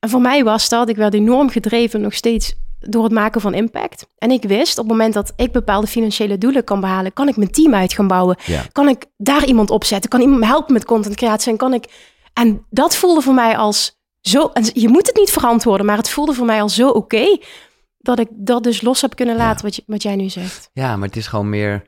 [0.00, 3.54] En voor mij was dat, ik werd enorm gedreven nog steeds door het maken van
[3.54, 4.06] impact.
[4.18, 7.36] En ik wist, op het moment dat ik bepaalde financiële doelen kan behalen, kan ik
[7.36, 8.36] mijn team uit gaan bouwen.
[8.46, 8.62] Ja.
[8.72, 10.10] Kan ik daar iemand opzetten?
[10.10, 11.52] Kan iemand me helpen met content creatie?
[11.52, 12.12] En kan ik.
[12.34, 14.50] En dat voelde voor mij als zo.
[14.52, 17.38] En je moet het niet verantwoorden, maar het voelde voor mij al zo oké.
[17.98, 20.70] dat ik dat dus los heb kunnen laten, wat, je, wat jij nu zegt.
[20.72, 21.86] Ja, maar het is gewoon meer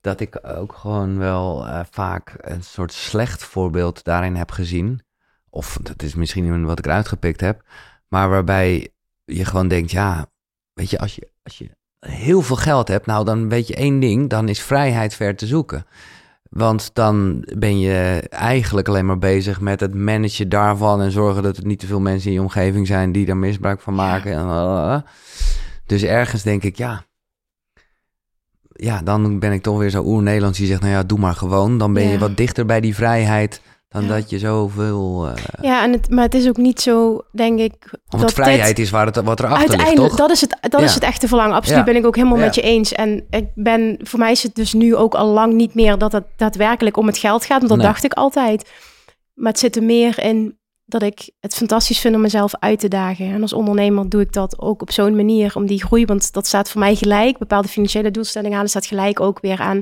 [0.00, 5.02] dat ik ook gewoon wel eh, vaak een soort slecht voorbeeld daarin heb gezien.
[5.50, 7.62] Of dat is misschien wat ik eruit gepikt heb.
[8.08, 8.92] Maar waarbij
[9.24, 10.26] je gewoon denkt, ja,
[10.72, 14.00] weet je, als je, als je heel veel geld hebt, nou dan weet je één
[14.00, 15.86] ding, dan is vrijheid ver te zoeken.
[16.54, 21.56] Want dan ben je eigenlijk alleen maar bezig met het managen daarvan en zorgen dat
[21.56, 24.32] er niet te veel mensen in je omgeving zijn die daar misbruik van maken.
[24.32, 24.98] En, eh,
[25.86, 27.04] Dus ergens denk ik, ja...
[28.76, 30.80] Ja, dan ben ik toch weer zo oer-Nederlands die zegt...
[30.80, 31.78] nou ja, doe maar gewoon.
[31.78, 32.18] Dan ben je Ja.
[32.18, 33.60] wat dichter bij die vrijheid...
[33.94, 34.08] dan Ja.
[34.08, 35.26] dat je zoveel...
[35.28, 37.74] eh Ja, en het, maar het is ook niet zo, denk ik,
[38.06, 38.84] want dat vrijheid dit...
[38.84, 40.18] is waar het, wat erachter ligt, Uiteindelijk, toch?
[40.26, 40.86] dat is het, dat Ja.
[40.86, 41.54] is het echte verlangen.
[41.54, 41.84] Absoluut, Ja.
[41.84, 42.92] ben ik ook helemaal met je eens.
[42.92, 46.12] En ik ben, voor mij is het dus nu ook al lang niet meer dat
[46.12, 47.56] het daadwerkelijk om het geld gaat.
[47.58, 47.86] Want dat Nee.
[47.86, 48.70] dacht ik altijd.
[49.34, 52.88] Maar het zit er meer in dat ik het fantastisch vind om mezelf uit te
[52.88, 53.26] dagen.
[53.32, 56.04] En als ondernemer doe ik dat ook op zo'n manier om die groei.
[56.04, 57.38] Want dat staat voor mij gelijk.
[57.38, 59.80] Bepaalde financiële doelstellingen halen staat gelijk ook weer aan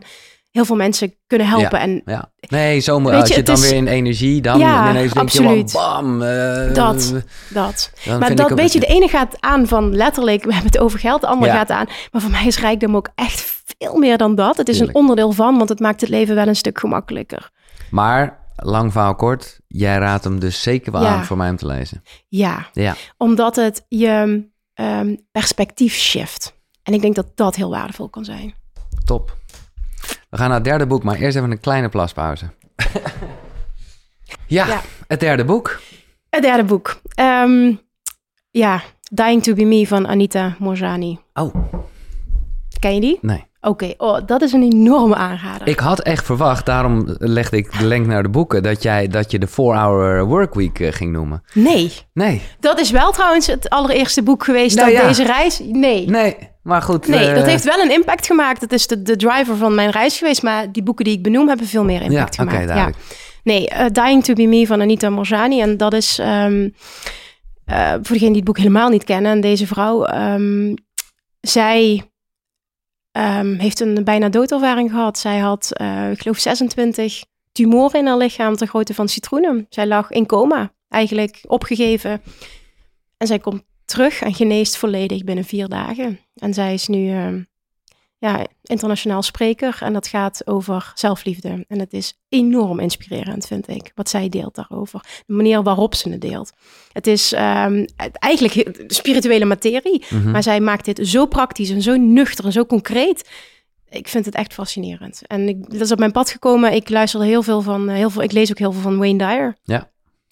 [0.53, 1.80] heel veel mensen kunnen helpen.
[1.80, 2.30] En Ja.
[2.48, 4.40] Nee, zo moet, Weet als je, het dan is- weer in energie...
[4.42, 5.72] dan Ja, ineens denk absoluut.
[5.72, 6.22] je bam...
[6.22, 7.14] eh, Dat.
[7.50, 7.92] dat.
[8.18, 11.20] Maar dat weet je, de ene gaat aan van letterlijk, we hebben het over geld,
[11.20, 11.59] de andere Ja.
[11.59, 11.86] gaat aan.
[12.12, 14.57] Maar voor mij is rijkdom ook echt veel meer dan dat.
[14.57, 14.96] Het is Tuurlijk.
[14.96, 17.50] een onderdeel van, want het maakt het leven wel een stuk gemakkelijker.
[17.90, 19.61] Maar, lang verhaal kort...
[19.66, 22.03] jij raadt hem dus zeker wel aan voor mij om te lezen.
[22.28, 22.94] Ja, Ja.
[23.16, 24.44] omdat het je
[24.74, 26.55] ehm, perspectief shift.
[26.82, 28.55] En ik denk dat dat heel waardevol kan zijn.
[29.05, 29.36] Top.
[30.32, 32.44] We gaan naar het derde boek, maar eerst even een kleine plaspauze.
[34.46, 34.80] ja, Ja.
[35.06, 35.80] het derde boek.
[36.30, 37.00] Het derde boek.
[37.14, 37.72] Ehm,
[38.50, 38.80] ja,
[39.10, 41.18] Dying to be Me van Anita Morjani.
[41.34, 41.54] Oh,
[42.78, 43.18] Ken je die?
[43.20, 43.44] nee.
[43.60, 45.66] Oké, oh, dat is een enorme aanrader.
[45.68, 48.62] Ik had echt verwacht, daarom legde ik de link naar de boeken...
[48.62, 51.42] dat, jij, dat je de 4-hour workweek eh, ging noemen.
[51.52, 55.06] Nee, Nee, dat is wel trouwens het allereerste boek geweest Nou op ja.
[55.06, 55.58] deze reis.
[55.58, 56.08] Nee.
[56.08, 57.06] nee, maar goed.
[57.06, 58.60] Nee, eh, dat heeft wel een impact gemaakt.
[58.60, 60.42] Dat is de, de driver van mijn reis geweest.
[60.42, 62.66] Maar die boeken die ik benoem hebben veel meer Ja, impact oké, gemaakt.
[62.66, 62.96] duidelijk.
[63.44, 65.60] Nee, eh, Dying to be Me van Anita Morjani.
[65.60, 66.68] En dat is, ehm,
[67.64, 70.74] eh, voor degenen die het boek helemaal niet kennen, en deze vrouw, ehm,
[71.40, 72.06] zij
[73.12, 75.18] ehm, heeft een bijna doodervaring gehad.
[75.18, 79.66] Zij had, eh, ik geloof, 26 tumoren in haar lichaam ter grootte van citroenen.
[79.68, 82.22] Zij lag in coma, eigenlijk opgegeven.
[83.16, 83.62] En zij komt
[83.93, 86.18] terug en geneest volledig binnen vier dagen.
[86.34, 87.43] En zij is nu ehm,
[88.18, 91.64] ja, internationaal spreker en dat gaat over zelfliefde.
[91.68, 95.01] En het is enorm inspirerend, vind ik, wat zij deelt daarover.
[95.26, 96.53] De manier waarop ze het deelt.
[96.93, 100.30] Het is ehm, eigenlijk spirituele materie, Mhm.
[100.30, 103.30] maar zij maakt dit zo praktisch en zo nuchter en zo concreet.
[103.90, 105.22] Ik vind het echt fascinerend.
[105.26, 106.72] En ik, dat is op mijn pad gekomen.
[106.72, 109.18] Ik luisterde heel veel van, eh, heel veel, ik lees ook heel veel van Wayne
[109.18, 109.57] Dyer.
[109.64, 109.90] Ja.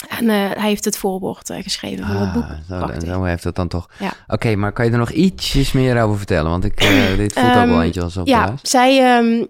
[0.09, 2.43] En eh, hij heeft het voorwoord eh, geschreven van het boek.
[2.43, 3.09] Ah, zo, Prachtig.
[3.09, 3.89] zo heeft het dan toch.
[3.99, 4.13] Ja.
[4.27, 6.51] Oké, maar kan je er nog ietsjes meer over vertellen?
[6.51, 8.99] Want ik, eh, dit voelt ook wel Ehm, eentje als op Ja, zij.
[9.17, 9.45] ehm,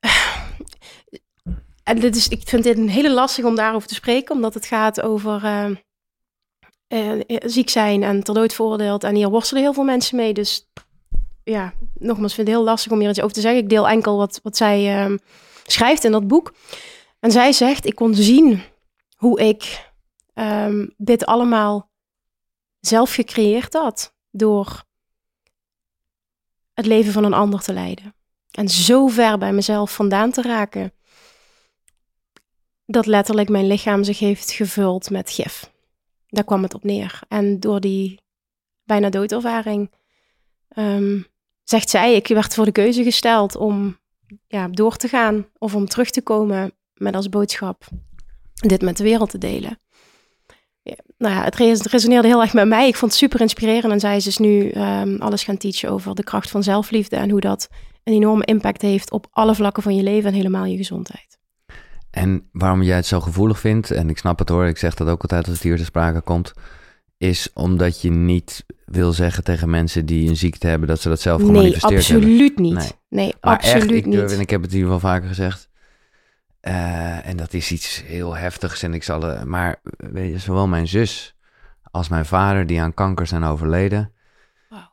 [1.84, 4.66] en dit is, ik vind dit een hele lastig om daarover te spreken, omdat het
[4.66, 5.74] gaat over ehm,
[6.88, 9.04] eh, ziek zijn en ter dood veroordeeld.
[9.04, 10.32] En hier worstelen heel veel mensen mee.
[10.32, 10.68] Dus
[11.44, 13.60] ja, nogmaals, ik vind het heel lastig om hier iets over te zeggen.
[13.62, 15.08] Ik deel enkel wat, wat zij
[15.66, 16.54] schrijft in dat boek.
[17.20, 18.62] En zij zegt: Ik kon zien
[19.24, 19.92] hoe ik
[20.34, 21.90] ehm, dit allemaal
[22.80, 24.84] zelf gecreëerd had door
[26.72, 28.14] het leven van een ander te leiden.
[28.50, 30.92] En zo ver bij mezelf vandaan te raken.
[32.86, 35.72] Dat letterlijk mijn lichaam zich heeft gevuld met gif.
[36.28, 37.20] Daar kwam het op neer.
[37.28, 38.20] En door die
[38.82, 39.92] bijna doodervaring
[40.68, 41.22] ehm,
[41.62, 43.98] zegt zij, ik werd voor de keuze gesteld om
[44.46, 47.88] ja, door te gaan of om terug te komen met als boodschap
[48.54, 49.78] dit met de wereld te delen.
[50.82, 52.88] Ja, nou ja, het res- het resoneerde heel erg met mij.
[52.88, 53.92] Ik vond het super inspirerend.
[53.92, 57.16] En zij is dus nu ehm, alles gaan teachen over de kracht van zelfliefde.
[57.16, 57.68] En hoe dat
[58.04, 61.38] een enorme impact heeft op alle vlakken van je leven en helemaal je gezondheid.
[62.10, 65.08] En waarom jij het zo gevoelig vindt, en ik snap het hoor, ik zeg dat
[65.08, 66.52] ook altijd als het hier te sprake komt,
[67.18, 71.20] is omdat je niet wil zeggen tegen mensen die een ziekte hebben dat ze dat
[71.20, 72.26] zelf Nee, gemanifesteerd hebben.
[72.28, 72.74] absoluut niet.
[72.74, 72.88] Nee.
[73.08, 74.32] Nee, Maar absoluut echt, ik, niet.
[74.32, 75.68] en ik heb het hier wel vaker gezegd.
[76.64, 78.82] Eh, en dat is iets heel heftigs.
[78.82, 81.36] En ik zal, eh, maar weet je, zowel mijn zus
[81.90, 84.12] als mijn vader, die aan kanker zijn overleden.
[84.68, 84.90] Wauw.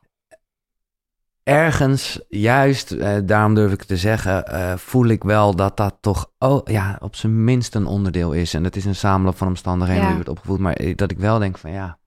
[1.42, 4.44] Ergens, juist, eh, daarom durf ik te zeggen,
[4.78, 8.54] voel ik wel dat dat toch oh, ja, op zijn minst een onderdeel is.
[8.54, 10.08] En dat is een samenloop van omstandigheden Ja.
[10.08, 10.58] je wordt opgevoed.
[10.58, 11.98] Maar dat ik wel denk van ja.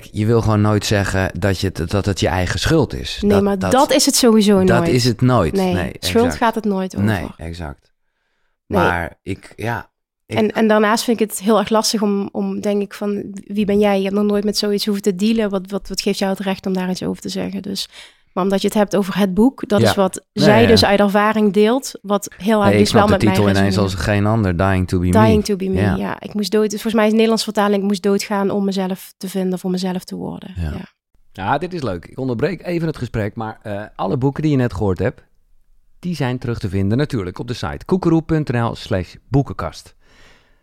[0.00, 3.18] Kijk, je wil gewoon nooit zeggen dat, je, het- dat het je eigen schuld is.
[3.22, 4.68] nee, maar dat, is het sowieso nooit.
[4.68, 5.52] dat is het nooit.
[5.52, 6.36] Nee, Nee, schuld exact.
[6.42, 7.06] gaat het nooit over.
[7.08, 7.92] Nee, exact.
[8.66, 8.80] Nee.
[8.80, 9.90] Maar ik, ja.
[10.26, 13.22] Ik, En, en daarnaast vind ik het heel erg lastig om, om denk ik van,
[13.46, 13.96] wie ben jij?
[13.96, 15.50] Je hebt nog nooit met zoiets hoeven te dealen.
[15.50, 17.62] Wat, wat, wat geeft jou het recht om daar iets over te zeggen?
[17.62, 17.88] Dus,
[18.34, 19.88] maar omdat je het hebt over het boek, dat Ja.
[19.88, 20.66] is wat Nee, zij ja.
[20.68, 21.92] dus uit ervaring deelt.
[22.02, 24.56] Wat heel erg nee, ik dus wel de met mij titel ineens als geen ander.
[24.56, 25.42] Dying to be Dying me.
[25.42, 25.96] to be me, Ja.
[25.96, 26.20] ja.
[26.20, 29.28] Ik moest dood, volgens mij is de Nederlandse vertaling, ik moest doodgaan om mezelf te
[29.28, 30.52] vinden, voor mezelf te worden.
[30.56, 30.62] Ja.
[30.70, 30.92] Ja.
[31.32, 32.06] Ja, dit is leuk.
[32.06, 35.22] Ik onderbreek even het gesprek, maar eh, alle boeken die je net gehoord hebt,
[35.98, 39.94] die zijn terug te vinden natuurlijk op de site koekeroe.nl slash boekenkast.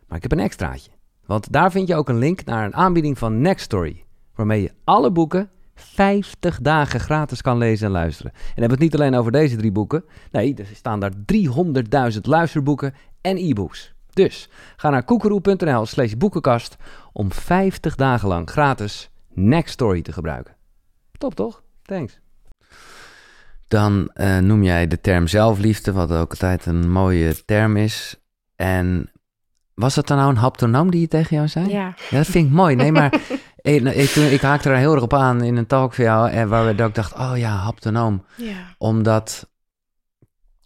[0.08, 0.92] Maar ik heb een extraatje,
[1.26, 4.04] want daar vind je ook een link naar een aanbieding van Next Story,
[4.36, 5.50] waarmee je alle boeken
[5.82, 8.32] 50 dagen gratis kan lezen en luisteren.
[8.32, 10.04] En dan hebben we het niet alleen over deze drie boeken.
[10.32, 11.12] Nee, er staan daar
[12.14, 13.94] 300.000 luisterboeken en e-books.
[14.14, 16.78] Dus ga naar koekeroe.nl slash boekenkast
[17.14, 20.56] om 50 dagen lang gratis Next Story te gebruiken.
[21.18, 21.64] Top toch?
[21.82, 22.20] Thanks.
[23.68, 28.20] Dan uh, noem jij de term zelfliefde, wat ook altijd een mooie term is.
[28.56, 29.12] En
[29.74, 31.70] was dat dan nou een haptonoom die je tegen jou zei?
[31.70, 31.96] Ja.
[32.10, 32.76] Ja, dat vind ik mooi.
[32.76, 33.14] Nee, maar
[33.62, 36.30] ik, ik, toen, ik haakte er heel erg op aan in een talk van jou,
[36.30, 38.26] en waar we, dat ik dacht, oh ja, haptonoom.
[38.36, 38.76] Ja.
[38.78, 39.50] Omdat,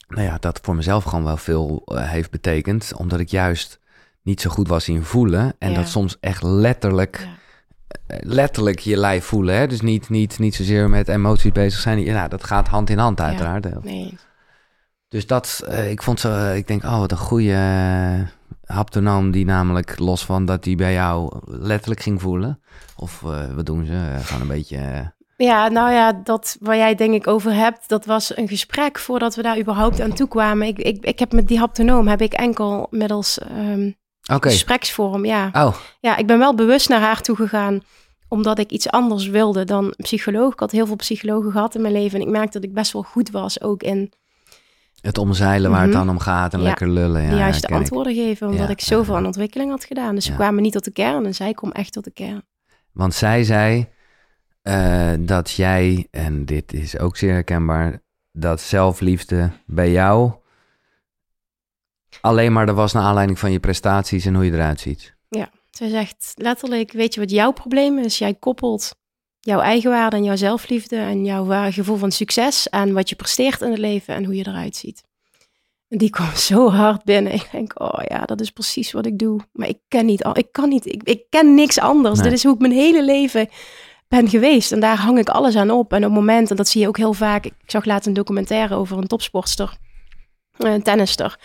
[0.07, 2.93] nou ja, dat voor mezelf gewoon wel veel uh, heeft betekend.
[2.95, 3.79] Omdat ik juist
[4.21, 5.53] niet zo goed was in voelen.
[5.59, 5.75] En Ja.
[5.75, 7.19] dat soms echt letterlijk,
[7.87, 7.97] Ja.
[8.07, 9.55] eh, letterlijk je lijf voelen.
[9.55, 9.67] Hè?
[9.67, 11.99] Dus niet, niet, niet zozeer met emoties bezig zijn.
[12.03, 13.83] Ja, nou, dat gaat hand in hand uiteraard.
[13.83, 14.17] Nee.
[15.07, 18.27] Dus dat, eh, ik vond zo, ik denk, oh, wat een goede eh,
[18.65, 22.59] haptonoom die namelijk los van dat die bij jou letterlijk ging voelen.
[22.95, 23.93] Of eh, wat doen ze?
[23.93, 24.77] Eh, gewoon een beetje.
[24.77, 25.07] eh,
[25.37, 29.35] Ja, nou ja, dat waar jij denk ik over hebt, dat was een gesprek voordat
[29.35, 30.67] we daar überhaupt aan toe kwamen.
[30.67, 33.91] Ik, ik, ik heb met die haptonoom heb ik enkel middels ehm,
[34.49, 35.49] gespreksvorm, ja.
[35.53, 37.81] Oh, Ja, ik ben wel bewust naar haar toe gegaan
[38.27, 40.53] omdat ik iets anders wilde dan psycholoog.
[40.53, 42.91] Ik had heel veel psychologen gehad in mijn leven en ik merkte dat ik best
[42.91, 44.11] wel goed was ook in
[45.05, 45.97] het omzeilen waar het Mhm.
[45.97, 46.65] dan om gaat en Ja.
[46.65, 47.21] lekker lullen.
[47.21, 50.15] Ja, de juiste antwoorden geven, omdat Ja, ik zoveel ja, aan ontwikkeling had gedaan.
[50.15, 50.31] Dus Ja.
[50.31, 52.43] we kwamen niet tot de kern en zij kwam echt tot de kern.
[52.91, 53.93] Want zij zei
[54.61, 58.01] eh, dat jij, en dit is ook zeer herkenbaar,
[58.31, 60.31] dat zelfliefde bij jou
[62.21, 65.13] alleen maar er was naar aanleiding van je prestaties en hoe je eruit ziet.
[65.69, 68.17] Zij zegt letterlijk, weet je wat jouw probleem is?
[68.17, 68.95] Jij koppelt
[69.45, 73.61] jouw eigenwaarde en jouw zelfliefde en jouw ware gevoel van succes aan wat je presteert
[73.61, 75.03] in het leven en hoe je eruit ziet.
[75.87, 77.33] En die kwam zo hard binnen.
[77.33, 79.39] Ik denk, oh ja, dat is precies wat ik doe.
[79.51, 82.15] Maar ik ken niet, al- ik kan niet, ik, ik ken niks anders.
[82.19, 82.23] Nee.
[82.29, 83.49] Dit is hoe ik mijn hele leven
[84.07, 84.71] ben geweest.
[84.71, 85.91] En daar hang ik alles aan op.
[85.91, 87.45] En op het moment, en dat zie je ook heel vaak.
[87.45, 89.77] Ik zag laatst een documentaire over een topsportster,
[90.57, 91.39] een tennister.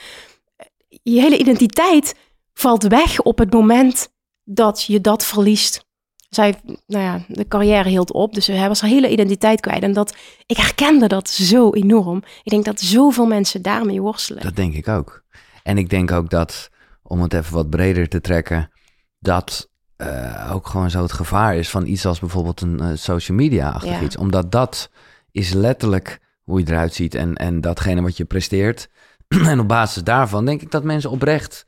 [1.03, 2.15] Je hele identiteit
[2.55, 4.09] valt weg op het moment
[4.45, 5.89] dat je dat verliest.
[6.31, 6.55] Zij,
[6.87, 9.83] nou ja, de carrière hield op, dus hij was haar hele identiteit kwijt.
[9.83, 10.17] En dat,
[10.47, 12.23] ik herkende dat zo enorm.
[12.43, 14.43] Ik denk dat zoveel mensen daarmee worstelen.
[14.43, 15.23] Dat denk ik ook.
[15.63, 16.71] En ik denk ook dat,
[17.03, 18.71] om het even wat breder te trekken,
[19.19, 23.37] dat eh, ook gewoon zo het gevaar is van iets als bijvoorbeeld een eh, social
[23.37, 24.03] media-achtig Ja.
[24.03, 24.17] iets.
[24.17, 24.91] Omdat dat
[25.33, 28.89] is letterlijk hoe je eruit ziet en, en datgene wat je presteert.
[29.29, 31.67] en op basis daarvan denk ik dat mensen oprecht,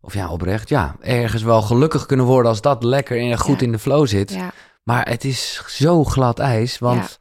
[0.00, 3.66] of ja, oprecht, ja, ergens wel gelukkig kunnen worden als dat lekker en goed Ja.
[3.66, 4.32] in de flow zit.
[4.32, 7.18] Ja, Maar het is zo glad ijs, want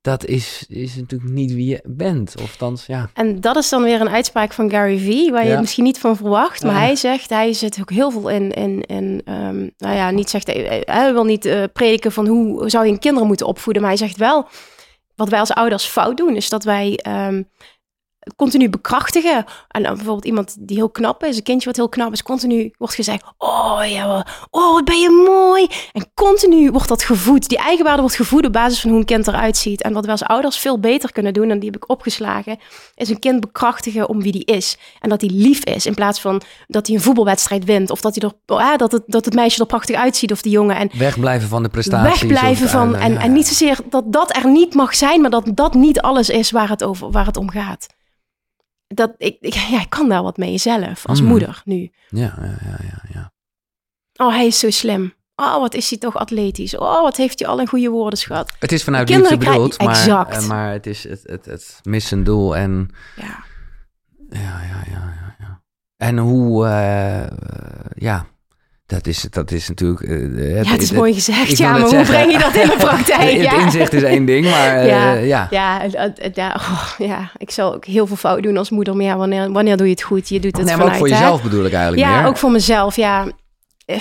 [0.00, 2.34] dat is, is natuurlijk niet wie je bent.
[2.36, 3.10] Of althans, ja.
[3.14, 5.98] en dat is dan weer een uitspraak van Gary Vee, waar je het misschien niet
[5.98, 6.62] van verwacht.
[6.62, 10.30] Maar hij zegt, hij zit ook heel veel in, in, in ehm, nou ja, niet
[10.30, 13.82] zegt, hij, hij wil niet eh, prediken van hoe zou je een kinderen moeten opvoeden.
[13.82, 14.48] Maar hij zegt wel,
[15.14, 17.42] wat wij als ouders fout doen, is dat wij ehm,
[18.36, 19.44] continu bekrachtigen.
[19.68, 22.72] En dan bijvoorbeeld iemand die heel knap is, een kindje wat heel knap is, continu
[22.78, 25.66] wordt gezegd, oh ja, oh wat ben je mooi.
[25.92, 27.48] En continu wordt dat gevoed.
[27.48, 29.82] Die eigenwaarde wordt gevoed op basis van hoe een kind eruit ziet.
[29.82, 32.58] En wat wij als ouders veel beter kunnen doen, en die heb ik opgeslagen,
[32.94, 34.78] is een kind bekrachtigen om wie die is.
[35.00, 37.90] En dat hij lief is, in plaats van dat hij een voetbalwedstrijd wint.
[37.90, 40.52] Of dat, hij er, ah, dat, het, dat het meisje er prachtig uitziet, of die
[40.52, 40.76] jongen.
[40.76, 42.20] En Wegblijven van de prestaties.
[42.20, 42.90] wegblijven van.
[42.90, 45.74] ja, En, ja, en niet zozeer dat dat er niet mag zijn, maar dat dat
[45.74, 47.86] niet alles is waar het, over, waar het om gaat.
[48.86, 51.26] Dat, ik, ik, ja, ik kan daar wat mee zelf, als Mm.
[51.26, 51.90] moeder nu.
[52.08, 53.32] Ja, ja, ja, ja, ja.
[54.26, 55.14] Oh, hij is zo slim.
[55.36, 56.76] Oh, wat is hij toch atletisch.
[56.76, 58.52] Oh, wat heeft hij al een goede woordenschat.
[58.58, 60.36] Het is vanuit De liefde bedoeld, maar, Exact.
[60.36, 63.44] eh, maar het is het, het, het mist een doel en Ja.
[64.28, 65.36] ja, ja, ja, ja.
[65.38, 65.62] ja.
[65.96, 67.26] En hoe, eh,
[67.94, 68.26] ja,
[68.86, 70.00] dat is, dat is natuurlijk...
[70.00, 71.58] eh, ja, het is mooi gezegd.
[71.58, 73.30] Ja, maar hoe zeggen, breng je dat in de praktijk?
[73.32, 73.60] het ja.
[73.64, 75.12] inzicht is één ding, maar eh, Ja.
[75.12, 75.46] ja.
[75.50, 78.70] Ja, het- het- het- ja, oh, ja, ik zal ook heel veel fout doen als
[78.70, 78.96] moeder.
[78.96, 80.28] Maar ja, wanneer, wanneer doe je het goed?
[80.28, 81.22] Je doet het Nee, maar ook vanuit, voor hè?
[81.22, 82.28] jezelf bedoel ik eigenlijk Ja, meer.
[82.28, 82.96] ook voor mezelf.
[82.96, 83.26] Ja,
[83.86, 84.00] Eh,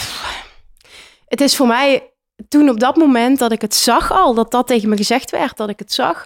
[1.27, 2.09] het is voor mij
[2.49, 5.57] toen op dat moment dat ik het zag al, dat dat tegen me gezegd werd,
[5.57, 6.25] dat ik het zag.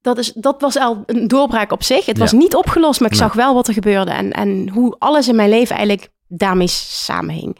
[0.00, 2.06] Dat, is, dat was al een doorbraak op zich.
[2.06, 3.26] Het was niet opgelost, maar ik Nee.
[3.28, 7.58] zag wel wat er gebeurde en, en hoe alles in mijn leven eigenlijk daarmee samenhing.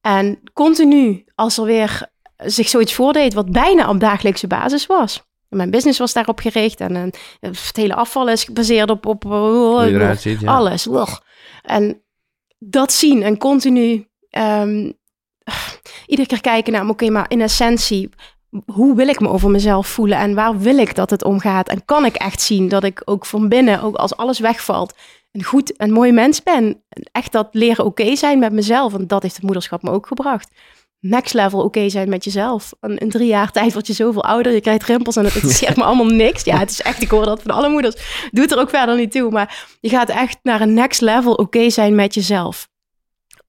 [0.00, 5.28] En continu, als er weer zich zoiets voordeed, wat bijna op dagelijkse basis was.
[5.48, 10.20] Mijn business was daarop gericht en, en het hele afval is gebaseerd op, op eruit
[10.20, 10.54] ziet, ja.
[10.54, 10.88] alles.
[11.62, 12.02] En
[12.58, 14.90] dat zien en continu ehm,
[16.06, 18.10] iedere keer kijken naar, oké, maar in essentie,
[18.66, 21.68] hoe wil ik me over mezelf voelen en waar wil ik dat het om gaat?
[21.68, 24.94] En kan ik echt zien dat ik ook van binnen, ook als alles wegvalt,
[25.32, 26.82] een goed en mooi mens ben?
[26.88, 30.06] En Echt dat leren oké zijn met mezelf, want dat heeft het moederschap me ook
[30.06, 30.50] gebracht.
[31.00, 32.72] next level oké zijn met jezelf.
[32.80, 35.76] En in drie jaar tijd word je zoveel ouder, je krijgt rimpels en het interesseert
[35.78, 36.44] me allemaal niks.
[36.44, 38.28] Ja, het is echt, ik hoor dat van alle moeders.
[38.30, 41.70] Doet er ook verder niet toe, maar je gaat echt naar een next level oké
[41.70, 42.68] zijn met jezelf.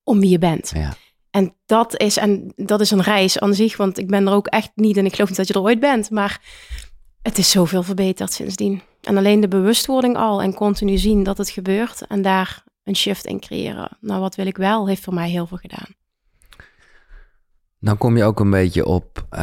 [0.03, 0.71] Om wie je bent.
[0.75, 0.93] Ja.
[1.31, 4.47] En dat is, en dat is een reis aan zich, want ik ben er ook
[4.47, 6.41] echt niet en ik geloof niet dat je er ooit bent, maar
[7.21, 8.81] het is zoveel verbeterd sindsdien.
[9.01, 13.25] En alleen de bewustwording al en continu zien dat het gebeurt en daar een shift
[13.25, 13.97] in creëren.
[13.99, 15.87] Nou, wat wil ik wel, heeft voor mij heel veel gedaan.
[17.79, 19.39] Dan kom je ook een beetje op uh,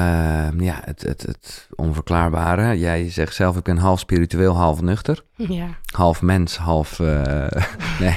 [0.59, 2.79] ja, het, het, het onverklaarbare.
[2.79, 5.25] Jij zegt zelf, ik ben half spiritueel, half nuchter.
[5.37, 5.67] Ja.
[5.95, 6.99] Half mens, half...
[6.99, 7.47] Uh,
[8.01, 8.17] nee,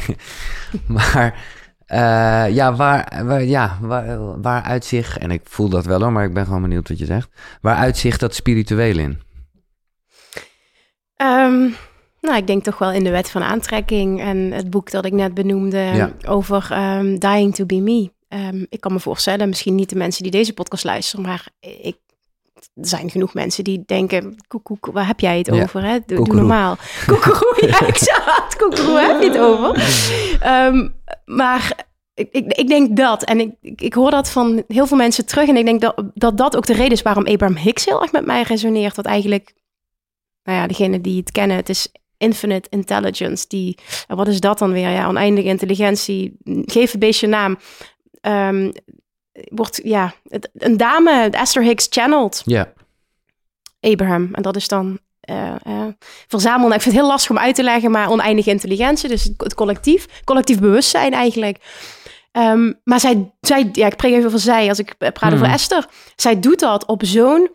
[0.97, 1.43] maar
[1.88, 6.25] uh, ja, waar, waar, ja waar, waar uitzicht, en ik voel dat wel hoor, maar
[6.25, 7.29] ik ben gewoon benieuwd wat je zegt.
[7.61, 9.21] Waar uitzicht dat spiritueel in?
[11.22, 11.76] Um,
[12.22, 15.11] nou, ik denk toch wel in de wet van aantrekking en het boek dat ik
[15.14, 16.11] net benoemde ja.
[16.27, 18.11] over um, Dying to be Me.
[18.30, 21.98] Um, ik kan me voorstellen, misschien niet de mensen die deze podcast luisteren, maar ik,
[22.53, 25.61] er zijn genoeg mensen die denken, koekoek, waar heb jij het ja.
[25.61, 25.84] over?
[25.84, 25.98] Hè?
[26.06, 26.76] Doe, doe normaal.
[27.07, 27.80] Koekeroe, ja,
[28.93, 29.84] waar heb je het over?
[30.68, 30.95] Um,
[31.26, 35.26] maar ik, ik, ik, denk dat, en ik, ik hoor dat van heel veel mensen
[35.26, 35.48] terug.
[35.48, 38.11] En ik denk dat dat, dat ook de reden is waarom Abraham Hicks heel erg
[38.11, 38.95] met mij resoneert.
[38.95, 39.53] Dat eigenlijk,
[40.43, 43.47] nou ja, degene die het kennen, het is infinite intelligence.
[43.47, 43.77] Die,
[44.07, 44.89] wat is dat dan weer?
[44.89, 46.38] Ja, oneindige intelligentie.
[46.45, 47.57] Geef het beestje naam.
[48.22, 48.72] Um,
[49.34, 50.13] wordt, ja,
[50.53, 52.41] een dame, Esther Hicks, channeled.
[52.45, 52.73] Ja.
[53.80, 54.30] Abraham.
[54.34, 54.99] En dat is dan
[55.30, 55.85] uh, uh,
[56.27, 56.68] verzamelen.
[56.68, 59.53] Nou, ik vind het heel lastig om uit te leggen, maar oneindige intelligentie, dus het,
[59.53, 61.57] collectief, collectief bewustzijn eigenlijk.
[62.31, 65.53] Um, maar zij, zij, ja, ik spreek even over zij als ik praat over Hmm.
[65.53, 65.88] Esther.
[66.15, 67.49] Zij doet dat op zo'n,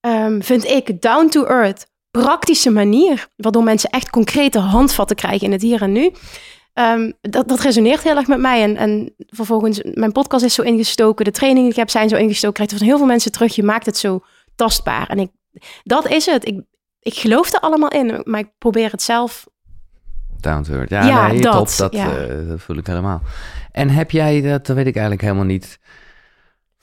[0.00, 1.86] um, vind ik, down to earth,
[2.20, 6.12] praktische manier, waardoor mensen echt concrete handvatten krijgen in het hier en nu.
[6.74, 8.62] Um, dat, dat resoneert heel erg met mij.
[8.62, 11.24] En, en vervolgens, mijn podcast is zo ingestoken.
[11.24, 12.54] De trainingen die ik heb zijn zo ingestoken.
[12.54, 13.54] Krijg je van heel veel mensen terug.
[13.54, 14.20] Je maakt het zo
[14.54, 15.06] tastbaar.
[15.06, 15.30] En ik,
[15.82, 16.46] dat is het.
[16.48, 16.62] Ik,
[17.00, 18.20] ik geloof er allemaal in.
[18.24, 19.46] Maar ik probeer het zelf.
[20.40, 20.90] Down to earth.
[20.90, 21.76] Ja, Ja, nee, dat, top.
[21.76, 22.16] Dat, ja.
[22.16, 23.22] eh, dat voel ik helemaal.
[23.72, 25.78] En heb jij, dat weet ik eigenlijk helemaal niet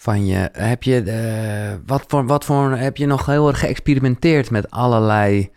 [0.01, 4.51] van je, heb je, eh, wat, voor, wat voor, heb je nog heel erg geëxperimenteerd
[4.51, 5.51] met allerlei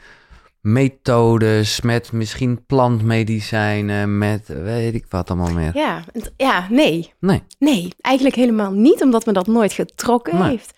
[0.60, 5.76] methodes, met misschien plantmedicijnen, met weet ik wat allemaal meer?
[5.76, 6.04] Ja,
[6.36, 7.12] ja nee.
[7.20, 7.42] Nee.
[7.58, 9.02] Nee, eigenlijk helemaal niet.
[9.02, 10.48] Omdat me dat nooit getrokken Nee.
[10.48, 10.74] heeft.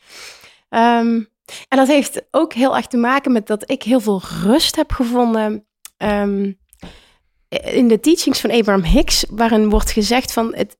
[0.69, 1.23] Ehm,
[1.69, 4.93] en dat heeft ook heel erg te maken met dat ik heel veel rust heb
[4.93, 5.67] gevonden.
[5.97, 6.53] ehm,
[7.49, 10.77] in de teachings van Abraham Hicks, waarin wordt gezegd van het,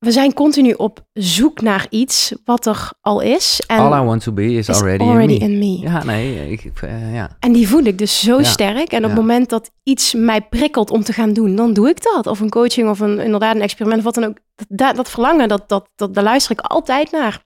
[0.00, 3.62] we zijn continu op zoek naar iets wat er al is.
[3.66, 5.44] En All I want to be is, is already, already in me.
[5.54, 5.78] in me.
[5.90, 7.36] Ja, nee, ik, eh, ja.
[7.40, 8.44] En die voel ik dus zo Ja.
[8.44, 8.92] sterk.
[8.92, 9.06] En op Ja.
[9.08, 12.26] het moment dat iets mij prikkelt om te gaan doen, dan doe ik dat.
[12.26, 14.36] Of een coaching of een, inderdaad een experiment of wat dan ook.
[14.54, 17.44] Dat, dat, dat verlangen, dat, dat, dat, daar luister ik altijd naar.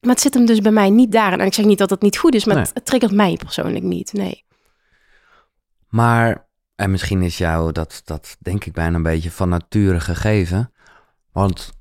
[0.00, 1.32] Maar het zit hem dus bij mij niet daar.
[1.38, 2.64] En ik zeg niet dat het niet goed is, maar Nee.
[2.64, 4.12] het, het triggert mij persoonlijk niet.
[4.12, 4.44] Nee.
[5.88, 10.72] Maar, en misschien is jou dat, dat denk ik bijna een beetje van nature gegeven.
[11.32, 11.72] Want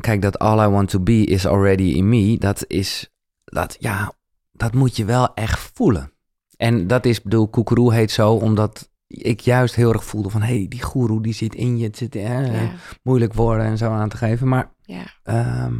[0.00, 3.12] kijk, dat all I want to be is already in me, dat is,
[3.44, 4.12] dat ja,
[4.52, 6.12] dat moet je wel echt voelen.
[6.56, 10.56] En dat is, bedoel, koekeroe heet zo, omdat ik juist heel erg voelde van, hé,
[10.56, 12.70] hey, die goeroe die zit in je, het zit eh, Ja,
[13.02, 14.48] moeilijk woorden en zo aan te geven.
[14.48, 15.04] Maar ja.
[15.22, 15.74] Ehm,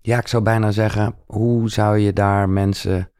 [0.00, 3.10] ja, ik zou bijna zeggen, hoe zou je daar mensen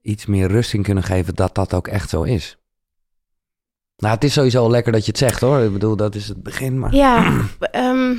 [0.00, 2.56] iets meer rust in kunnen geven dat dat ook echt zo is?
[3.96, 5.60] Nou, het is sowieso lekker dat je het zegt hoor.
[5.60, 6.94] Ik bedoel, dat is het begin, maar...
[6.94, 7.40] Ja,
[7.70, 8.14] ehm,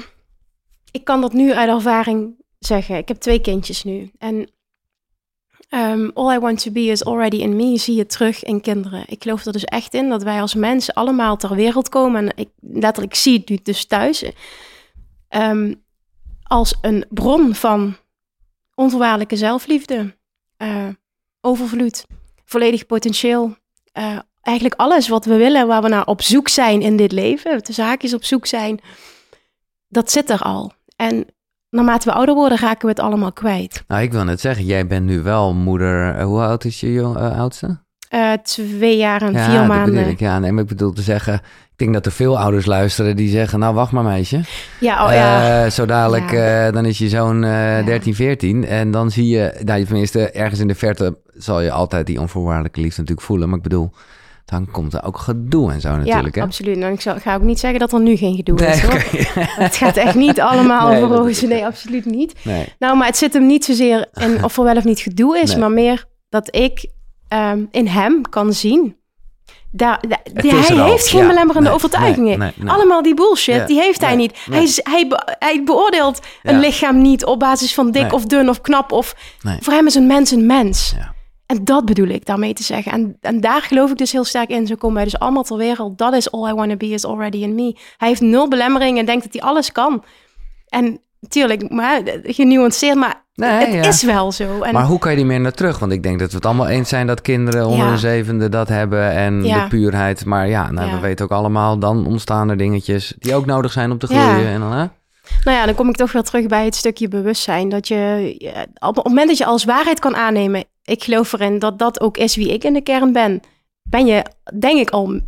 [0.94, 2.98] ik kan dat nu uit ervaring zeggen.
[2.98, 4.12] Ik heb twee kindjes nu.
[4.18, 4.52] En
[5.70, 7.78] ehm, all I want to be is already in me.
[7.78, 9.04] Zie je terug in kinderen.
[9.08, 12.28] Ik geloof er dus echt in dat wij als mensen allemaal ter wereld komen.
[12.28, 14.24] En ik letterlijk zie het nu dus thuis.
[15.30, 15.74] ehm,
[16.44, 17.96] als een bron van
[18.76, 20.16] onvoorwaardelijke zelfliefde.
[20.58, 20.88] eh,
[21.42, 22.06] overvloed.
[22.46, 23.56] Volledig potentieel.
[23.92, 27.64] eh, eigenlijk alles wat we willen, waar we naar op zoek zijn in dit leven,
[27.64, 28.80] de zaakjes op zoek zijn,
[29.88, 30.72] dat zit er al.
[31.10, 31.26] En
[31.70, 33.84] naarmate we ouder worden, raken we het allemaal kwijt.
[33.88, 36.16] Nou, ik wil net zeggen, jij bent nu wel moeder...
[36.16, 37.82] eh, hoe oud is je jong, eh, oudste?
[38.10, 40.08] Eh, twee jaar en ja, vier maanden.
[40.08, 40.20] ik.
[40.20, 41.34] Ja, nee, maar ik bedoel te zeggen...
[41.72, 43.60] Ik denk dat er veel ouders luisteren die zeggen...
[43.60, 44.42] Nou, wacht maar meisje.
[44.80, 45.70] Ja, oh ja.
[45.70, 46.72] Zo dadelijk, Ja.
[46.72, 47.50] dan is je zoon eh
[47.80, 47.84] Ja.
[47.84, 48.66] 13, 14.
[48.66, 52.82] En dan zie je, nou, tenminste, ergens in de verte zal je altijd die onvoorwaardelijke
[52.82, 53.48] liefde natuurlijk voelen.
[53.48, 53.92] Maar ik bedoel,
[54.46, 56.36] dan komt er ook gedoe en zo natuurlijk.
[56.36, 56.48] ja, hè?
[56.48, 56.78] absoluut.
[56.78, 58.82] Nou, ik ga ook niet zeggen dat er nu geen gedoe Nee, is.
[58.82, 59.04] Hoor.
[59.66, 61.50] Het gaat echt niet allemaal Nee, over rozen.
[61.50, 62.34] Nee, absoluut niet.
[62.44, 62.66] nee.
[62.80, 65.56] Nou, maar het zit hem niet zozeer in of er wel of niet gedoe is,
[65.56, 66.86] maar meer dat ik
[67.28, 68.96] ehm, in hem kan zien
[69.72, 70.04] daar,
[70.34, 70.90] hij al.
[70.90, 72.40] heeft geen Ja, belemmerende nee, overtuigingen.
[72.40, 72.74] nee, nee, nee.
[72.74, 74.38] Allemaal die bullshit, Ja, die heeft hij niet.
[74.52, 78.62] Hij, hij, be- hij beoordeelt een lichaam niet op basis van dik of dun of
[78.62, 78.92] knap.
[78.92, 79.16] Of.
[79.60, 80.94] Voor hem is een mens een mens.
[80.98, 81.13] Ja.
[81.54, 82.92] En dat bedoel ik daarmee te zeggen.
[82.92, 84.68] En, en daar geloof ik dus heel sterk in.
[84.68, 85.98] Zo komen wij dus allemaal ter wereld.
[85.98, 87.76] Dat is all I want to be is already in me.
[87.98, 90.04] Hij heeft nul belemmeringen en denkt dat hij alles kan.
[90.68, 93.84] En tuurlijk, maar genuanceerd, maar Nee, het ja.
[93.84, 94.62] is wel zo.
[94.62, 95.80] En Maar hoe kan je die meer naar terug?
[95.80, 97.92] Want ik denk dat we het allemaal eens zijn dat kinderen onder Ja.
[97.92, 99.64] een zevende dat hebben en Ja.
[99.64, 100.26] de puurheid.
[100.26, 103.92] Maar ja, nou, we weten ook allemaal, dan ontstaan er dingetjes die ook nodig zijn
[103.92, 104.48] om te groeien.
[104.48, 104.86] En dan, hè?
[105.44, 107.70] Nou ja, dan kom ik toch weer terug bij het stukje bewustzijn.
[107.70, 111.60] Dat je ja, op het moment dat je als waarheid kan aannemen, ik geloof erin
[111.60, 113.42] dat dat ook is wie ik in de kern ben,
[113.84, 114.26] ben je
[114.60, 115.22] denk ik al,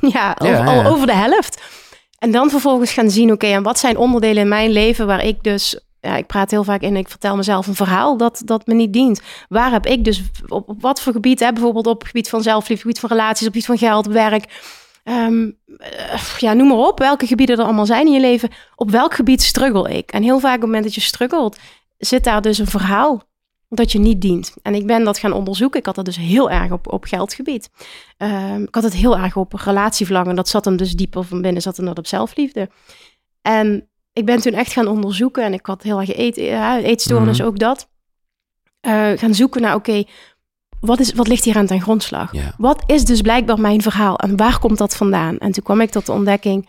[0.00, 0.64] ja, al, Ja, ja.
[0.64, 1.62] al over de helft.
[2.18, 5.42] En dan vervolgens gaan zien, oké, en wat zijn onderdelen in mijn leven waar ik
[5.42, 8.74] dus, ja, ik praat heel vaak in, ik vertel mezelf een verhaal dat, dat me
[8.74, 9.20] niet dient.
[9.48, 12.42] Waar heb ik dus, op, op wat voor gebied, hè, bijvoorbeeld op het gebied van
[12.42, 14.44] zelfliefde, op het gebied van relaties, op het gebied van geld, werk,
[15.04, 18.48] Ehm, eh, ja, noem maar op, welke gebieden er allemaal zijn in je leven.
[18.76, 20.10] Op welk gebied struggle ik?
[20.12, 21.58] En heel vaak op het moment dat je struggelt,
[21.98, 23.22] zit daar dus een verhaal
[23.68, 24.54] dat je niet dient.
[24.62, 25.80] En ik ben dat gaan onderzoeken.
[25.80, 27.70] Ik had dat dus heel erg op, op geldgebied.
[28.16, 30.26] Ehm, ik had het heel erg op relatievlak.
[30.26, 32.68] En dat zat hem dus dieper van binnen, zat hem dat op zelfliefde.
[33.42, 35.44] En ik ben toen echt gaan onderzoeken.
[35.44, 37.46] En ik had heel erg eet, ja, eetstoornis, Mhm.
[37.46, 37.88] ook dat.
[38.80, 40.04] Eh, gaan zoeken naar, oké,
[40.80, 42.32] wat, is, wat ligt hier aan ten grondslag?
[42.32, 42.52] Ja.
[42.58, 45.38] Wat is dus blijkbaar mijn verhaal en waar komt dat vandaan?
[45.38, 46.68] En toen kwam ik tot de ontdekking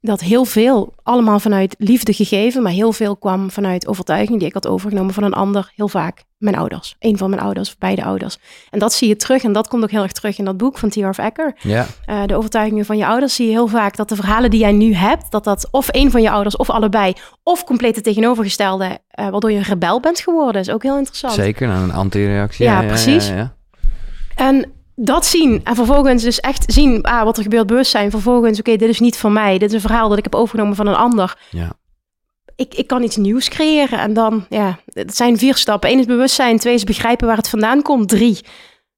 [0.00, 4.54] dat heel veel, allemaal vanuit liefde gegeven, maar heel veel kwam vanuit overtuiging die ik
[4.54, 6.96] had overgenomen van een ander, heel vaak mijn ouders.
[6.98, 8.38] Een van mijn ouders, of beide ouders.
[8.70, 10.78] En dat zie je terug en dat komt ook heel erg terug in dat boek
[10.78, 11.18] van T.R.F.
[11.18, 11.54] Ecker.
[11.58, 14.60] Ja, Eh, de overtuigingen van je ouders zie je heel vaak dat de verhalen die
[14.60, 17.12] jij nu hebt, dat dat of een van je ouders of allebei,
[17.42, 21.34] of compleet het tegenovergestelde, eh, waardoor je een rebel bent geworden, is ook heel interessant.
[21.34, 21.68] zeker.
[21.68, 22.64] Nou, een antireactie.
[22.64, 23.28] Ja, precies.
[23.28, 23.54] Ja, ja.
[24.34, 28.10] En dat zien en vervolgens dus echt zien ah, wat er gebeurt, bewustzijn.
[28.10, 29.58] Vervolgens, oké, dit is niet van mij.
[29.58, 31.38] Dit is een verhaal dat ik heb overgenomen van een ander.
[31.50, 31.72] Ja.
[32.56, 33.98] Ik, ik kan iets nieuws creëren.
[33.98, 35.90] En dan, ja, het zijn vier stappen.
[35.90, 36.58] Eén is bewustzijn.
[36.58, 38.08] Twee is begrijpen waar het vandaan komt.
[38.08, 38.40] Drie,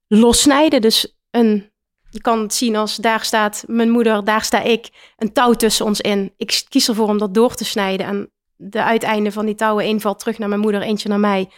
[0.06, 0.80] lossnijden.
[0.80, 1.70] Dus een,
[2.10, 4.88] je kan het zien als daar staat mijn moeder, daar sta ik.
[5.16, 6.32] Een touw tussen ons in.
[6.36, 8.06] Ik kies ervoor om dat door te snijden.
[8.06, 11.48] En de uiteinden van die touwen, één valt terug naar mijn moeder, eentje naar mij.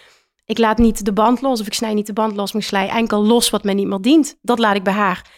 [0.44, 2.68] Ik laat niet de band los of ik snij niet de band los, maar ik
[2.68, 4.38] sla enkel los wat mij niet meer dient.
[4.42, 5.30] Dat laat ik bij haar.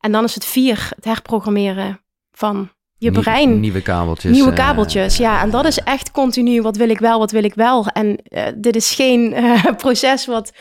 [0.00, 2.00] En dan is het vier, het herprogrammeren
[2.32, 3.60] van je brein.
[3.60, 4.32] Nieuwe kabeltjes.
[4.32, 5.42] Nieuwe eh, kabeltjes, ja.
[5.42, 7.86] En dat is echt continu, wat wil ik wel, wat wil ik wel.
[7.86, 10.52] En eh, dit is geen eh, proces wat,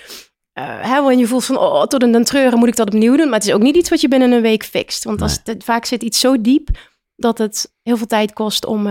[0.54, 3.26] hè, je voelt van, oh, tot een treuren moet ik dat opnieuw doen.
[3.26, 5.04] Maar het is ook niet iets wat je binnen een week fixt.
[5.04, 6.70] Want als het, vaak zit iets zo diep
[7.16, 8.88] dat het heel veel tijd kost om...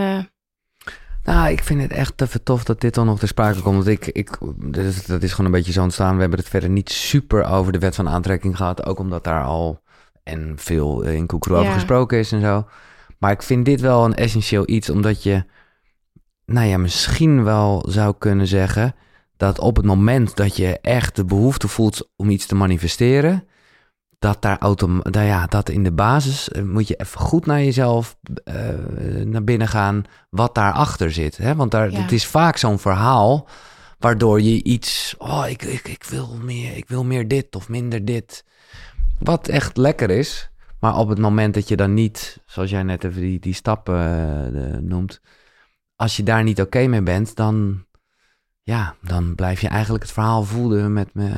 [1.23, 3.75] Nou, ik vind het echt te tof dat dit dan nog ter sprake komt.
[3.75, 6.15] Want ik, ik, dat, is, dat is gewoon een beetje zo ontstaan.
[6.15, 8.87] We hebben het verder niet super over de wet van aantrekking gehad.
[8.87, 9.83] Ook omdat daar al
[10.23, 12.67] en veel in Koekroe over gesproken is en zo.
[13.19, 15.45] Maar ik vind dit wel een essentieel iets, omdat je,
[16.45, 18.95] nou ja, misschien wel zou kunnen zeggen
[19.37, 23.45] dat op het moment dat je echt de behoefte voelt om iets te manifesteren,
[24.21, 27.63] dat daar autom nou ja, dat in de basis eh, moet je even goed naar
[27.63, 28.55] jezelf eh,
[29.25, 31.37] naar binnen gaan wat daarachter zit.
[31.37, 31.55] Hè?
[31.55, 32.01] Want daar, Ja.
[32.01, 33.49] het is vaak zo'n verhaal
[33.99, 38.05] waardoor je iets, oh, ik, ik, ik, wil meer, ik wil meer dit of minder
[38.05, 38.45] dit.
[39.19, 40.51] Wat echt lekker is.
[40.81, 43.99] Maar op het moment dat je dan niet, zoals jij net even die, die stappen
[44.55, 45.21] eh, noemt,
[45.97, 47.85] als je daar niet oké mee bent, dan,
[48.71, 51.31] ja, dan blijf je eigenlijk het verhaal voeden met me.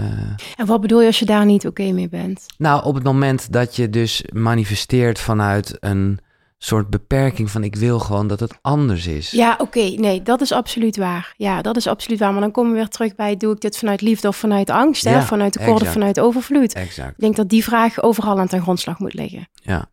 [0.56, 2.46] en wat bedoel je als je daar niet oké mee bent?
[2.59, 6.18] Nou, op het moment dat je dus manifesteert vanuit een
[6.59, 9.30] soort beperking van ik wil gewoon dat het anders is.
[9.30, 9.80] Ja, oké.
[9.80, 11.34] Nee, dat is absoluut waar.
[11.36, 12.32] Ja, dat is absoluut waar.
[12.32, 15.04] Maar dan komen we weer terug bij, doe ik dit vanuit liefde of vanuit angst?
[15.04, 15.10] Hè?
[15.10, 16.72] Ja, Vanuit tekort of vanuit overvloed?
[16.72, 17.10] Exact.
[17.10, 19.48] Ik denk dat die vraag overal aan ten grondslag moet liggen.
[19.54, 19.86] Ja.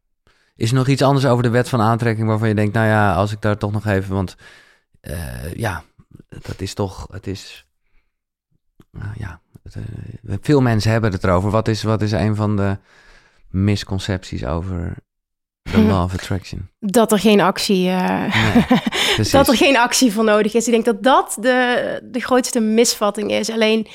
[0.56, 3.14] Is er nog iets anders over de wet van aantrekking waarvan je denkt, nou ja,
[3.14, 4.36] als ik daar toch nog even, want
[5.02, 5.84] eh, ja,
[6.30, 7.65] dat is toch, het is,
[8.91, 11.51] nou ja, het, eh, veel mensen hebben het erover.
[11.51, 12.77] Wat is, wat is een van de
[13.49, 14.95] misconcepties over
[15.72, 16.69] the law of attraction?
[16.80, 18.35] Dat er geen actie, eh,
[19.18, 20.65] Nee, dat er geen actie voor nodig is.
[20.65, 23.49] Ik denk dat dat de, de grootste misvatting is.
[23.49, 23.88] Alleen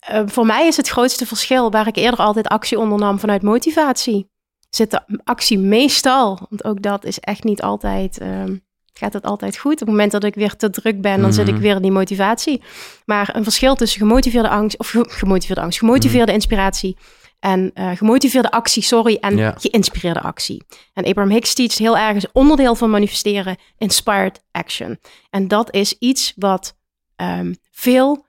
[0.00, 4.28] eh, voor mij is het grootste verschil waar ik eerder altijd actie ondernam vanuit motivatie.
[4.70, 8.56] Zit de actie meestal, want ook dat is echt niet altijd, ehm,
[9.00, 9.72] gaat het altijd goed.
[9.72, 11.62] Op het moment dat ik weer te druk ben, dan zit ik Mhm.
[11.62, 12.62] weer in die motivatie.
[13.04, 16.96] Maar een verschil tussen gemotiveerde angst, of ge- gemotiveerde angst, gemotiveerde inspiratie
[17.40, 19.54] en eh, gemotiveerde actie, sorry, en Ja.
[19.58, 20.64] geïnspireerde actie.
[20.94, 24.98] En Abraham Hicks teacht heel erg is onderdeel van manifesteren, inspired action.
[25.30, 26.76] En dat is iets wat
[27.16, 28.24] ehm, veel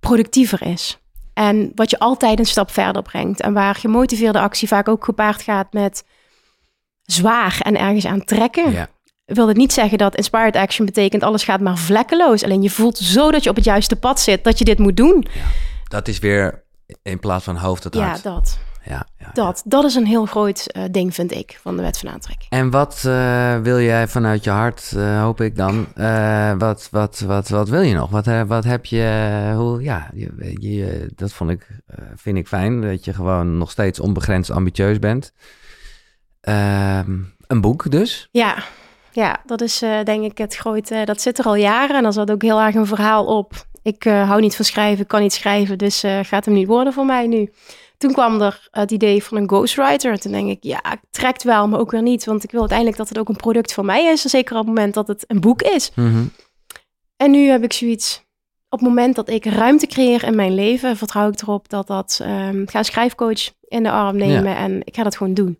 [0.00, 0.98] productiever is.
[1.34, 3.40] En wat je altijd een stap verder brengt.
[3.40, 6.04] En waar gemotiveerde actie vaak ook gepaard gaat met
[7.02, 8.72] zwaar en ergens aan trekken.
[8.72, 8.88] Ja.
[9.24, 12.44] Wil het niet zeggen dat inspired action betekent alles gaat maar vlekkeloos.
[12.44, 14.96] Alleen je voelt zo dat je op het juiste pad zit, dat je dit moet
[14.96, 15.26] doen.
[15.88, 16.62] Dat is weer
[17.02, 18.22] in plaats van hoofd het Ja, hart.
[18.22, 18.58] dat.
[18.84, 19.30] Ja, ja.
[19.32, 22.50] Dat, dat is een heel groot eh, ding, vind ik, van de wet van aantrekking.
[22.50, 25.86] En wat eh, wil jij vanuit je hart, eh, hoop ik dan?
[26.58, 28.10] wat, wat, wat, wat wil je nog?
[28.10, 31.66] Wat, wat heb je, hoe, ja, je, je, dat vond ik,
[32.14, 35.32] vind ik fijn, dat je gewoon nog steeds onbegrensd ambitieus bent.
[36.40, 38.28] Ehm, een boek dus?
[38.30, 38.64] Ja,
[39.12, 41.02] ja dat is eh, denk ik het grote.
[41.04, 43.52] Dat zit er al jaren en dan zat ook heel erg een verhaal op.
[43.82, 46.92] Ik eh, hou niet van schrijven, kan niet schrijven, dus eh, gaat hem niet worden
[46.92, 47.52] voor mij nu.
[47.98, 50.18] Toen kwam er het idee van een ghostwriter.
[50.18, 52.24] Toen denk ik, ja, het trekt wel, maar ook weer niet.
[52.24, 54.20] Want ik wil uiteindelijk dat het ook een product voor mij is.
[54.20, 55.90] Zeker op het moment dat het een boek is.
[55.94, 56.24] Mhm.
[57.16, 58.24] En nu heb ik zoiets.
[58.68, 62.18] Op het moment dat ik ruimte creëer in mijn leven, vertrouw ik erop dat dat.
[62.22, 65.58] ehm, ik ga een schrijfcoach in de arm nemen en ik ga dat gewoon doen.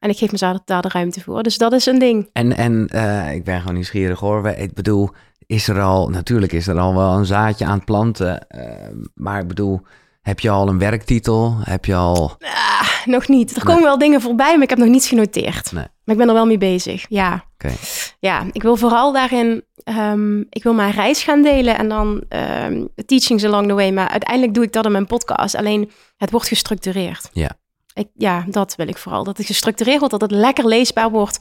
[0.00, 1.42] En ik geef mezelf daar de ruimte voor.
[1.42, 2.28] Dus dat is een ding.
[2.32, 4.48] En, en eh, ik ben gewoon nieuwsgierig hoor.
[4.48, 5.10] Ik bedoel,
[5.46, 8.48] is er al, natuurlijk is er al wel een zaadje aan het planten.
[8.48, 9.80] eh, maar ik bedoel,
[10.20, 11.56] heb je al een werktitel?
[11.62, 12.36] Heb je al...
[12.40, 13.56] Ah, nog niet.
[13.56, 15.72] Er komen wel dingen voorbij, maar ik heb nog niets genoteerd.
[15.72, 15.84] Nee.
[16.04, 17.06] Maar ik ben er wel mee bezig.
[17.08, 17.44] Ja.
[17.54, 17.72] Oké.
[18.18, 22.84] Ja, ik wil vooral daarin, ehm, ik wil mijn reis gaan delen en dan ehm,
[23.06, 23.92] teachings along the way.
[23.92, 25.54] Maar uiteindelijk doe ik dat in mijn podcast.
[25.54, 27.30] Alleen het wordt gestructureerd.
[27.32, 27.50] Ja.
[27.94, 29.24] Ik, ja, dat wil ik vooral.
[29.24, 31.38] Dat het gestructureerd wordt, dat het lekker leesbaar wordt.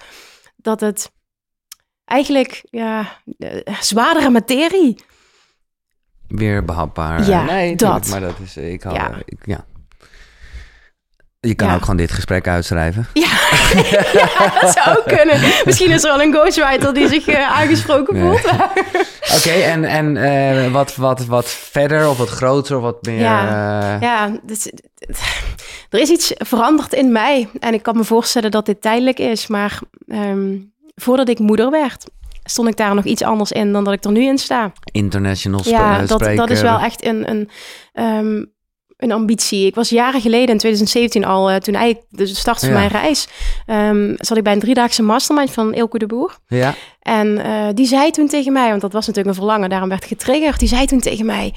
[0.56, 1.12] Dat het
[2.06, 4.96] eigenlijk, ja, eh, zwaardere materie.
[6.28, 7.28] Weer behapbaar.
[7.28, 8.04] Ja, nee, dat.
[8.04, 9.22] tuurlijk, maar dat is, ik hou, Ja.
[9.26, 9.66] ik, ja.
[11.42, 11.74] Je kan Ja.
[11.74, 13.08] ook gewoon dit gesprek uitschrijven.
[13.14, 13.22] Ja,
[14.14, 15.40] ja, dat zou ook kunnen.
[15.66, 18.24] Misschien is er wel een ghostwriter die zich eh, aangesproken Nee.
[18.24, 18.46] voelt.
[19.38, 23.20] Oké, en, en eh, wat, wat, wat verder of wat groter of wat meer...
[23.20, 23.96] Ja.
[23.96, 24.72] eh, Ja, dus,
[25.90, 27.50] er is iets veranderd in mij.
[27.60, 29.48] En ik kan me voorstellen dat dit tijdelijk is.
[29.48, 30.58] Maar ehm,
[30.96, 32.06] voordat ik moeder werd,
[32.44, 34.72] stond ik daar nog iets anders in dan dat ik er nu in sta.
[34.92, 37.50] international Ja, dat, dat is wel echt een, een,
[37.94, 38.44] ehm,
[39.00, 39.66] een ambitie.
[39.66, 42.76] Ik was jaren geleden, in 2017 al, eh, toen eigenlijk de start van Ja.
[42.76, 43.28] mijn reis,
[43.66, 46.38] ehm, zat ik bij een driedaagse mastermind van Ilko de Boer.
[46.48, 49.90] Ja, En eh, die zei toen tegen mij, want dat was natuurlijk een verlangen, daarom
[49.90, 50.60] werd getriggerd.
[50.60, 51.54] Die zei toen tegen mij: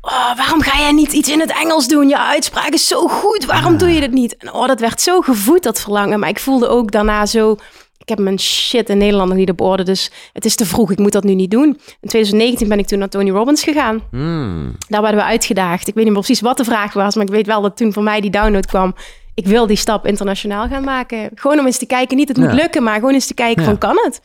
[0.00, 2.08] Oh, waarom ga jij niet iets in het Engels doen?
[2.08, 4.36] Je uitspraak is zo goed, waarom doe je dit niet?
[4.36, 6.18] En oh, dat werd zo gevoed, dat verlangen.
[6.20, 7.56] Maar ik voelde ook daarna zo.
[8.00, 10.90] Ik heb mijn shit in Nederland nog niet op orde, dus het is te vroeg.
[10.90, 11.64] Ik moet dat nu niet doen.
[12.00, 14.02] In 2019 ben ik toen naar Tony Robbins gegaan.
[14.10, 14.76] Hmm.
[14.88, 15.88] Daar werden we uitgedaagd.
[15.88, 17.92] Ik weet niet meer precies wat de vraag was, maar ik weet wel dat toen
[17.92, 18.94] voor mij die download kwam.
[19.34, 21.30] Ik wil die stap internationaal gaan maken.
[21.34, 22.54] Gewoon om eens te kijken, niet het moet Ja.
[22.54, 23.68] lukken, maar gewoon eens te kijken Ja.
[23.68, 24.20] van kan het?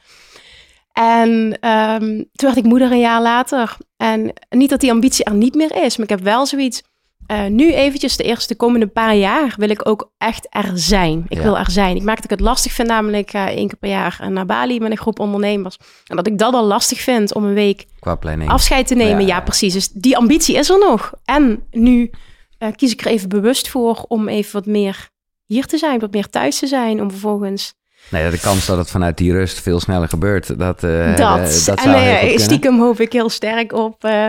[0.93, 3.77] En ehm, toen werd ik moeder een jaar later.
[3.97, 6.83] En niet dat die ambitie er niet meer is, maar ik heb wel zoiets.
[7.27, 11.25] Eh, nu eventjes de eerste komende paar jaar wil ik ook echt er zijn.
[11.27, 11.43] Ik Ja.
[11.43, 11.95] wil er zijn.
[11.95, 14.79] Ik maak dat ik het lastig vind, namelijk eh, één keer per jaar naar Bali
[14.79, 15.77] met een groep ondernemers.
[16.07, 18.49] En dat ik dat al lastig vind om een week Qua planning.
[18.51, 19.21] afscheid te nemen.
[19.21, 19.27] Ja.
[19.27, 19.73] Ja, precies.
[19.73, 21.13] Dus die ambitie is er nog.
[21.25, 22.09] En nu
[22.57, 25.09] eh, kies ik er even bewust voor om even wat meer
[25.45, 27.73] hier te zijn, wat meer thuis te zijn, om vervolgens
[28.09, 31.37] Nee, de kans dat het vanuit die rust veel sneller gebeurt, dat, eh, dat.
[31.37, 32.39] eh, dat zou en eh, kunnen.
[32.39, 34.27] stiekem hoop ik heel sterk op eh,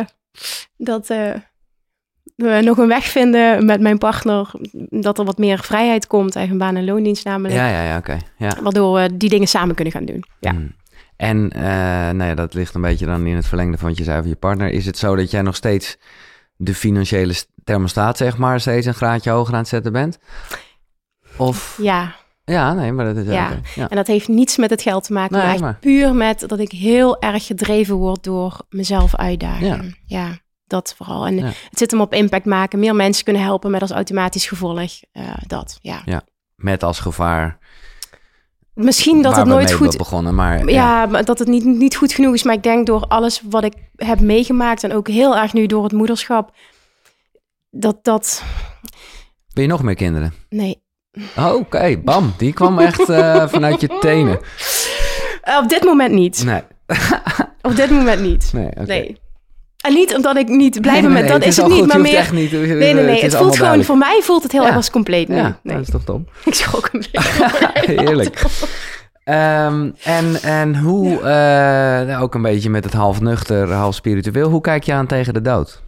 [0.77, 1.09] dat
[2.37, 4.51] we nog een weg vinden met mijn partner,
[4.91, 8.19] dat er wat meer vrijheid komt, eigen baan en loondienst namelijk, Ja, ja, ja, oké.
[8.39, 8.57] Ja.
[8.63, 10.25] waardoor we die dingen samen kunnen gaan doen.
[10.41, 10.51] Ja.
[10.51, 10.75] Hmm.
[11.17, 11.63] En eh,
[12.11, 14.31] nou ja, dat ligt een beetje dan in het verlengde van wat je zei over
[14.31, 14.69] je partner.
[14.71, 15.97] Is het zo dat jij nog steeds
[16.57, 20.19] de financiële st- thermostaat, zeg maar, steeds een graadje hoger aan het zetten bent?
[21.37, 21.79] Of...
[21.83, 22.15] ja.
[22.45, 23.27] Ja, nee, maar dat is...
[23.33, 23.51] Ja.
[23.75, 26.71] En dat heeft niets met het geld te maken, Nee, maar- puur met dat ik
[26.71, 29.97] heel erg gedreven word door mezelf uitdagen.
[30.05, 31.27] Ja, dat vooral.
[31.27, 31.45] En Ja.
[31.45, 34.81] het zit hem op impact maken, meer mensen kunnen helpen met als automatisch gevolg
[35.13, 35.79] eh, dat.
[35.83, 36.03] Ja.
[36.57, 37.59] Met als gevaar
[38.75, 40.59] Misschien dat het nooit goed begonnen, maar...
[40.59, 41.07] ja, Ja.
[41.07, 42.43] maar dat het niet, niet goed genoeg is.
[42.43, 45.83] Maar ik denk door alles wat ik heb meegemaakt en ook heel erg nu door
[45.83, 46.53] het moederschap,
[47.71, 48.43] dat dat.
[49.53, 50.35] Wil je nog meer kinderen?
[50.49, 50.83] Nee.
[51.37, 52.35] Oh, Oké, bam.
[52.37, 54.39] Die kwam echt eh, vanuit je tenen.
[55.63, 56.45] Op dit moment niet.
[56.45, 56.63] Nee,
[57.63, 58.51] Op dit moment niet.
[58.53, 58.71] nee.
[58.87, 59.21] Nee.
[59.87, 61.87] En niet omdat ik niet blij Nee, ben met nee, dat is het niet, goed,
[61.87, 62.17] maar meer.
[62.17, 63.23] echt niet, Nee, nee, nee.
[63.23, 63.87] Het, voelt gewoon, duidelijk.
[63.89, 65.29] voor mij voelt het heel erg als compleet.
[65.29, 65.77] Nee, Ja, nee.
[65.77, 66.27] dat is toch dom.
[66.45, 67.51] Ik schrok een beetje.
[68.03, 68.43] Heerlijk.
[69.25, 71.23] Ehm, en, en hoe, eh,
[72.07, 75.35] nou, ook een beetje met het half nuchter, half spiritueel, hoe kijk je aan tegen
[75.35, 75.83] de dood?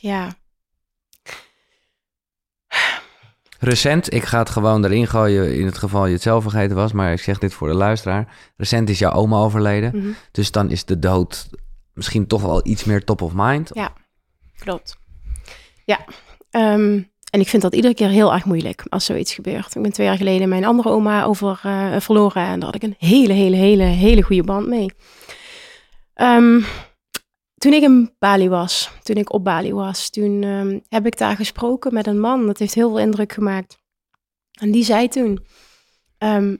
[0.00, 0.28] Ja,
[3.64, 6.92] Recent, ik ga het gewoon erin gooien in het geval je het zelf vergeten was,
[6.92, 8.26] maar ik zeg dit voor de luisteraar.
[8.56, 11.48] Recent is jouw oma overleden, mhm, dus dan is de dood
[11.94, 13.70] misschien toch wel iets meer top of mind.
[14.58, 14.96] klopt.
[16.50, 19.74] Ehm, en ik vind dat iedere keer heel erg moeilijk als zoiets gebeurt.
[19.74, 22.82] Ik ben twee jaar geleden mijn andere oma over eh, verloren en daar had ik
[22.82, 24.90] een hele, hele, hele, hele goede band mee.
[26.14, 26.60] Ehm,
[27.58, 31.36] toen ik in Bali was, toen ik op Bali was, toen ehm, heb ik daar
[31.36, 32.46] gesproken met een man.
[32.46, 33.78] Dat heeft heel veel indruk gemaakt.
[34.60, 35.46] En die zei toen,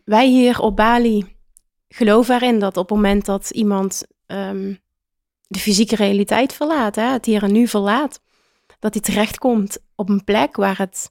[0.04, 1.36] wij hier op Bali
[1.88, 4.06] geloven erin dat op het moment dat iemand
[5.54, 8.20] de fysieke realiteit verlaat, hè, het hier en nu verlaat,
[8.78, 11.10] dat hij terechtkomt op een plek waar het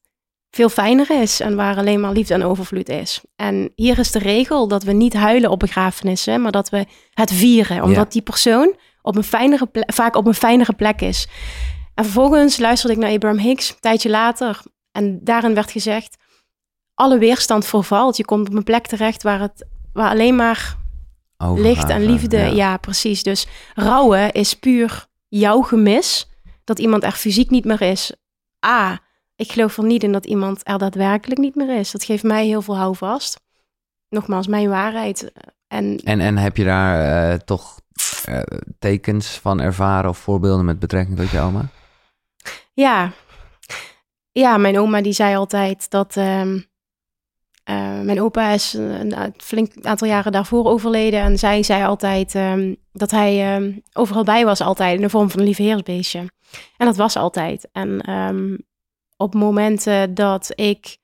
[0.52, 3.22] veel fijner is en waar alleen maar liefde en overvloed is.
[3.36, 7.32] En hier is de regel dat we niet huilen op begrafenissen, maar dat we het
[7.32, 11.28] vieren, omdat die persoon op een fijnere plek, vaak op een fijnere plek is.
[11.96, 14.62] En vervolgens luisterde ik naar Abraham Hicks een tijdje later
[14.92, 16.18] en daarin werd gezegd,
[16.94, 18.18] alle weerstand vervalt.
[18.18, 20.78] Je komt op een plek terecht waar het waar alleen maar
[21.52, 22.38] licht en liefde.
[22.38, 22.46] Ja.
[22.46, 22.78] ja.
[22.78, 23.24] precies.
[23.24, 26.30] Dus rouwen is puur jouw gemis
[26.64, 28.16] dat iemand er fysiek niet meer is.
[28.66, 29.00] A,
[29.36, 31.92] ik geloof er niet in dat iemand er daadwerkelijk niet meer is.
[31.92, 33.40] Dat geeft mij heel veel houvast.
[34.10, 35.32] Nogmaals, mijn waarheid.
[35.68, 37.80] En, en, en heb je daar uh, toch
[38.30, 38.40] uh,
[38.80, 41.70] tekens van ervaren of voorbeelden met betrekking tot je oma?
[42.74, 43.12] Ja.
[44.32, 46.16] Ja, mijn oma die zei altijd dat...
[46.16, 46.72] Um,
[47.70, 51.20] uh, mijn opa is een flink aantal jaren daarvoor overleden.
[51.20, 55.30] En zij zei altijd um, dat hij um, overal bij was, altijd in de vorm
[55.30, 56.20] van een lieveheersbeestje.
[56.78, 57.70] En dat was altijd.
[57.72, 58.58] En um,
[59.18, 60.98] op momenten dat ik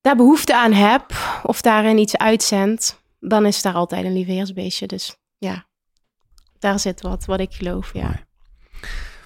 [0.00, 1.04] daar behoefte aan heb
[1.42, 4.86] of daarin iets uitzend, dan is daar altijd een lieveheersbeestje.
[4.86, 5.66] Dus ja,
[6.58, 8.20] daar zit wat, wat ik geloof, ja.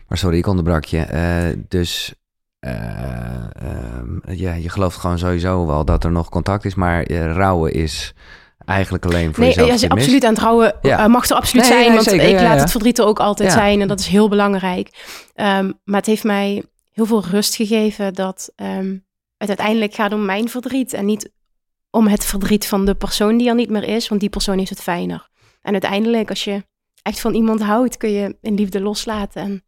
[0.09, 1.07] Maar sorry, ik onderbrak je.
[1.13, 2.15] Uh, dus
[2.65, 2.73] uh,
[3.63, 8.15] uh, ja, je gelooft gewoon sowieso wel dat er nog contact is, maar rouwen is
[8.65, 9.81] eigenlijk alleen voor nee, jezelf.
[9.81, 11.09] Nee, absoluut aan het rouwen ja.
[11.09, 13.81] mag er absoluut nee, zijn, want zeker, ik laat het verdriet er ook altijd zijn
[13.81, 14.89] en dat is heel belangrijk.
[15.35, 20.25] Um, maar het heeft mij heel veel rust gegeven dat um, het uiteindelijk gaat om
[20.25, 21.33] mijn verdriet en niet
[21.91, 24.71] om het verdriet van de persoon die er niet meer is, want die persoon heeft
[24.71, 25.29] het fijner.
[25.63, 26.65] En uiteindelijk, als je
[27.03, 29.43] echt van iemand houdt, kun je in liefde loslaten.
[29.43, 29.65] En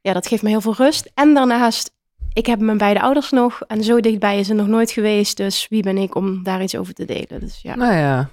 [0.00, 1.10] ja, dat geeft me heel veel rust.
[1.14, 1.90] En daarnaast,
[2.32, 5.36] ik heb mijn beide ouders nog en zo dichtbij is ze nog nooit geweest.
[5.36, 7.40] Dus wie ben ik om daar iets over te delen?
[7.40, 7.74] Dus ja.
[7.76, 8.28] Nou ja.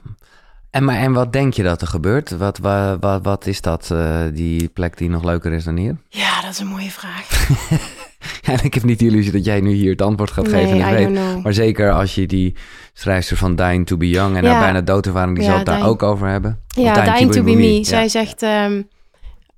[0.70, 2.38] En, maar, en wat denk je dat er gebeurt?
[2.38, 5.98] Wat, wat, wat, wat is dat, uh, die plek die nog leuker is dan hier?
[6.10, 7.28] Ja, dat is een mooie vraag.
[8.42, 10.92] Ja, ik heb niet de illusie dat jij nu hier het antwoord gaat nee, geven.
[10.92, 11.44] I weet.
[11.44, 12.56] Maar zeker als je die
[12.94, 14.52] schrijfster van Dying to be Young en ja.
[14.52, 16.60] haar bijna doodervaring, die ja, zal het daar ook over hebben.
[16.68, 17.78] Ja, Dying, Dying to, be, to be Me.
[17.78, 17.84] me.
[17.84, 18.88] Zij zegt, um,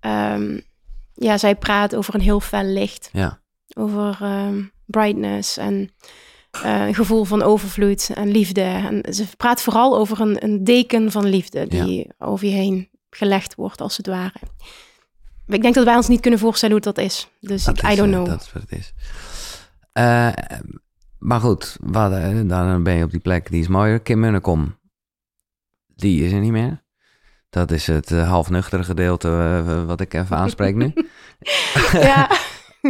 [0.02, 0.62] um,
[1.14, 3.10] ja, zij praat over een heel fel licht.
[3.14, 3.40] Ja.
[3.78, 5.90] Over um, brightness en
[6.66, 8.62] uh, een gevoel van overvloed en liefde.
[8.62, 13.56] En ze praat vooral over een, een deken van liefde die over je heen gelegd
[13.56, 14.40] wordt, als het ware.
[15.48, 17.30] Ik denk dat wij ons niet kunnen voorstellen hoe dat is.
[17.40, 18.26] Dus dat ik, is, I don't know.
[18.26, 18.94] Dat is wat het is.
[19.94, 20.30] Uh,
[21.20, 22.12] maar goed, wat,
[22.49, 23.99] dan ben je op die plek, die is mooier.
[23.99, 24.80] Kim Munnekom,
[25.95, 26.86] die is er niet meer.
[27.49, 29.28] Dat is het half nuchtere gedeelte
[29.68, 30.94] uh, wat ik even aanspreek nu.
[31.91, 32.30] ja.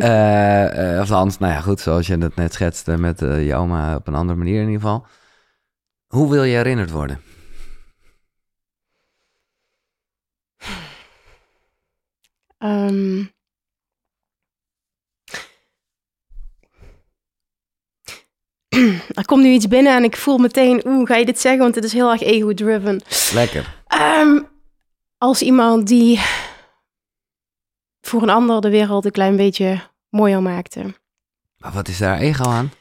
[0.04, 4.08] Uh, of anders, nou ja, goed, zoals je het net schetste met je oma op
[4.08, 5.06] een andere manier in ieder geval.
[6.08, 7.22] Hoe wil je herinnerd worden?
[12.60, 13.32] Um,
[19.20, 21.62] er komt nu iets binnen en ik voel meteen, oeh, ga je dit zeggen?
[21.62, 23.02] Want het is heel erg ego-driven.
[23.34, 23.84] Lekker.
[24.20, 24.48] Um,
[25.18, 26.20] als iemand die
[28.02, 30.96] voor een ander de wereld een klein beetje mooier maakte.
[31.58, 32.72] Maar wat is daar ego aan?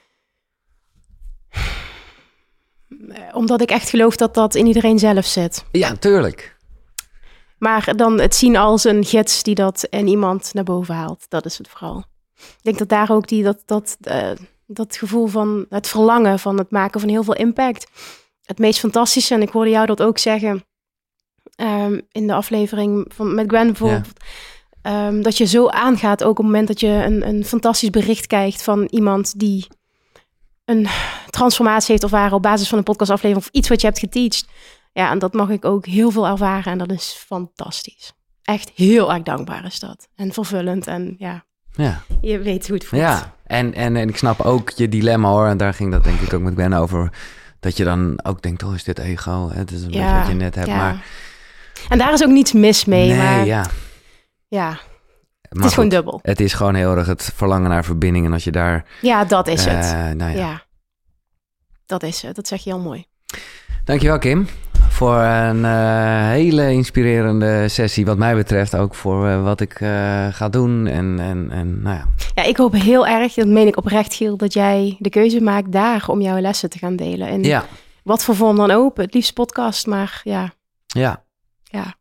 [3.32, 5.64] Omdat ik echt geloof dat dat in iedereen zelf zit.
[5.72, 6.56] Ja, tuurlijk.
[7.58, 11.24] Maar dan het zien als een gids die dat in iemand naar boven haalt.
[11.28, 12.04] Dat is het vooral.
[12.36, 14.30] Ik denk dat daar ook die, dat, dat, uh,
[14.66, 17.86] dat gevoel van het verlangen van het maken van heel veel impact.
[18.44, 20.64] Het meest fantastische, en ik hoorde jou dat ook zeggen
[21.56, 24.12] um, in de aflevering van, met Gwen bijvoorbeeld.
[24.14, 24.24] Ja.
[24.88, 28.26] Um, dat je zo aangaat, ook op het moment dat je een, een fantastisch bericht
[28.26, 29.66] krijgt van iemand die
[30.64, 30.86] een
[31.30, 34.46] transformatie heeft of waar op basis van een podcastaflevering of iets wat je hebt geteacht.
[34.92, 38.12] Ja, en dat mag ik ook heel veel ervaren en dat is fantastisch.
[38.42, 40.08] Echt heel erg dankbaar is dat.
[40.16, 42.02] En vervullend en ja, ja.
[42.20, 43.02] je weet hoe het voelt.
[43.02, 45.46] Ja, en, en, en ik snap ook je dilemma hoor.
[45.46, 47.12] En daar ging dat denk ik ook met Ben over.
[47.60, 49.50] Dat je dan ook denkt, oh is dit ego?
[49.52, 50.76] Het is een ja, beetje wat je net hebt, ja.
[50.76, 51.04] maar...
[51.88, 53.46] En daar is ook niets mis mee, nee, maar...
[53.46, 53.66] ja.
[54.48, 54.68] Ja,
[55.48, 56.20] het is goed, gewoon dubbel.
[56.22, 58.26] Het is gewoon heel erg het verlangen naar verbinding.
[58.26, 58.84] En als je daar...
[59.00, 60.16] Ja, dat is uh, het.
[60.16, 60.38] Nou ja.
[60.38, 60.62] ja.
[61.86, 62.36] Dat is het.
[62.36, 63.04] Dat zeg je heel mooi.
[63.84, 64.46] Dankjewel, Kim.
[64.96, 68.76] voor een uh, hele inspirerende sessie, wat mij betreft.
[68.76, 69.72] Ook voor uh, wat ik
[70.30, 70.86] ga doen.
[70.86, 72.06] En, en, en nou ja.
[72.34, 75.72] Ja, ik hoop heel erg, dat meen ik oprecht, Giel, dat jij de keuze maakt
[75.72, 77.28] daar om jouw lessen te gaan delen.
[77.28, 77.64] En ja.
[78.02, 79.04] wat voor vorm dan open.
[79.04, 80.52] Het liefst podcast, maar ja.
[80.86, 81.24] Ja.
[81.62, 81.94] Ja.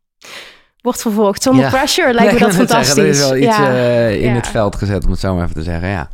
[0.86, 1.42] Wordt vervolgd.
[1.42, 1.70] Zonder ja.
[1.70, 2.86] pressure lijkt me dat fantastisch.
[2.86, 4.06] Zeggen, er is wel iets ja.
[4.06, 5.88] in het veld gezet, om het zo maar even te zeggen.
[5.88, 6.08] Ja.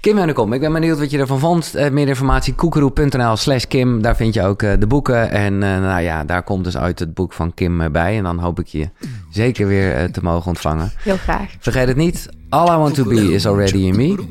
[0.00, 1.72] Kim en de Kom, ik ben benieuwd wat je ervan vond.
[1.76, 4.02] Uh, meer informatie, koekeroe.nl slash Kim.
[4.02, 5.30] Daar vind je ook uh, de boeken.
[5.30, 8.16] En uh, nou ja, daar komt dus uit het boek van Kim bij.
[8.16, 8.88] En dan hoop ik je
[9.30, 10.92] zeker weer te mogen ontvangen.
[10.98, 11.50] Heel graag.
[11.58, 14.24] Vergeet het niet, All I Want To Be Is Already In Me.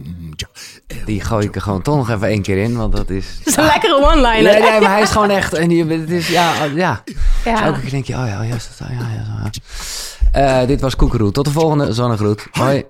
[1.06, 3.26] Die gooi ik er gewoon toch nog even één keer in, want dat is...
[3.38, 4.44] Dat is een lekkere one-liner.
[4.44, 5.54] Nee, nee, maar hij is gewoon echt...
[5.54, 7.04] En die, het is, ja, ja.
[7.44, 7.52] ja.
[7.52, 8.88] Dus elke keer denk je, oh ja, oh ja, ja,
[10.34, 10.66] ja, ja.
[10.66, 11.32] dit was Koekeroe.
[11.32, 12.48] Tot de volgende Zonnegroet.
[12.52, 12.84] Hoi.